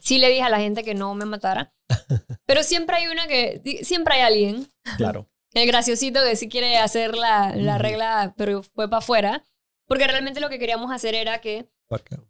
[0.01, 1.73] sí le dije a la gente que no me matara.
[2.47, 5.29] Pero siempre hay una que, siempre hay alguien, Claro.
[5.57, 9.45] El graciosito que sí quiere hacer la, la regla, pero fue para afuera.
[9.87, 11.69] Porque realmente lo que queríamos hacer era que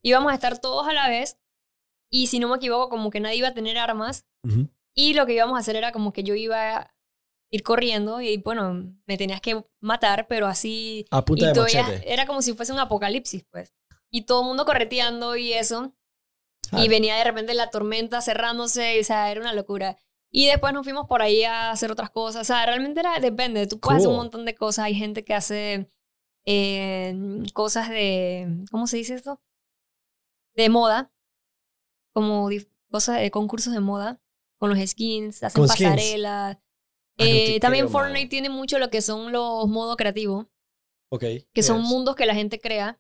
[0.03, 1.39] íbamos a estar todos a la vez
[2.11, 4.27] y si no me equivoco, como que nadie iba a tener armas.
[4.95, 6.95] Y lo que íbamos a hacer era como que yo iba
[7.51, 11.07] ir corriendo y bueno, me tenías que matar, pero así...
[11.11, 12.13] A punta y de machete.
[12.13, 13.75] era como si fuese un apocalipsis, pues.
[14.11, 15.95] Y todo el mundo correteando y eso.
[16.73, 16.85] Ah.
[16.85, 19.97] Y venía de repente la tormenta cerrándose, y, o sea, era una locura.
[20.31, 22.43] Y después nos fuimos por ahí a hacer otras cosas.
[22.43, 23.67] O sea, realmente era, depende.
[23.67, 24.85] Tú puedes hacer un montón de cosas.
[24.87, 25.89] Hay gente que hace
[26.45, 27.15] eh,
[27.55, 29.41] cosas de, ¿cómo se dice esto?
[30.55, 31.13] De moda.
[32.13, 32.49] Como
[32.91, 34.21] cosas de concursos de moda.
[34.59, 36.57] Con los skins, hacen Con pasarelas.
[37.19, 40.47] No Eh, también creo, Fortnite tiene mucho lo que son los modos creativos,
[41.11, 41.25] Ok.
[41.53, 42.99] que son mundos que la gente crea.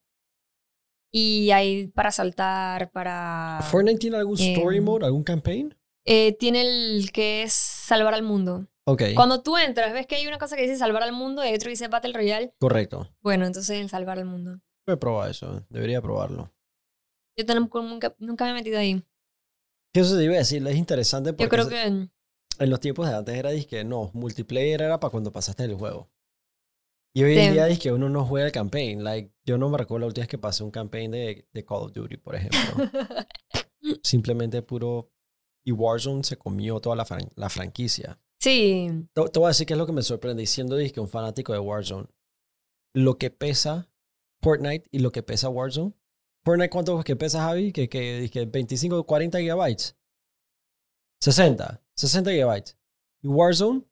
[1.11, 3.61] Y hay para saltar, para...
[3.70, 5.74] ¿Fortnite tiene algún story em, mode, algún campaign?
[6.07, 8.66] Eh, tiene el que es salvar al mundo.
[8.85, 9.03] Ok.
[9.16, 11.55] Cuando tú entras, ves que hay una cosa que dice salvar al mundo y hay
[11.57, 12.55] otro que dice Battle Royale.
[12.61, 13.09] Correcto.
[13.20, 14.61] Bueno, entonces el salvar al mundo.
[14.87, 15.66] Voy a probar eso.
[15.69, 16.53] Debería probarlo.
[17.37, 19.05] Yo tampoco nunca, nunca me he metido ahí.
[19.93, 21.83] Eso se iba a decir, es interesante porque Yo creo que...
[21.85, 26.09] en los tiempos de antes era que no, multiplayer era para cuando pasaste el juego.
[27.15, 27.53] Y hoy en Sí.
[27.53, 29.03] día es que uno no juega el campaign.
[29.03, 31.78] Like, yo no me recuerdo la última vez que pasé un campaign de, de Call
[31.85, 32.61] of Duty, por ejemplo.
[34.03, 35.11] Simplemente puro...
[35.66, 38.18] Y Warzone se comió toda la, fran- la franquicia.
[38.40, 41.01] sí, Te, te voy a decir qué es lo que me sorprende, y siendo que
[41.01, 42.06] un fanático de Warzone.
[42.94, 43.90] Lo que pesa
[44.43, 45.93] Fortnite y lo que pesa Warzone.
[46.44, 47.72] Fortnite, ¿cuánto que pesa, Javi?
[47.72, 49.97] Que, que, dije 25, 40 gigabytes.
[51.20, 52.76] 60, 60 gigabytes.
[53.22, 53.82] Y Warzone,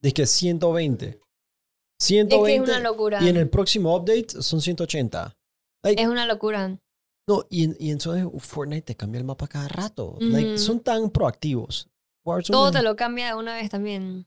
[0.00, 1.06] dije 120.
[1.06, 1.20] es que
[2.00, 2.54] 120.
[2.54, 3.22] es una locura.
[3.22, 5.36] y en el próximo update son 180.
[5.84, 6.76] Like, Es una locura.
[7.28, 10.16] No, y, y entonces Fortnite te cambia el mapa cada rato.
[10.18, 11.88] Like, son tan proactivos.
[12.24, 14.26] Warzone Todo es- te lo cambia de una vez también.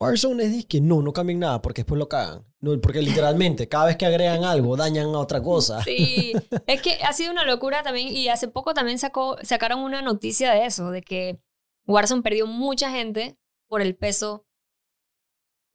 [0.00, 2.44] Warzone es que no, no cambien nada porque después lo cagan.
[2.60, 5.82] No, porque literalmente cada vez que agregan algo dañan a otra cosa.
[5.84, 6.32] Sí,
[6.66, 10.52] es que ha sido una locura también y hace poco también sacó, sacaron una noticia
[10.52, 11.40] de eso, de que
[11.86, 13.38] Warzone perdió mucha gente
[13.68, 14.46] por el peso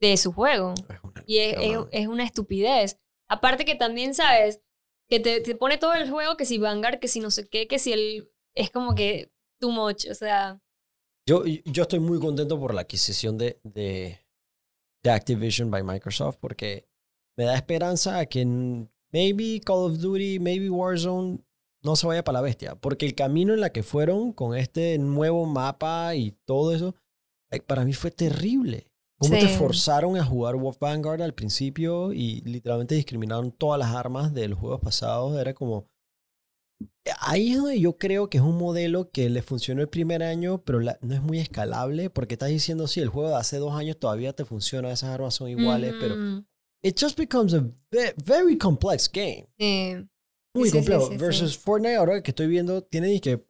[0.01, 0.73] de su juego.
[0.89, 1.55] Es una Y es,
[1.91, 2.99] es una estupidez.
[3.27, 4.61] Aparte que también, ¿sabes?
[5.09, 7.67] Que te, te pone todo el juego, que si Vanguard, que si no sé qué,
[7.67, 8.31] que si el...
[8.55, 10.61] Es como que too much, o sea...
[11.27, 14.19] Yo, yo estoy muy contento por la adquisición de, de,
[15.03, 16.87] Activision by Microsoft porque
[17.37, 18.45] me da esperanza a que
[19.11, 21.43] maybe Call of Duty, maybe Warzone
[21.83, 22.75] no se vaya para la bestia.
[22.75, 26.95] Porque el camino en la que fueron con este nuevo mapa y todo eso,
[27.67, 28.87] para mí fue terrible.
[29.17, 29.55] Cómo te Sí.
[29.57, 34.59] forzaron a jugar Wolf Vanguard al principio y literalmente discriminaron todas las armas de los
[34.59, 35.39] juegos pasados.
[35.39, 35.87] Era como...
[37.21, 40.63] Ahí es donde yo creo que es un modelo que le funcionó el primer año,
[40.65, 43.73] pero la- no es muy escalable porque estás diciendo, sí, el juego de hace dos
[43.73, 46.45] años todavía te funciona, esas armas son iguales, pero ujú,
[46.83, 47.59] it just becomes a
[47.91, 49.47] ve- very complex game.
[49.57, 49.93] sí.
[50.53, 51.09] Muy Sí, complejo.
[51.17, 53.45] Versus Fortnite, ahora que estoy viendo, tiene que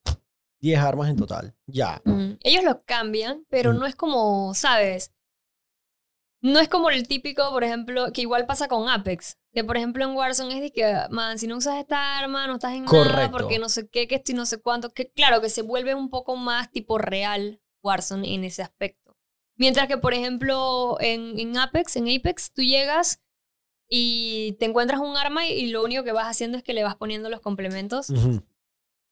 [0.59, 1.53] 10 armas en total.
[1.67, 2.01] Ya.
[2.03, 2.35] Ujú.
[2.41, 3.77] Ellos lo cambian, pero Mm.
[3.77, 5.11] no es como, ¿sabes?
[6.45, 9.39] No es como el típico, por ejemplo, que igual pasa con Apex.
[9.51, 12.53] Que por ejemplo en Warzone es de que, man, si no usas esta arma, no
[12.53, 13.31] estás en nada Correcto.
[13.31, 14.93] porque no sé qué, que esto y no sé cuánto.
[14.93, 19.17] Que claro, que se vuelve un poco más tipo real Warzone en ese aspecto.
[19.55, 23.23] Mientras que, por ejemplo, en, en Apex, en Apex, tú llegas
[23.89, 26.83] y te encuentras un arma y, y lo único que vas haciendo es que le
[26.83, 28.11] vas poniendo los complementos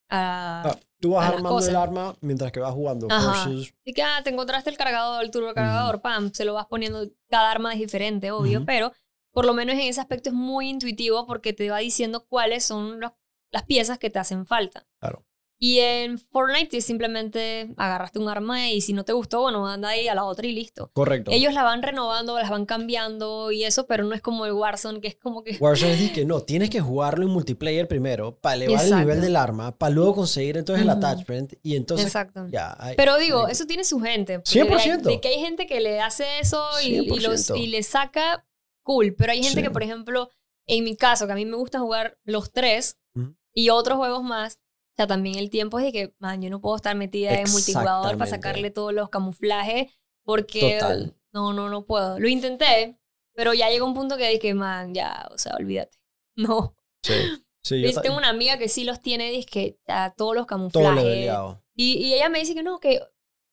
[0.10, 3.08] a, Ah, tú vas armando el arma mientras que vas jugando.
[3.10, 3.46] Ajá.
[3.50, 7.06] Versus, Y que ah, te encontraste el cargador, el turbocargador, pam, se lo vas poniendo.
[7.30, 8.66] Cada arma es diferente, obvio, Ujú.
[8.66, 8.94] pero
[9.34, 13.02] por lo menos en ese aspecto es muy intuitivo porque te va diciendo cuáles son
[13.02, 13.12] los-
[13.52, 14.88] las piezas que te hacen falta.
[15.02, 15.26] Claro.
[15.66, 20.10] Y en Fortnite simplemente agarraste un arma y si no te gustó, bueno, anda ahí
[20.10, 20.92] a la otra y listo.
[20.94, 21.32] correcto.
[21.32, 25.00] Ellos la van renovando, las van cambiando y eso, pero no es como el Warzone,
[25.00, 25.56] que es como que...
[25.62, 29.38] Warzone es que no, tienes que jugarlo en multiplayer primero para elevar el nivel del
[29.38, 32.46] arma, para luego conseguir entonces el attachment y entonces Exacto.
[32.52, 32.76] ya.
[32.78, 34.40] hay- Pero digo, hay- eso tiene su gente.
[34.40, 35.02] porque de- 100%.
[35.04, 37.58] De, que hay gente que le hace eso y, y los, 100%.
[37.58, 38.46] y le saca
[38.82, 39.16] cool.
[39.18, 39.64] Pero hay gente Sí.
[39.64, 40.30] que, por ejemplo,
[40.68, 43.34] en mi caso, que a mí me gusta jugar los tres Ujú.
[43.54, 44.60] y otros juegos más.
[44.94, 47.50] O sea, también el tiempo es de que, man, yo no puedo estar metida en
[47.52, 49.92] multijugador para sacarle todos los camuflajes
[50.24, 51.16] porque Total.
[51.32, 52.20] no, no, no puedo.
[52.20, 53.00] Lo intenté,
[53.34, 55.98] pero ya llegó un punto que dije, man, ya, o sea, olvídate.
[56.36, 56.76] No.
[57.04, 57.14] Sí,
[57.62, 60.58] sí, yo tengo una amiga que sí los tiene, dice que a todos los todo
[60.58, 61.04] camuflajes.
[61.04, 61.64] leveleado.
[61.76, 63.02] Y, y ella me dice que no, que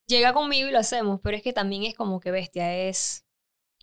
[0.07, 3.27] llega conmigo y lo hacemos, pero es que también es como que bestia, es...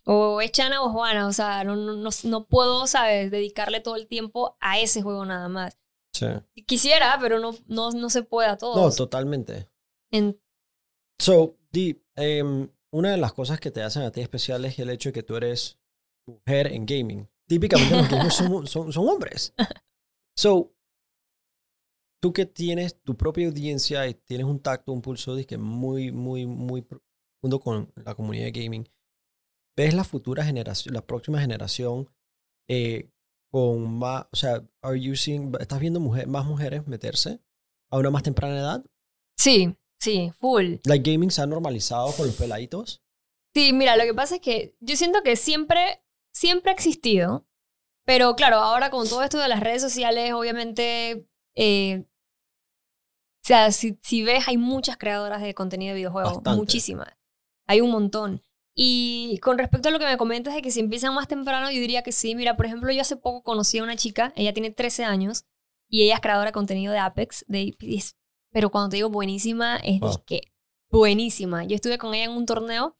[0.04, 3.30] O es Chana o Juana, o sea, no, no, no, no puedo, ¿sabes?
[3.30, 5.78] Dedicarle todo el tiempo a ese juego nada más.
[6.18, 6.62] Sí.
[6.66, 8.96] Quisiera, pero no, no, no se puede a No, todos.
[8.96, 9.68] totalmente.
[10.10, 10.40] En-
[11.20, 14.88] So, Di, em, una de las cosas que te hacen a ti especial es el
[14.90, 15.78] hecho de que tú eres
[16.26, 17.28] mujer en gaming.
[17.46, 19.52] Típicamente los gamers son, son, son hombres.
[20.36, 20.72] So,
[22.22, 26.46] tú que tienes tu propia audiencia y tienes un tacto, un pulso disque muy, muy,
[26.46, 27.02] muy pro-
[27.42, 28.88] junto con la comunidad de gaming,
[29.76, 32.08] ves la futura generación, la próxima generación
[32.68, 33.10] eh,
[33.50, 37.40] con más, o sea, are you seeing, ¿estás viendo mujer, más mujeres meterse
[37.90, 38.84] a una más temprana edad?
[39.36, 40.76] Sí, sí, full.
[40.84, 43.02] ¿La gaming se ha normalizado con los peladitos?
[43.54, 46.02] Sí, mira, lo que pasa es que yo siento que siempre,
[46.32, 47.46] siempre ha existido,
[48.04, 52.04] pero claro, ahora con todo esto de las redes sociales, obviamente, eh,
[53.44, 56.58] o sea, si, si ves, hay muchas creadoras de contenido de videojuegos, Bastante.
[56.58, 57.08] muchísimas.
[57.66, 58.42] Hay un montón.
[58.80, 61.80] Y con respecto a lo que me comentas de que si empiezan más temprano, yo
[61.80, 62.36] diría que sí.
[62.36, 65.44] Mira, por ejemplo, yo hace poco conocí a una chica, ella tiene 13 años
[65.90, 68.16] y ella es creadora de contenido de Apex, de, es-
[68.52, 70.22] pero cuando te digo buenísima, es Wow.
[70.24, 70.42] que
[70.92, 71.64] buenísima.
[71.64, 72.96] Yo estuve con ella en un torneo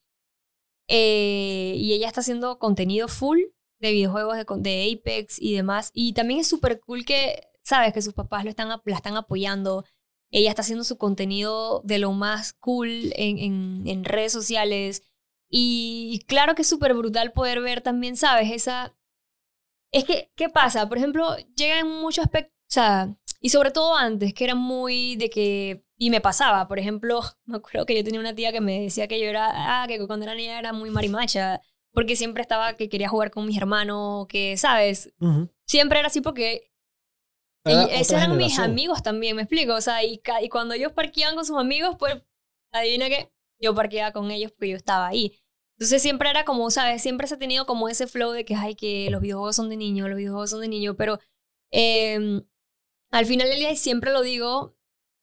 [0.88, 3.38] eh, y ella está haciendo contenido full
[3.80, 5.90] de videojuegos de, Apex y demás.
[5.94, 9.84] Y también es súper cool que, sabes, que sus papás lo están, la están apoyando.
[10.32, 15.04] Ella está haciendo su contenido de lo más cool en, en, en redes sociales.
[15.50, 18.50] Y, claro que es súper brutal poder ver también, ¿sabes?
[18.50, 18.94] Esa...
[19.90, 20.88] Es que, ¿qué pasa?
[20.88, 25.16] Por ejemplo, llega en muchos aspectos, o sea, y sobre todo antes, que era muy
[25.16, 25.84] de que...
[25.96, 29.08] Y me pasaba, por ejemplo, me acuerdo que yo tenía una tía que me decía
[29.08, 31.60] que yo era, ah, que cuando era niña era muy marimacha,
[31.92, 35.12] porque siempre estaba que quería jugar con mis hermanos, que, ¿sabes?
[35.64, 36.68] Siempre era así porque
[37.64, 39.74] y esos eran mis amigos también, me explico.
[39.74, 42.22] O sea, y, y cuando ellos parqueaban con sus amigos, pues,
[42.72, 45.38] adivina qué, yo parqueaba con ellos porque yo estaba ahí.
[45.78, 47.02] Entonces siempre era como, ¿sabes?
[47.02, 49.76] Siempre se ha tenido como ese flow de que, ay, que los videojuegos son de
[49.76, 51.20] niños, los videojuegos son de niños, pero
[51.70, 52.42] eh,
[53.10, 54.76] al final del día, y siempre lo digo,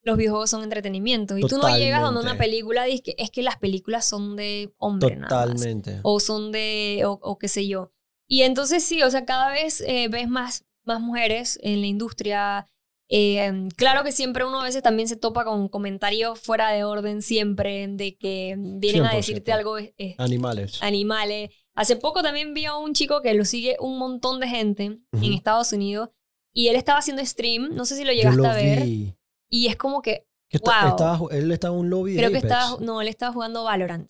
[0.06, 1.38] los videojuegos son entretenimiento.
[1.38, 4.74] Y tú no llegas donde una película dices que es que las películas son de
[4.78, 6.00] hombre nada más Totalmente.
[6.04, 7.92] o son de, o, o qué sé yo.
[8.28, 12.68] Y entonces sí, o sea, cada vez eh, ves más, más mujeres en la industria.
[13.10, 17.22] Eh, claro que siempre uno a veces también se topa con comentarios fuera de orden,
[17.22, 19.16] siempre, de que vienen a 100%.
[19.16, 20.82] decirte algo eh, Animales.
[20.82, 21.52] animales.
[21.76, 25.06] Hace poco también vi a un chico que lo sigue un montón de gente en
[25.12, 25.34] Ujú.
[25.34, 26.10] Estados Unidos
[26.54, 29.14] y él estaba haciendo stream, no sé si lo llegaste lo a ver, vi.
[29.50, 30.90] y es como que, Que está- Wow.
[30.90, 32.52] estaba él estaba en un lobby de creo que Apex.
[32.54, 34.10] estaba, no, él estaba jugando Valorant.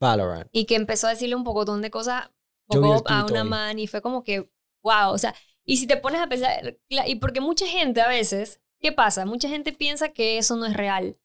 [0.00, 0.48] Valorant.
[0.52, 2.28] y que empezó a decirle un pocotón de cosas
[2.66, 4.50] poco a una man y fue como que,
[4.82, 8.60] wow, o sea, y si te pones a pensar, y porque mucha gente a veces,
[8.80, 9.24] ¿qué pasa?
[9.26, 11.18] Mucha gente piensa que eso no es real.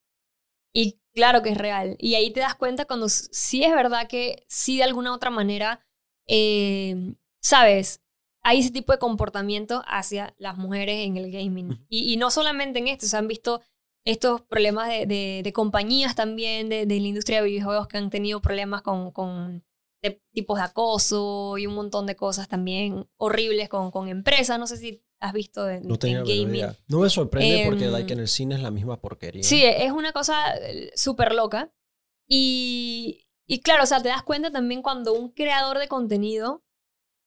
[0.72, 1.96] Y claro que es real.
[1.98, 5.80] Y ahí te das cuenta cuando sí es verdad que sí de alguna otra manera,
[6.26, 8.02] eh, sabes,
[8.42, 11.84] hay ese tipo de comportamiento hacia las mujeres en el gaming.
[11.88, 13.62] Y, y no solamente en esto, se han visto
[14.04, 18.10] estos problemas de, de- de compañías también, de, de la industria de videojuegos que han
[18.10, 19.64] tenido problemas con, con
[20.02, 24.58] de tipos de acoso y un montón de cosas también horribles con, con empresas.
[24.58, 26.54] No sé si has visto en, No tenía en gaming.
[26.54, 26.76] idea.
[26.86, 29.42] No me sorprende porque Em, like, en el cine es la misma porquería.
[29.42, 31.72] Sí, es una cosa eh, súper loca.
[32.28, 36.62] Y, y claro, o sea, te das cuenta también cuando un creador de contenido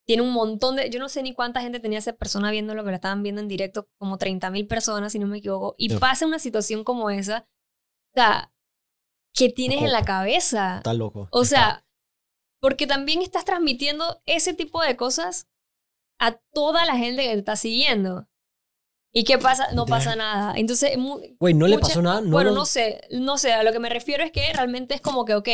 [0.06, 0.89] tiene un montón de...
[0.89, 3.41] Yo no sé ni cuánta gente tenía esa persona viendo lo que la estaban viendo
[3.41, 7.10] en directo, como 30 mil personas, si no me equivoco, y pasa una situación como
[7.10, 7.48] esa,
[8.14, 8.53] o sea,
[9.34, 10.77] ¿qué tienes en la cabeza?
[10.77, 11.27] Está loco.
[11.31, 11.85] O sea,
[12.62, 15.48] porque también estás transmitiendo ese tipo de cosas
[16.20, 18.28] a toda la gente que te está siguiendo.
[19.14, 19.72] ¿Y qué pasa?
[19.74, 20.54] No pasa nada.
[20.56, 20.92] Entonces,
[21.40, 22.22] Güey, no le pasó nada.
[22.22, 24.94] No bueno, lo- no sé, no sé, a lo que me refiero es que realmente
[24.96, 25.50] es como que, ok,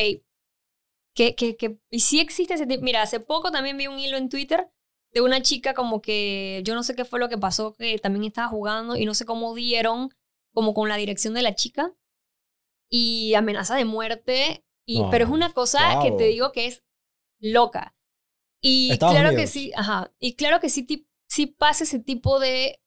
[1.16, 4.18] que, que, que, y sí existe ese tipo, mira, hace poco también vi un hilo
[4.18, 4.70] en Twitter
[5.14, 8.26] de una chica como que, yo no sé qué fue lo que pasó, que también
[8.26, 10.10] estaba jugando y no sé cómo dieron
[10.54, 11.94] como con la dirección de la chica
[12.90, 16.32] y amenaza de muerte, y, pero es una cosa que te wow.
[16.32, 16.84] digo que es
[17.40, 17.96] loca.
[18.62, 22.40] Y Estados claro que sí, ajá, y claro que sí, ti- sí pasa ese tipo
[22.40, 22.80] de,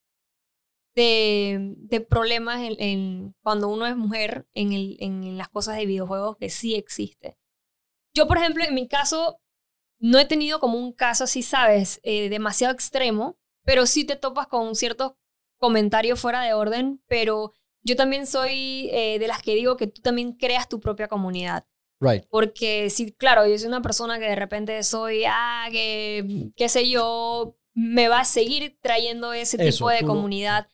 [0.95, 5.77] de, de problemas en, en- cuando uno es mujer en, el, en, en las cosas
[5.77, 7.39] de videojuegos que sí existe.
[8.15, 9.41] Yo, por ejemplo, en mi caso,
[10.01, 12.01] no he tenido como un caso así, ¿sabes?
[12.05, 15.15] Eh, demasiado extremo, pero sí te topas con ciertos
[15.59, 20.03] comentarios fuera de orden, pero yo también soy eh, de las que digo que tú
[20.03, 21.67] también creas tu propia comunidad.
[22.01, 22.25] Right.
[22.31, 26.89] Porque sí, claro, yo soy una persona que de repente soy, ah, que, qué sé
[26.89, 30.69] yo, me va a seguir trayendo ese tipo Eso, de tú no- comunidad.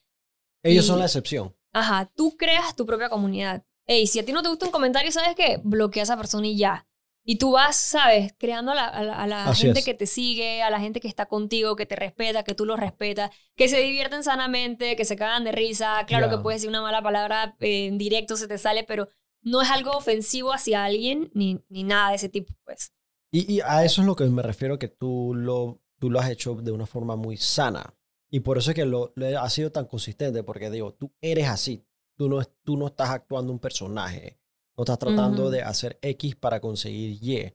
[0.63, 1.55] Ellos Y- son la excepción.
[1.73, 3.65] Ajá, tú creas tu propia comunidad.
[3.87, 5.61] Ey, si a ti no te gusta un comentario, ¿sabes qué?
[5.63, 6.87] Bloquea a esa persona y ya.
[7.29, 8.33] Y tú vas, ¿sabes?
[8.39, 9.85] Creando a la, a la- a la gente es.
[9.85, 12.79] que te sigue, a la gente que está contigo, que te respeta, que tú los
[12.79, 16.05] respetas, que se divierten sanamente, que se cagan de risa.
[16.07, 16.31] Claro Ya.
[16.31, 19.09] que puedes decir una mala palabra eh, en directo, se te sale, pero
[19.47, 22.93] no es algo ofensivo hacia alguien ni, ni nada de ese tipo, pues.
[23.31, 26.31] Y, y a eso es lo que me refiero, que tú lo, tú lo has
[26.31, 27.95] hecho de una forma muy sana.
[28.29, 31.49] Y por eso es que lo, lo ha sido tan consistente, porque digo, tú eres
[31.49, 31.87] así.
[32.17, 34.41] Tú no, tú no estás actuando un personaje.
[34.77, 37.55] No estás tratando de hacer X para conseguir Y.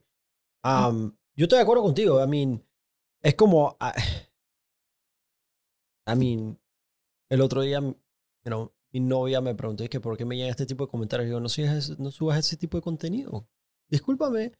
[0.64, 2.24] Um, yo estoy de acuerdo contigo.
[2.24, 2.66] I mean,
[3.20, 3.76] es como.
[3.80, 3.94] ah,
[6.06, 6.58] I mean,
[7.28, 7.94] el otro día, you
[8.44, 11.30] know, mi novia me preguntó que por qué me llegan este tipo de comentarios.
[11.30, 13.46] Yo no, subas, no subas ese tipo de contenido.
[13.90, 14.52] Discúlpame,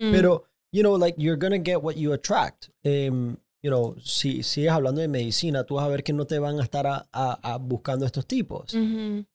[0.00, 0.12] Mm.
[0.12, 2.68] pero, you know, like, you're gonna get what you attract.
[2.82, 6.38] Em, you know, si sigues hablando de medicina, tú vas a ver que no te
[6.38, 8.72] van a estar a- a- a buscando estos tipos.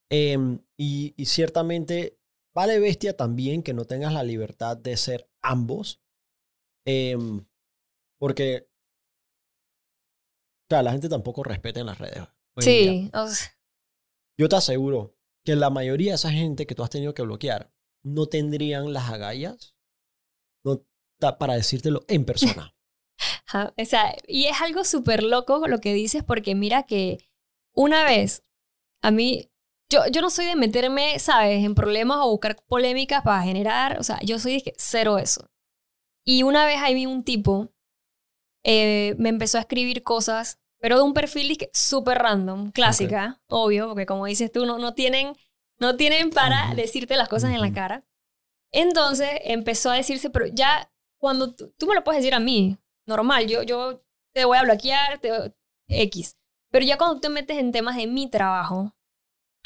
[0.09, 2.17] Em, y, y ciertamente
[2.55, 5.99] vale bestia también que no tengas la libertad de ser ambos.
[6.87, 7.45] Em,
[8.19, 8.67] porque,
[10.63, 12.23] o sea, la gente tampoco respeta en las redes.
[12.59, 13.51] Sí, o sea,
[14.37, 17.71] Yo te aseguro que la mayoría de esa gente que tú has tenido que bloquear
[18.03, 19.75] no tendrían las agallas
[20.63, 20.85] no,
[21.37, 22.71] para decírtelo en persona.
[23.77, 27.19] O sea, y es algo súper loco lo que dices porque mira que
[27.73, 28.43] una vez
[29.01, 29.49] a mí,
[29.89, 34.03] yo, yo no soy de meterme, ¿sabes?, en problemas o buscar polémicas para generar, o
[34.03, 35.49] sea, yo soy de cero eso.
[36.25, 37.71] Y una vez ahí vi un tipo,
[38.65, 44.05] eh, me empezó a escribir cosas, pero de un perfil súper random, clásica, obvio, porque
[44.05, 45.35] como dices tú, no, no, tienen,
[45.79, 48.05] no tienen para decirte las cosas en la cara.
[48.71, 53.47] Entonces empezó a decirse, pero ya cuando tú, me lo puedes decir a mí, normal,
[53.47, 55.55] yo, yo te voy a bloquear, te,
[55.87, 56.37] X.
[56.69, 58.93] Pero ya cuando te metes en temas de mi trabajo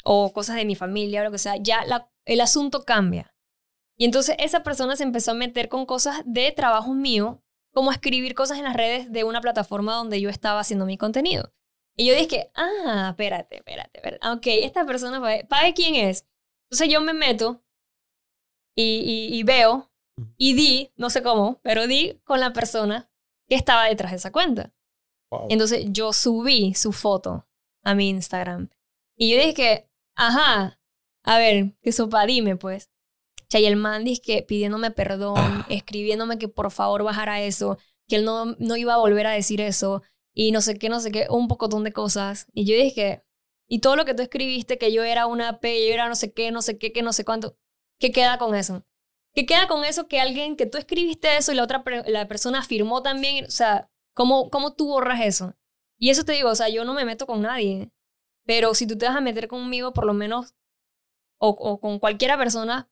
[0.04, 3.34] o cosas de mi familia o lo que sea, ya la- el asunto cambia.
[3.98, 7.42] Y entonces esa persona se empezó a meter con cosas de trabajo mío,
[7.72, 11.52] como escribir cosas en las redes de una plataforma donde yo estaba haciendo mi contenido.
[11.96, 14.28] Y yo dije, ah, espérate, espérate, espérate.
[14.28, 16.26] Ok, esta persona, ¿para para quién es?
[16.70, 17.62] Entonces yo me meto
[18.76, 19.90] y, y- y veo
[20.36, 23.10] y di, no sé cómo, pero di con la persona
[23.48, 24.72] que estaba detrás de esa cuenta.
[25.30, 25.46] Wow.
[25.50, 27.46] Entonces yo subí su foto
[27.84, 28.68] a mi Instagram.
[29.16, 30.78] Y yo dije ajá,
[31.24, 32.90] a ver, que sopa, dime pues.
[33.50, 35.66] Sea, y el man dice que pidiéndome perdón, Ah.
[35.68, 37.78] escribiéndome que por favor bajara eso,
[38.08, 40.02] que él no, no iba a volver a decir eso,
[40.34, 42.46] y no sé qué, no sé qué, un pocotón de cosas.
[42.52, 43.22] Y yo dije
[43.68, 46.32] y todo lo que tú escribiste, que yo era una P, yo era no sé
[46.32, 47.56] qué, no sé qué, que no sé cuánto,
[48.00, 48.84] ¿qué queda con eso?
[49.32, 52.60] ¿Qué queda con eso que alguien, que tú escribiste eso y la otra la persona
[52.60, 53.44] afirmó también?
[53.46, 55.54] O sea, ¿cómo, ¿cómo tú borras eso?
[55.98, 57.92] Y eso te digo, o sea, yo no me meto con nadie.
[58.44, 60.54] Pero si tú te vas a meter conmigo, por lo menos,
[61.38, 62.89] o, o con cualquiera persona,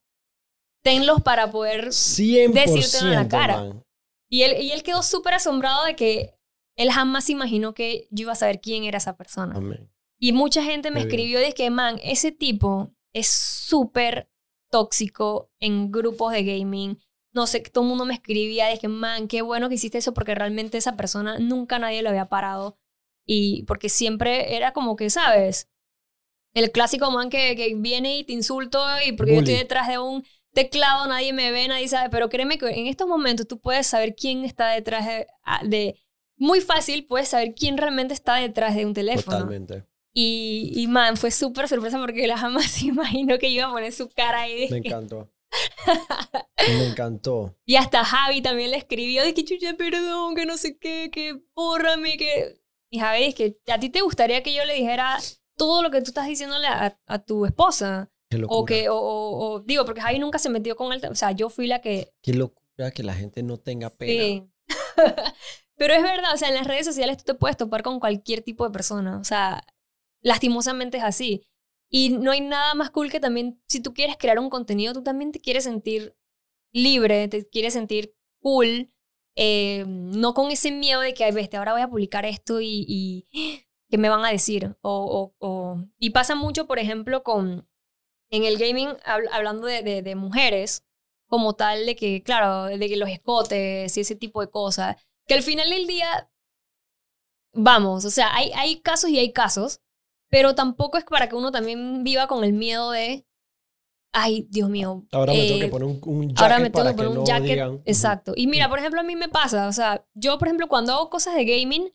[0.82, 1.88] tenlos para poder...
[1.88, 3.56] 100% decírtelo en la cara.
[3.58, 3.84] man.
[4.30, 6.34] Y él, y él quedó súper asombrado de que
[6.76, 9.56] él jamás imaginó que yo iba a saber quién era esa persona.
[9.56, 9.90] Amén.
[10.20, 14.30] Y mucha gente me Muy escribió de que, man, ese tipo es súper
[14.70, 16.98] tóxico en grupos de gaming.
[17.32, 20.12] No sé, todo el mundo me escribía de que, man, qué bueno que hiciste eso
[20.14, 22.78] porque realmente esa persona nunca nadie lo había parado.
[23.26, 25.68] Y porque siempre era como que, ¿sabes?
[26.54, 29.50] El clásico man que, que viene y te insulto y porque yo Bully.
[29.50, 32.10] estoy detrás de un teclado, nadie me ve, nadie sabe.
[32.10, 35.26] Pero créeme que en estos momentos tú puedes saber quién está detrás de...
[35.64, 36.00] de
[36.40, 39.38] muy fácil puedes saber quién realmente está detrás de un teléfono.
[39.38, 39.84] Totalmente.
[40.12, 44.08] Y, y man, fue súper sorpresa porque él jamás imaginó que iba a poner su
[44.08, 44.68] cara ahí.
[44.70, 45.30] Me encantó.
[46.68, 47.56] Me encantó.
[47.64, 51.40] Y hasta Javi también le escribió de que chucha, perdón, que no sé qué, que
[51.54, 52.60] bórrame, que...
[52.90, 55.18] Y Javi es que a ti te gustaría que yo le dijera
[55.56, 58.10] todo lo que tú estás diciéndole a, a tu esposa.
[58.48, 61.00] O que, o, o- o- digo, porque Javi nunca se metió con él.
[61.10, 62.12] O sea, yo fui la que...
[62.22, 64.12] Qué locura que la gente no tenga pena.
[64.22, 64.44] Sí.
[65.76, 68.42] Pero es verdad, o sea, en las redes sociales tú te puedes topar con cualquier
[68.42, 69.18] tipo de persona.
[69.18, 69.64] O sea,
[70.22, 71.46] lastimosamente es así.
[71.90, 75.02] Y no hay nada más cool que también, si tú quieres crear un contenido, tú
[75.02, 76.14] también te quieres sentir
[76.72, 78.92] libre, te quieres sentir cool,
[79.36, 82.84] eh, no con ese miedo de que, ay, bestia, ahora voy a publicar esto y,
[82.86, 83.26] y
[83.88, 84.76] ¿qué me van a decir?
[84.82, 87.66] O, o, o- Y pasa mucho, por ejemplo, con,
[88.30, 90.84] en el gaming, habl- hablando de, de, de mujeres,
[91.28, 94.96] como tal, de que, claro, de que los escotes y ese tipo de cosas,
[95.26, 96.30] que al final del día,
[97.52, 99.80] vamos, o sea, hay, hay casos y hay casos,
[100.30, 103.26] pero tampoco es para que uno también viva con el miedo de,
[104.12, 105.04] ay, Dios mío.
[105.12, 107.12] Ahora me tengo eh, que poner un, un jacket Ahora me tengo para que poner
[107.12, 107.50] que un no jacket.
[107.50, 107.82] digan.
[107.84, 108.32] Exacto.
[108.36, 111.10] Y mira, por ejemplo, a mí me pasa, o sea, yo, por ejemplo, cuando hago
[111.10, 111.92] cosas de gaming,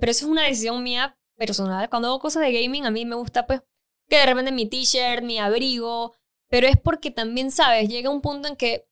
[0.00, 3.14] pero eso es una decisión mía personal, cuando hago cosas de gaming, a mí me
[3.16, 3.62] gusta, pues,
[4.08, 6.14] que de repente mi t-shirt, mi abrigo,
[6.48, 7.88] pero es porque también, ¿sabes?
[7.88, 8.86] Llega un punto en que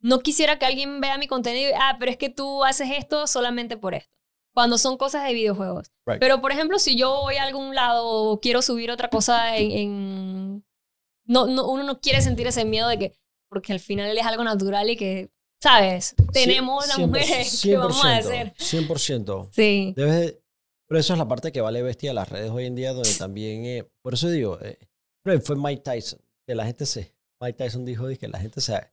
[0.00, 3.26] no quisiera que alguien vea mi contenido y, ah, pero es que tú haces esto
[3.26, 4.10] solamente por esto.
[4.54, 5.90] Cuando son cosas de videojuegos.
[6.06, 6.18] Right.
[6.18, 9.70] Pero, por ejemplo, si yo voy a algún lado o quiero subir otra cosa en...
[9.70, 10.64] en-
[11.26, 13.12] no, no, uno no quiere sentir ese miedo de que...
[13.48, 15.30] Porque al final es algo natural y que,
[15.60, 16.14] ¿sabes?
[16.32, 18.54] Tenemos las 100%, mujeres que vamos a hacer.
[18.54, 19.48] 100%.
[19.52, 19.92] Sí.
[19.96, 20.42] Debes de-
[20.88, 23.14] pero eso es la parte que vale bestia de las redes hoy en día, donde
[23.14, 24.78] también, eh, por eso digo, eh,
[25.42, 28.90] fue Mike Tyson, que la gente se, Mike Tyson dijo que la gente se,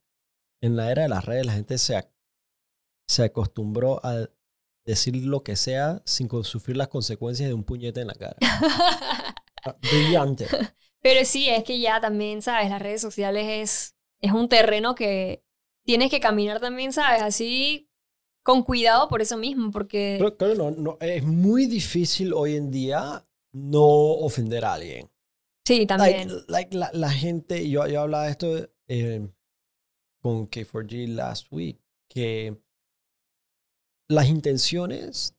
[0.61, 2.03] en la era de las redes, la gente se,
[3.07, 4.27] se acostumbró a
[4.85, 8.37] decir lo que sea sin sufrir las consecuencias de un puñete en la cara.
[9.65, 10.45] Ah, Brillante.
[11.01, 12.69] Pero sí, es que ya también, ¿sabes?
[12.69, 15.45] Las redes sociales es, es un terreno que
[15.85, 17.21] tienes que caminar también, ¿sabes?
[17.21, 17.89] Así
[18.43, 20.19] con cuidado por eso mismo, porque...
[20.37, 25.09] Pero, no, no, es muy difícil hoy en día no ofender a alguien.
[25.65, 26.29] Sí, también.
[26.47, 29.27] Like, la, la, gente, yo, yo hablaba de esto eh,
[30.21, 31.79] con K4G last week,
[32.09, 32.61] que
[34.09, 35.35] las intenciones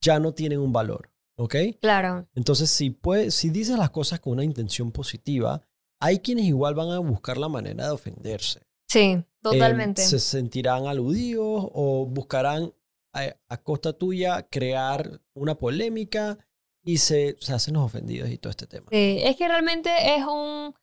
[0.00, 1.54] ya no tienen un valor, ¿ok?
[1.80, 2.28] Claro.
[2.34, 5.62] Entonces, si, puede, si dices las cosas con una intención positiva,
[6.00, 8.60] hay quienes igual van a buscar la manera de ofenderse.
[8.88, 9.22] Sí,
[9.52, 10.02] totalmente.
[10.02, 12.72] se sentirán aludidos o buscarán
[13.12, 16.38] a, a, costa tuya crear una polémica
[16.84, 18.86] y se, se hacen los ofendidos y todo este tema.
[18.90, 20.74] Sí, es que realmente es un,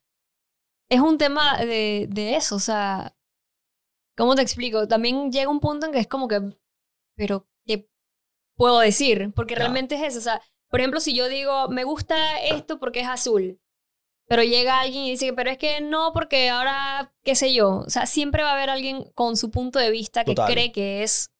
[0.89, 3.15] es un tema de, de eso, o sea,
[4.15, 4.87] ¿cómo te explico?
[4.87, 6.41] También llega un punto en que es como que,
[7.15, 7.89] pero, ¿qué
[8.55, 9.31] puedo decir?
[9.35, 13.01] Porque realmente es eso, o sea, por ejemplo, si yo digo, me gusta esto porque
[13.01, 13.59] es azul,
[14.27, 17.89] pero llega alguien y dice, pero es que no, porque ahora, qué sé yo, o
[17.89, 20.51] sea, siempre va a haber alguien con su punto de vista que Total.
[20.51, 21.31] cree que es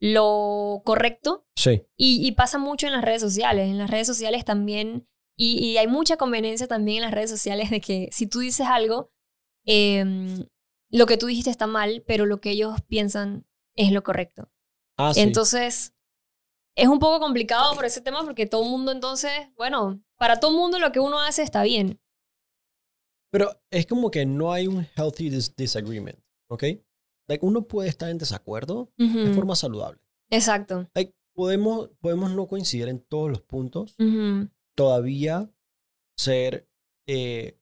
[0.00, 1.46] lo correcto.
[1.56, 1.82] Sí.
[1.96, 3.68] Y, y, pasa mucho en las redes sociales.
[3.68, 7.70] En las redes sociales también, y, y, hay mucha conveniencia también en las redes sociales
[7.70, 9.10] de que si tú dices algo,
[9.66, 10.04] eh,
[10.90, 14.50] lo que tú dijiste está mal, pero lo que ellos piensan es lo correcto.
[14.96, 15.20] Ah, sí.
[15.20, 15.94] Entonces,
[16.74, 20.52] es un poco complicado por ese tema porque todo el mundo entonces, bueno, para todo
[20.52, 22.00] el mundo lo que uno hace está bien.
[23.30, 26.18] Pero es como que no hay un healthy dis disagreement,
[26.50, 26.64] ¿ok?
[27.28, 29.24] Like, uno puede estar en desacuerdo uh -huh.
[29.28, 30.00] de forma saludable.
[30.30, 30.88] Exacto.
[30.94, 34.50] Like, podemos, podemos no coincidir en todos los puntos, uh -huh.
[34.74, 35.50] todavía
[36.16, 36.68] ser
[37.06, 37.58] eh,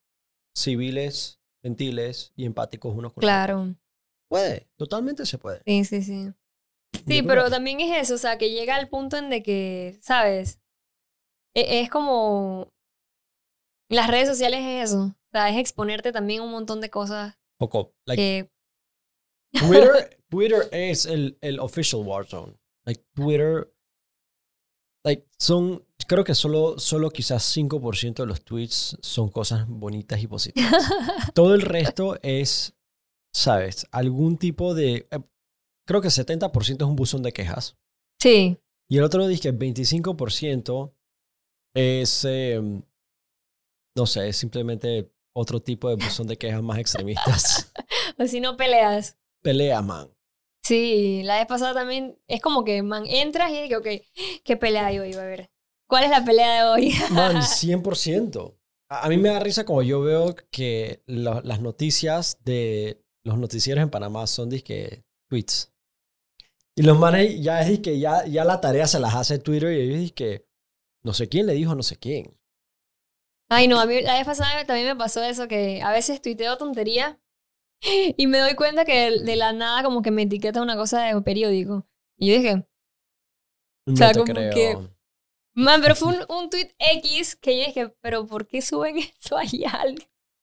[0.56, 3.62] civiles, gentiles y empáticos unos con claro.
[3.62, 3.76] otros.
[4.30, 5.62] Puede, totalmente se puede.
[5.66, 6.32] Sí, sí, sí.
[7.06, 7.50] Sí, pero que...
[7.50, 10.60] también es eso, o sea, que llega al punto en de que, ¿sabes?
[11.54, 12.72] Es, es como...
[13.88, 17.38] Las redes sociales es eso, sea, es exponerte también a un montón de cosas.
[17.58, 17.94] Poco.
[18.06, 18.50] Like, que...
[19.58, 22.54] Twitter, Twitter es el, el official Warzone.
[22.84, 23.72] Like, Twitter,
[25.04, 30.26] like, son, creo que solo, solo quizás 5% de los tweets son cosas bonitas y
[30.26, 30.90] positivas.
[31.34, 32.74] Todo el resto es,
[33.32, 33.86] ¿sabes?
[33.90, 35.08] Algún tipo de...
[35.10, 35.20] Eh,
[35.86, 37.76] creo que 70% es un buzón de quejas.
[38.20, 38.58] Sí.
[38.88, 40.92] Y el otro dice que 25%
[41.74, 42.82] es, eh,
[43.96, 47.70] no sé, es simplemente otro tipo de buzón de quejas más extremistas.
[48.18, 49.18] o si no peleas.
[49.42, 50.10] Pelea, man.
[50.64, 53.86] Sí, la vez pasada también es como que, man, entras y dices, ok,
[54.42, 55.12] ¿qué pelea hay hoy?
[55.12, 55.50] A ver,
[55.86, 56.94] ¿cuál es la pelea de hoy?
[57.10, 58.56] man, 100%.
[58.88, 63.36] A, a mí me da risa como yo veo que lo, las noticias de los
[63.36, 65.70] noticieros en Panamá son disque tweets.
[66.74, 69.80] Y los manes ya es que ya, ya la tarea se las hace Twitter y
[69.82, 70.48] ellos dicen que
[71.04, 72.35] no sé quién le dijo a no sé quién.
[73.48, 76.56] Ay, no, a mí la vez pasada también me pasó eso, que a veces tuiteo
[76.56, 77.20] tontería
[78.16, 81.14] y me doy cuenta que de la nada como que me etiqueta una cosa de
[81.14, 81.86] un periódico.
[82.16, 82.56] Y yo dije...
[83.86, 84.52] No o sea, te como creo.
[84.52, 84.78] que...
[85.54, 89.36] Man, pero fue un, un tweet X que yo dije, pero ¿por qué suben eso
[89.36, 89.80] allá?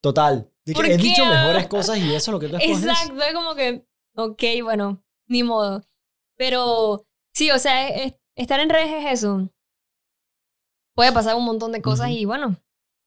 [0.01, 0.49] Total.
[0.65, 2.83] Que he dicho mejores cosas y eso es lo que tú escoges.
[2.83, 3.85] Exacto, es como que,
[4.15, 5.83] ok, bueno, ni modo.
[6.37, 9.49] Pero sí, o sea, es, estar en redes es eso.
[10.95, 12.19] Puede pasar un montón de cosas uh -huh.
[12.19, 12.57] y bueno,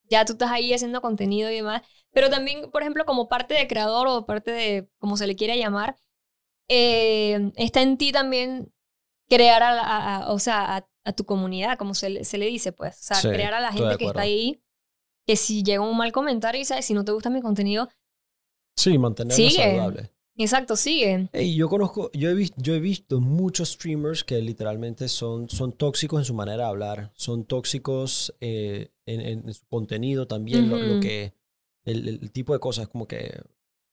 [0.08, 1.82] ya tú estás ahí haciendo contenido y demás.
[2.12, 5.54] Pero también, por ejemplo, como parte de creador o parte de, como se le quiera
[5.56, 5.96] llamar,
[6.68, 8.72] eh, está en ti también
[9.28, 12.46] crear a, a, a o sea, a, a, tu comunidad, como se le, se le
[12.46, 12.96] dice, pues.
[13.00, 14.62] O sea, sí, crear a la gente que está ahí,
[15.26, 17.88] que si llega un mal comentario y sabes, si no te gusta mi contenido,
[18.76, 20.15] sí, mantenerlo saludable.
[20.38, 21.28] Exacto, sigue.
[21.32, 25.72] Hey, yo conozco, yo he, visto, yo he visto muchos streamers que literalmente son, son
[25.72, 30.76] tóxicos en su manera de hablar, son tóxicos eh, en, en, su contenido también, uh
[30.76, 30.80] -huh.
[30.80, 31.32] lo, lo, que,
[31.84, 33.40] el, el, tipo de cosas, como que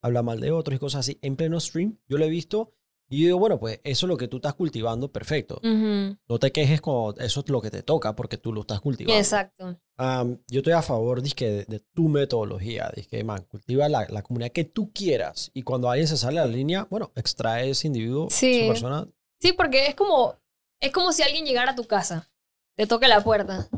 [0.02, 2.74] habla mal de otros y cosas así, en pleno stream, yo lo he visto
[3.10, 5.60] y yo digo, bueno, pues eso es lo que tú estás cultivando, perfecto.
[5.64, 6.20] Uh -huh.
[6.28, 9.18] No te quejes como eso es lo que te toca porque tú lo estás cultivando.
[9.18, 9.78] Exacto.
[10.00, 12.92] Um, yo estoy a favor dizque, de, de tu metodología.
[12.96, 15.52] Dizque, man, cultiva la, la, comunidad que tú quieras.
[15.54, 18.62] Y cuando alguien se sale a la línea, bueno, extrae ese individuo, sí.
[18.62, 19.08] esa persona.
[19.40, 20.36] Sí, porque es como,
[20.80, 22.32] es como si alguien llegara a tu casa,
[22.76, 23.70] te toque la puerta.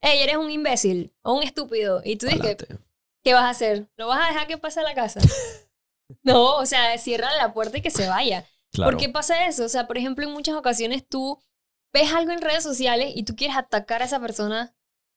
[0.00, 2.00] Hey, eres un imbécil o un estúpido.
[2.02, 2.56] Y tú dices,
[3.22, 3.90] ¿qué vas a hacer?
[3.96, 5.20] ¿Lo vas a dejar que pase a la casa?
[6.22, 8.46] no, o sea, cierra la puerta y que se vaya.
[8.72, 8.92] Claro.
[8.92, 9.64] ¿Por qué pasa eso?
[9.64, 11.38] O sea, por ejemplo, en muchas ocasiones tú
[11.92, 14.74] ves algo en redes sociales y tú quieres atacar a esa persona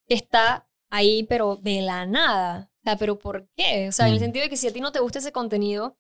[0.08, 2.72] que está ahí, pero de la nada.
[2.80, 3.88] O sea, pero ¿por qué?
[3.90, 4.24] O sea, en el Mm.
[4.24, 5.98] sentido de que si a ti no te gusta ese contenido,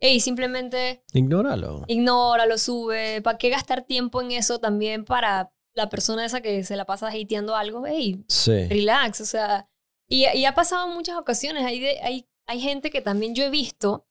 [0.00, 1.84] hey, simplemente Ignóralo.
[1.88, 3.20] ignora, lo sube.
[3.22, 7.08] ¿Para qué gastar tiempo en eso también para la persona esa que se la pasa
[7.08, 7.86] hateando algo?
[7.86, 8.66] Hey, Sí.
[8.66, 9.68] relax, o sea.
[10.08, 11.64] Y, y ha pasado en muchas ocasiones.
[11.64, 14.06] Hay, de- hay, hay gente que también yo he visto.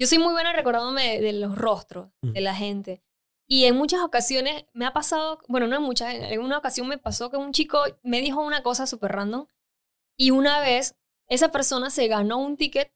[0.00, 3.02] Yo soy muy buena recordándome de, de los rostros de la gente.
[3.50, 6.98] Y en muchas ocasiones me ha pasado, bueno, no en muchas, en- una ocasión me
[6.98, 9.46] pasó que un chico me dijo una cosa súper random.
[10.18, 10.96] Y una vez
[11.28, 12.92] esa persona se ganó un ticket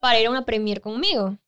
[0.00, 1.38] para ir a una premiere conmigo.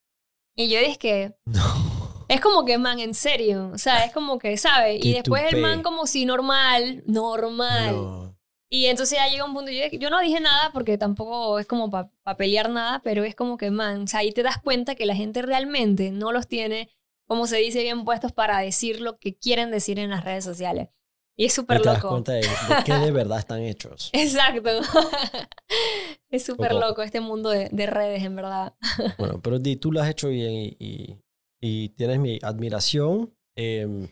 [0.56, 2.24] Y yo dije que No.
[2.28, 3.70] es como que, man, en serio.
[3.74, 4.96] O sea, es como que, ¿sabe?
[4.96, 7.92] Y después el man como si normal, normal.
[7.94, 8.35] No.
[8.68, 11.90] Y entonces ya llega un punto, yo, yo no dije nada porque tampoco es como
[11.90, 15.06] para pelear nada, pero es como que, man, o sea, ahí te das cuenta que
[15.06, 16.90] la gente realmente no los tiene,
[17.26, 20.88] como se dice, bien puestos para decir lo que quieren decir en las redes sociales.
[21.38, 22.08] Y es súper te das loco.
[22.08, 24.10] cuenta de, de qué de verdad están hechos.
[24.14, 24.70] Exacto.
[26.30, 28.74] es súper loco este mundo de, de redes, en verdad.
[29.18, 31.18] Bueno, pero tú lo has hecho bien y, y,
[31.60, 34.08] y tienes mi admiración em,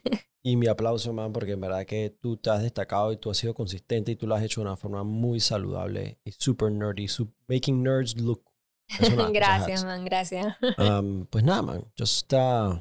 [0.47, 3.39] y mi aplauso, man, porque en verdad que tú te has destacado y tú has
[3.39, 7.09] sido consistente y tú lo has hecho de una forma muy saludable y super nerdy,
[7.09, 8.45] su- making nerds look.
[9.01, 10.55] Una- gracias, man, gracias.
[10.79, 11.91] Um, pues nada, man.
[11.99, 12.79] Just uh,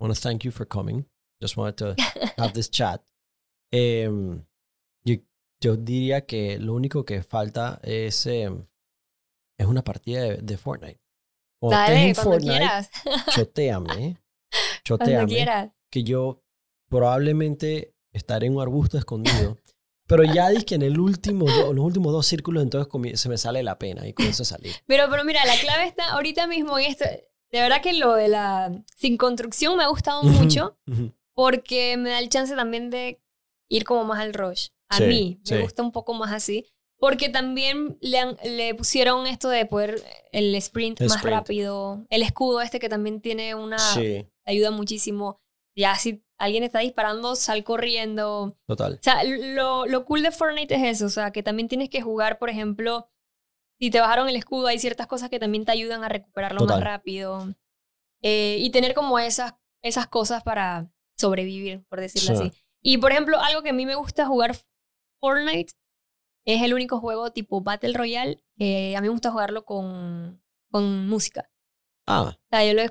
[0.00, 1.06] want to thank you for coming.
[1.40, 1.94] Just wanted to
[2.36, 3.00] have this chat.
[3.72, 4.44] Em,
[5.06, 5.16] yo,
[5.60, 8.66] yo diría que lo único que falta es, em,
[9.58, 11.00] es una partida de, de Fortnite.
[11.60, 12.90] Cuando estés Dale, cuando Fortnite, quieras.
[13.34, 13.86] choteame.
[13.86, 15.26] cuando Choteame.
[15.26, 15.70] quieras.
[15.90, 16.43] Que yo
[16.88, 19.56] probablemente estaré en un arbusto escondido.
[20.06, 23.38] Pero ya dije que en el último do- los últimos dos círculos, entonces se me
[23.38, 24.74] sale la pena y comienzo a salir.
[24.86, 27.04] Pero, pero mira, la clave está ahorita mismo en esto.
[27.50, 30.76] De verdad que lo de la sin construcción me ha gustado mucho
[31.34, 33.20] porque me da el chance también de
[33.70, 34.68] ir como más al rush.
[34.90, 35.62] A Sí, mí me sí.
[35.62, 36.66] gusta un poco más así.
[36.98, 40.02] Porque también le, han- le pusieron esto de poder
[40.32, 41.36] el sprint El más sprint.
[41.36, 42.06] rápido.
[42.08, 43.78] El escudo este que también tiene una...
[43.78, 45.40] Sí, ayuda muchísimo.
[45.76, 48.56] Ya si alguien está disparando, sal corriendo.
[48.66, 48.94] total.
[48.94, 52.02] O sea, lo, lo cool de Fortnite es eso, o sea, que también tienes que
[52.02, 53.08] jugar, por ejemplo,
[53.80, 56.76] si te bajaron el escudo, hay ciertas cosas que también te ayudan a recuperarlo Total.
[56.78, 57.54] más rápido.
[58.22, 62.46] Eh, y tener como esas, esas cosas para sobrevivir, por decirlo Sí.
[62.48, 62.58] así.
[62.82, 64.56] Y, por ejemplo, algo que a mí me gusta jugar
[65.20, 65.72] Fortnite
[66.46, 71.08] es el único juego tipo Battle Royale que a mí me gusta jugarlo con, con
[71.08, 71.50] música.
[72.06, 72.90] Ah, O sea, yo lo he-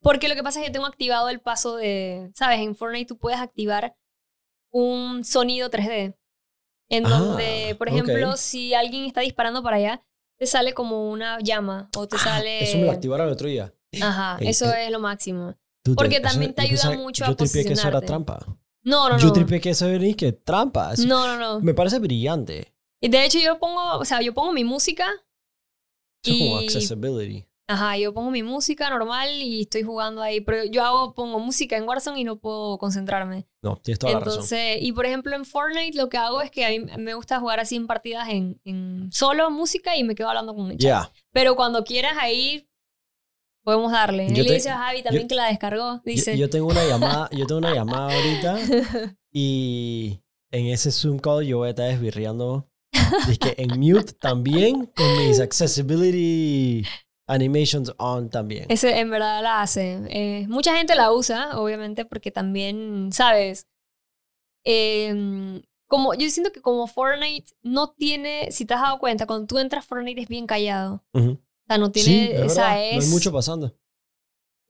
[0.00, 2.60] porque lo que pasa es que tengo activado el paso de, ¿sabes?
[2.60, 3.94] En Fortnite tú puedes activar
[4.72, 6.16] un sonido 3D.
[6.88, 10.04] En Ah, donde, por ejemplo, si alguien está disparando para allá,
[10.38, 12.60] te sale como una llama o te sale...
[12.60, 13.72] Ah, eso me lo activaron el otro día.
[14.02, 15.54] Ajá, eso eh, es lo máximo.
[15.84, 18.00] Tú Porque eso- también te yo ayuda pensaba- mucho a Yo tripié que eso era
[18.00, 18.06] posicionarte.
[18.06, 18.58] trampa.
[18.82, 19.20] No, no, no.
[19.22, 20.92] Yo tripié que eso era y que trampa.
[20.94, 21.60] Eso- No, no, no.
[21.60, 22.74] Me parece brillante.
[23.00, 25.06] Y de hecho yo pongo, o sea, yo pongo mi música.
[26.24, 27.46] Eso es como Y- accessibility.
[27.70, 30.40] Ajá, yo pongo mi música normal y estoy jugando ahí.
[30.40, 33.46] Pero yo hago, pongo música en Warzone y no puedo concentrarme.
[33.62, 34.32] No, tienes toda la razón.
[34.32, 37.38] Entonces, y por ejemplo en Fortnite lo que hago es que a mí me gusta
[37.38, 40.80] jugar así en partidas en, en solo música y me quedo hablando con el chat.
[40.80, 41.12] Ya.
[41.32, 42.66] Pero cuando quieras ahí,
[43.62, 44.26] podemos darle.
[44.30, 45.94] Yo Él le te- dice a Javi también yo- que la descargó.
[45.96, 48.58] Yo, Dice, yo tengo una llamada, yo tengo una llamada ahorita
[49.32, 50.20] y
[50.50, 52.66] en ese Zoom call yo voy a estar desvirriando.
[53.28, 56.84] Dice que en mute también con mis accessibility
[57.30, 58.66] animations on también.
[58.68, 60.00] ese en verdad la hace.
[60.08, 63.66] Eh, mucha gente la usa, obviamente, porque también, ¿sabes?
[64.64, 69.46] Em, como, yo siento que como Fortnite no tiene, si te has dado cuenta, cuando
[69.46, 71.02] tú entras Fortnite es bien callado.
[71.12, 71.20] O
[71.66, 72.88] sea, no Sí, tiene, es o sea, verdad.
[72.90, 72.96] es...
[72.96, 73.74] No hay mucho pasando.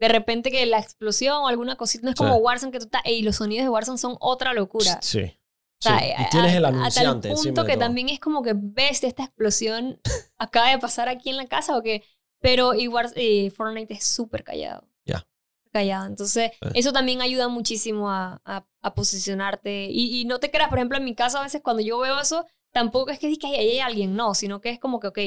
[0.00, 2.24] de repente que la explosión o alguna cosita, no es Sí.
[2.24, 4.98] como Warzone que tú estás, y los sonidos de Warzone son otra locura.
[5.02, 5.20] Sí.
[5.22, 8.18] O sea, Sí, a- Y tienes a- el anunciante punto encima de que también es
[8.20, 10.00] como que ves esta explosión
[10.38, 12.02] acaba de pasar aquí en la casa o qué.
[12.40, 14.88] Pero igual eh, Fortnite es súper callado.
[15.04, 15.26] Ya.
[15.72, 16.06] Callado.
[16.06, 16.68] Entonces, Sí.
[16.74, 19.86] eso también ayuda muchísimo a, a, a posicionarte.
[19.90, 22.18] Y, y no te creas, por ejemplo, en mi caso, a veces cuando yo veo
[22.20, 25.08] eso, tampoco es que diga que ahí hay alguien, no, sino que es como que,
[25.08, 25.18] ok,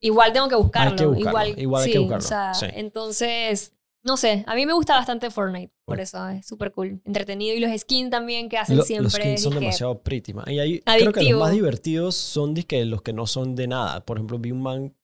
[0.00, 0.96] igual tengo que buscarlo.
[0.96, 2.66] que buscarlo, Igual, igual hay sí, que buscarlo, O sea, sí.
[2.74, 3.72] entonces,
[4.02, 6.02] no sé, a mí me gusta bastante Fortnite, por Bueno.
[6.02, 7.56] eso es súper cool, entretenido.
[7.56, 9.04] Y los skins también que hacen Lo- siempre.
[9.04, 10.44] los skins son demasiado pretty, man.
[10.48, 14.04] Y ahí creo que los más divertidos son dizque, los que no son de nada.
[14.04, 14.94] Por ejemplo, vi un man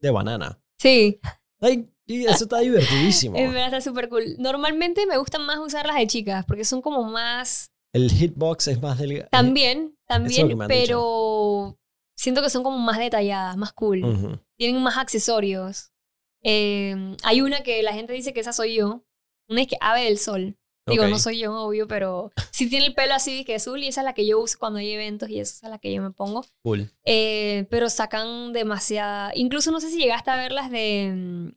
[0.00, 0.58] de banana.
[0.82, 1.20] Sí,
[1.60, 3.36] Ay, eso está divertidísimo.
[3.36, 4.34] en verdad está súper cool.
[4.38, 7.70] Normalmente me gustan más usar las de chicas porque son como más...
[7.92, 9.28] El hitbox es más delgado.
[9.30, 11.78] También, también, pero
[12.16, 14.40] siento que son como más detalladas, más cool.
[14.56, 15.92] Tienen más accesorios.
[16.42, 19.04] Eh, hay una que la gente dice que esa soy yo.
[19.48, 20.58] Una es que Ave del Sol.
[20.86, 24.00] Digo, no soy yo, obvio, pero sí tiene el pelo así que azul y esa
[24.00, 26.10] es la que yo uso cuando hay eventos y esa es la que yo me
[26.10, 26.44] pongo.
[26.62, 26.90] Cool.
[27.04, 29.30] Eh, pero sacan demasiada.
[29.36, 31.12] Incluso no sé si llegaste a ver las de.
[31.14, 31.48] mm,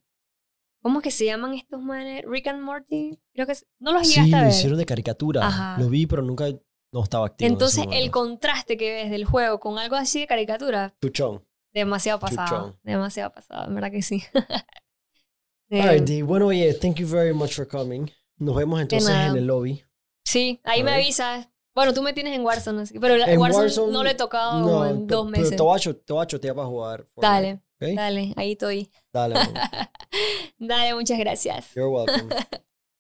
[0.84, 2.24] ¿Cómo es que se llaman estos manes?
[2.28, 3.18] Rick and Morty.
[3.34, 3.54] Creo que.
[3.54, 4.54] es- No los Sí, llegaste a lo ver.
[4.54, 5.48] hicieron de caricatura.
[5.48, 5.78] Ajá.
[5.80, 6.46] Lo vi, pero nunca
[6.94, 7.48] no estaba activo.
[7.48, 11.44] en Entonces, el contraste que ves del juego con algo así de caricatura, Chuchón.
[11.74, 12.48] demasiado pasado.
[12.68, 12.80] Chuchón.
[12.84, 14.24] Demasiado pasado, en verdad que sí.
[15.72, 16.22] Eh, Alright, Dee.
[16.22, 18.08] Bueno, oye, thank you very much for coming.
[18.38, 19.84] Nos vemos entonces en el lobby.
[20.24, 21.48] sí, ahí me avisas.
[21.74, 24.60] Bueno, tú me tienes en Warzone, así, pero En Warzone, Warzone, no le he tocado
[24.62, 25.56] No, en dos pero meses.
[25.58, 27.06] te voy a te voy a chotear para jugar.
[27.18, 28.90] Dale, dale, ahí estoy.
[29.12, 29.36] Dale.
[30.58, 31.74] Dale, muchas gracias.
[31.76, 32.30] You're welcome.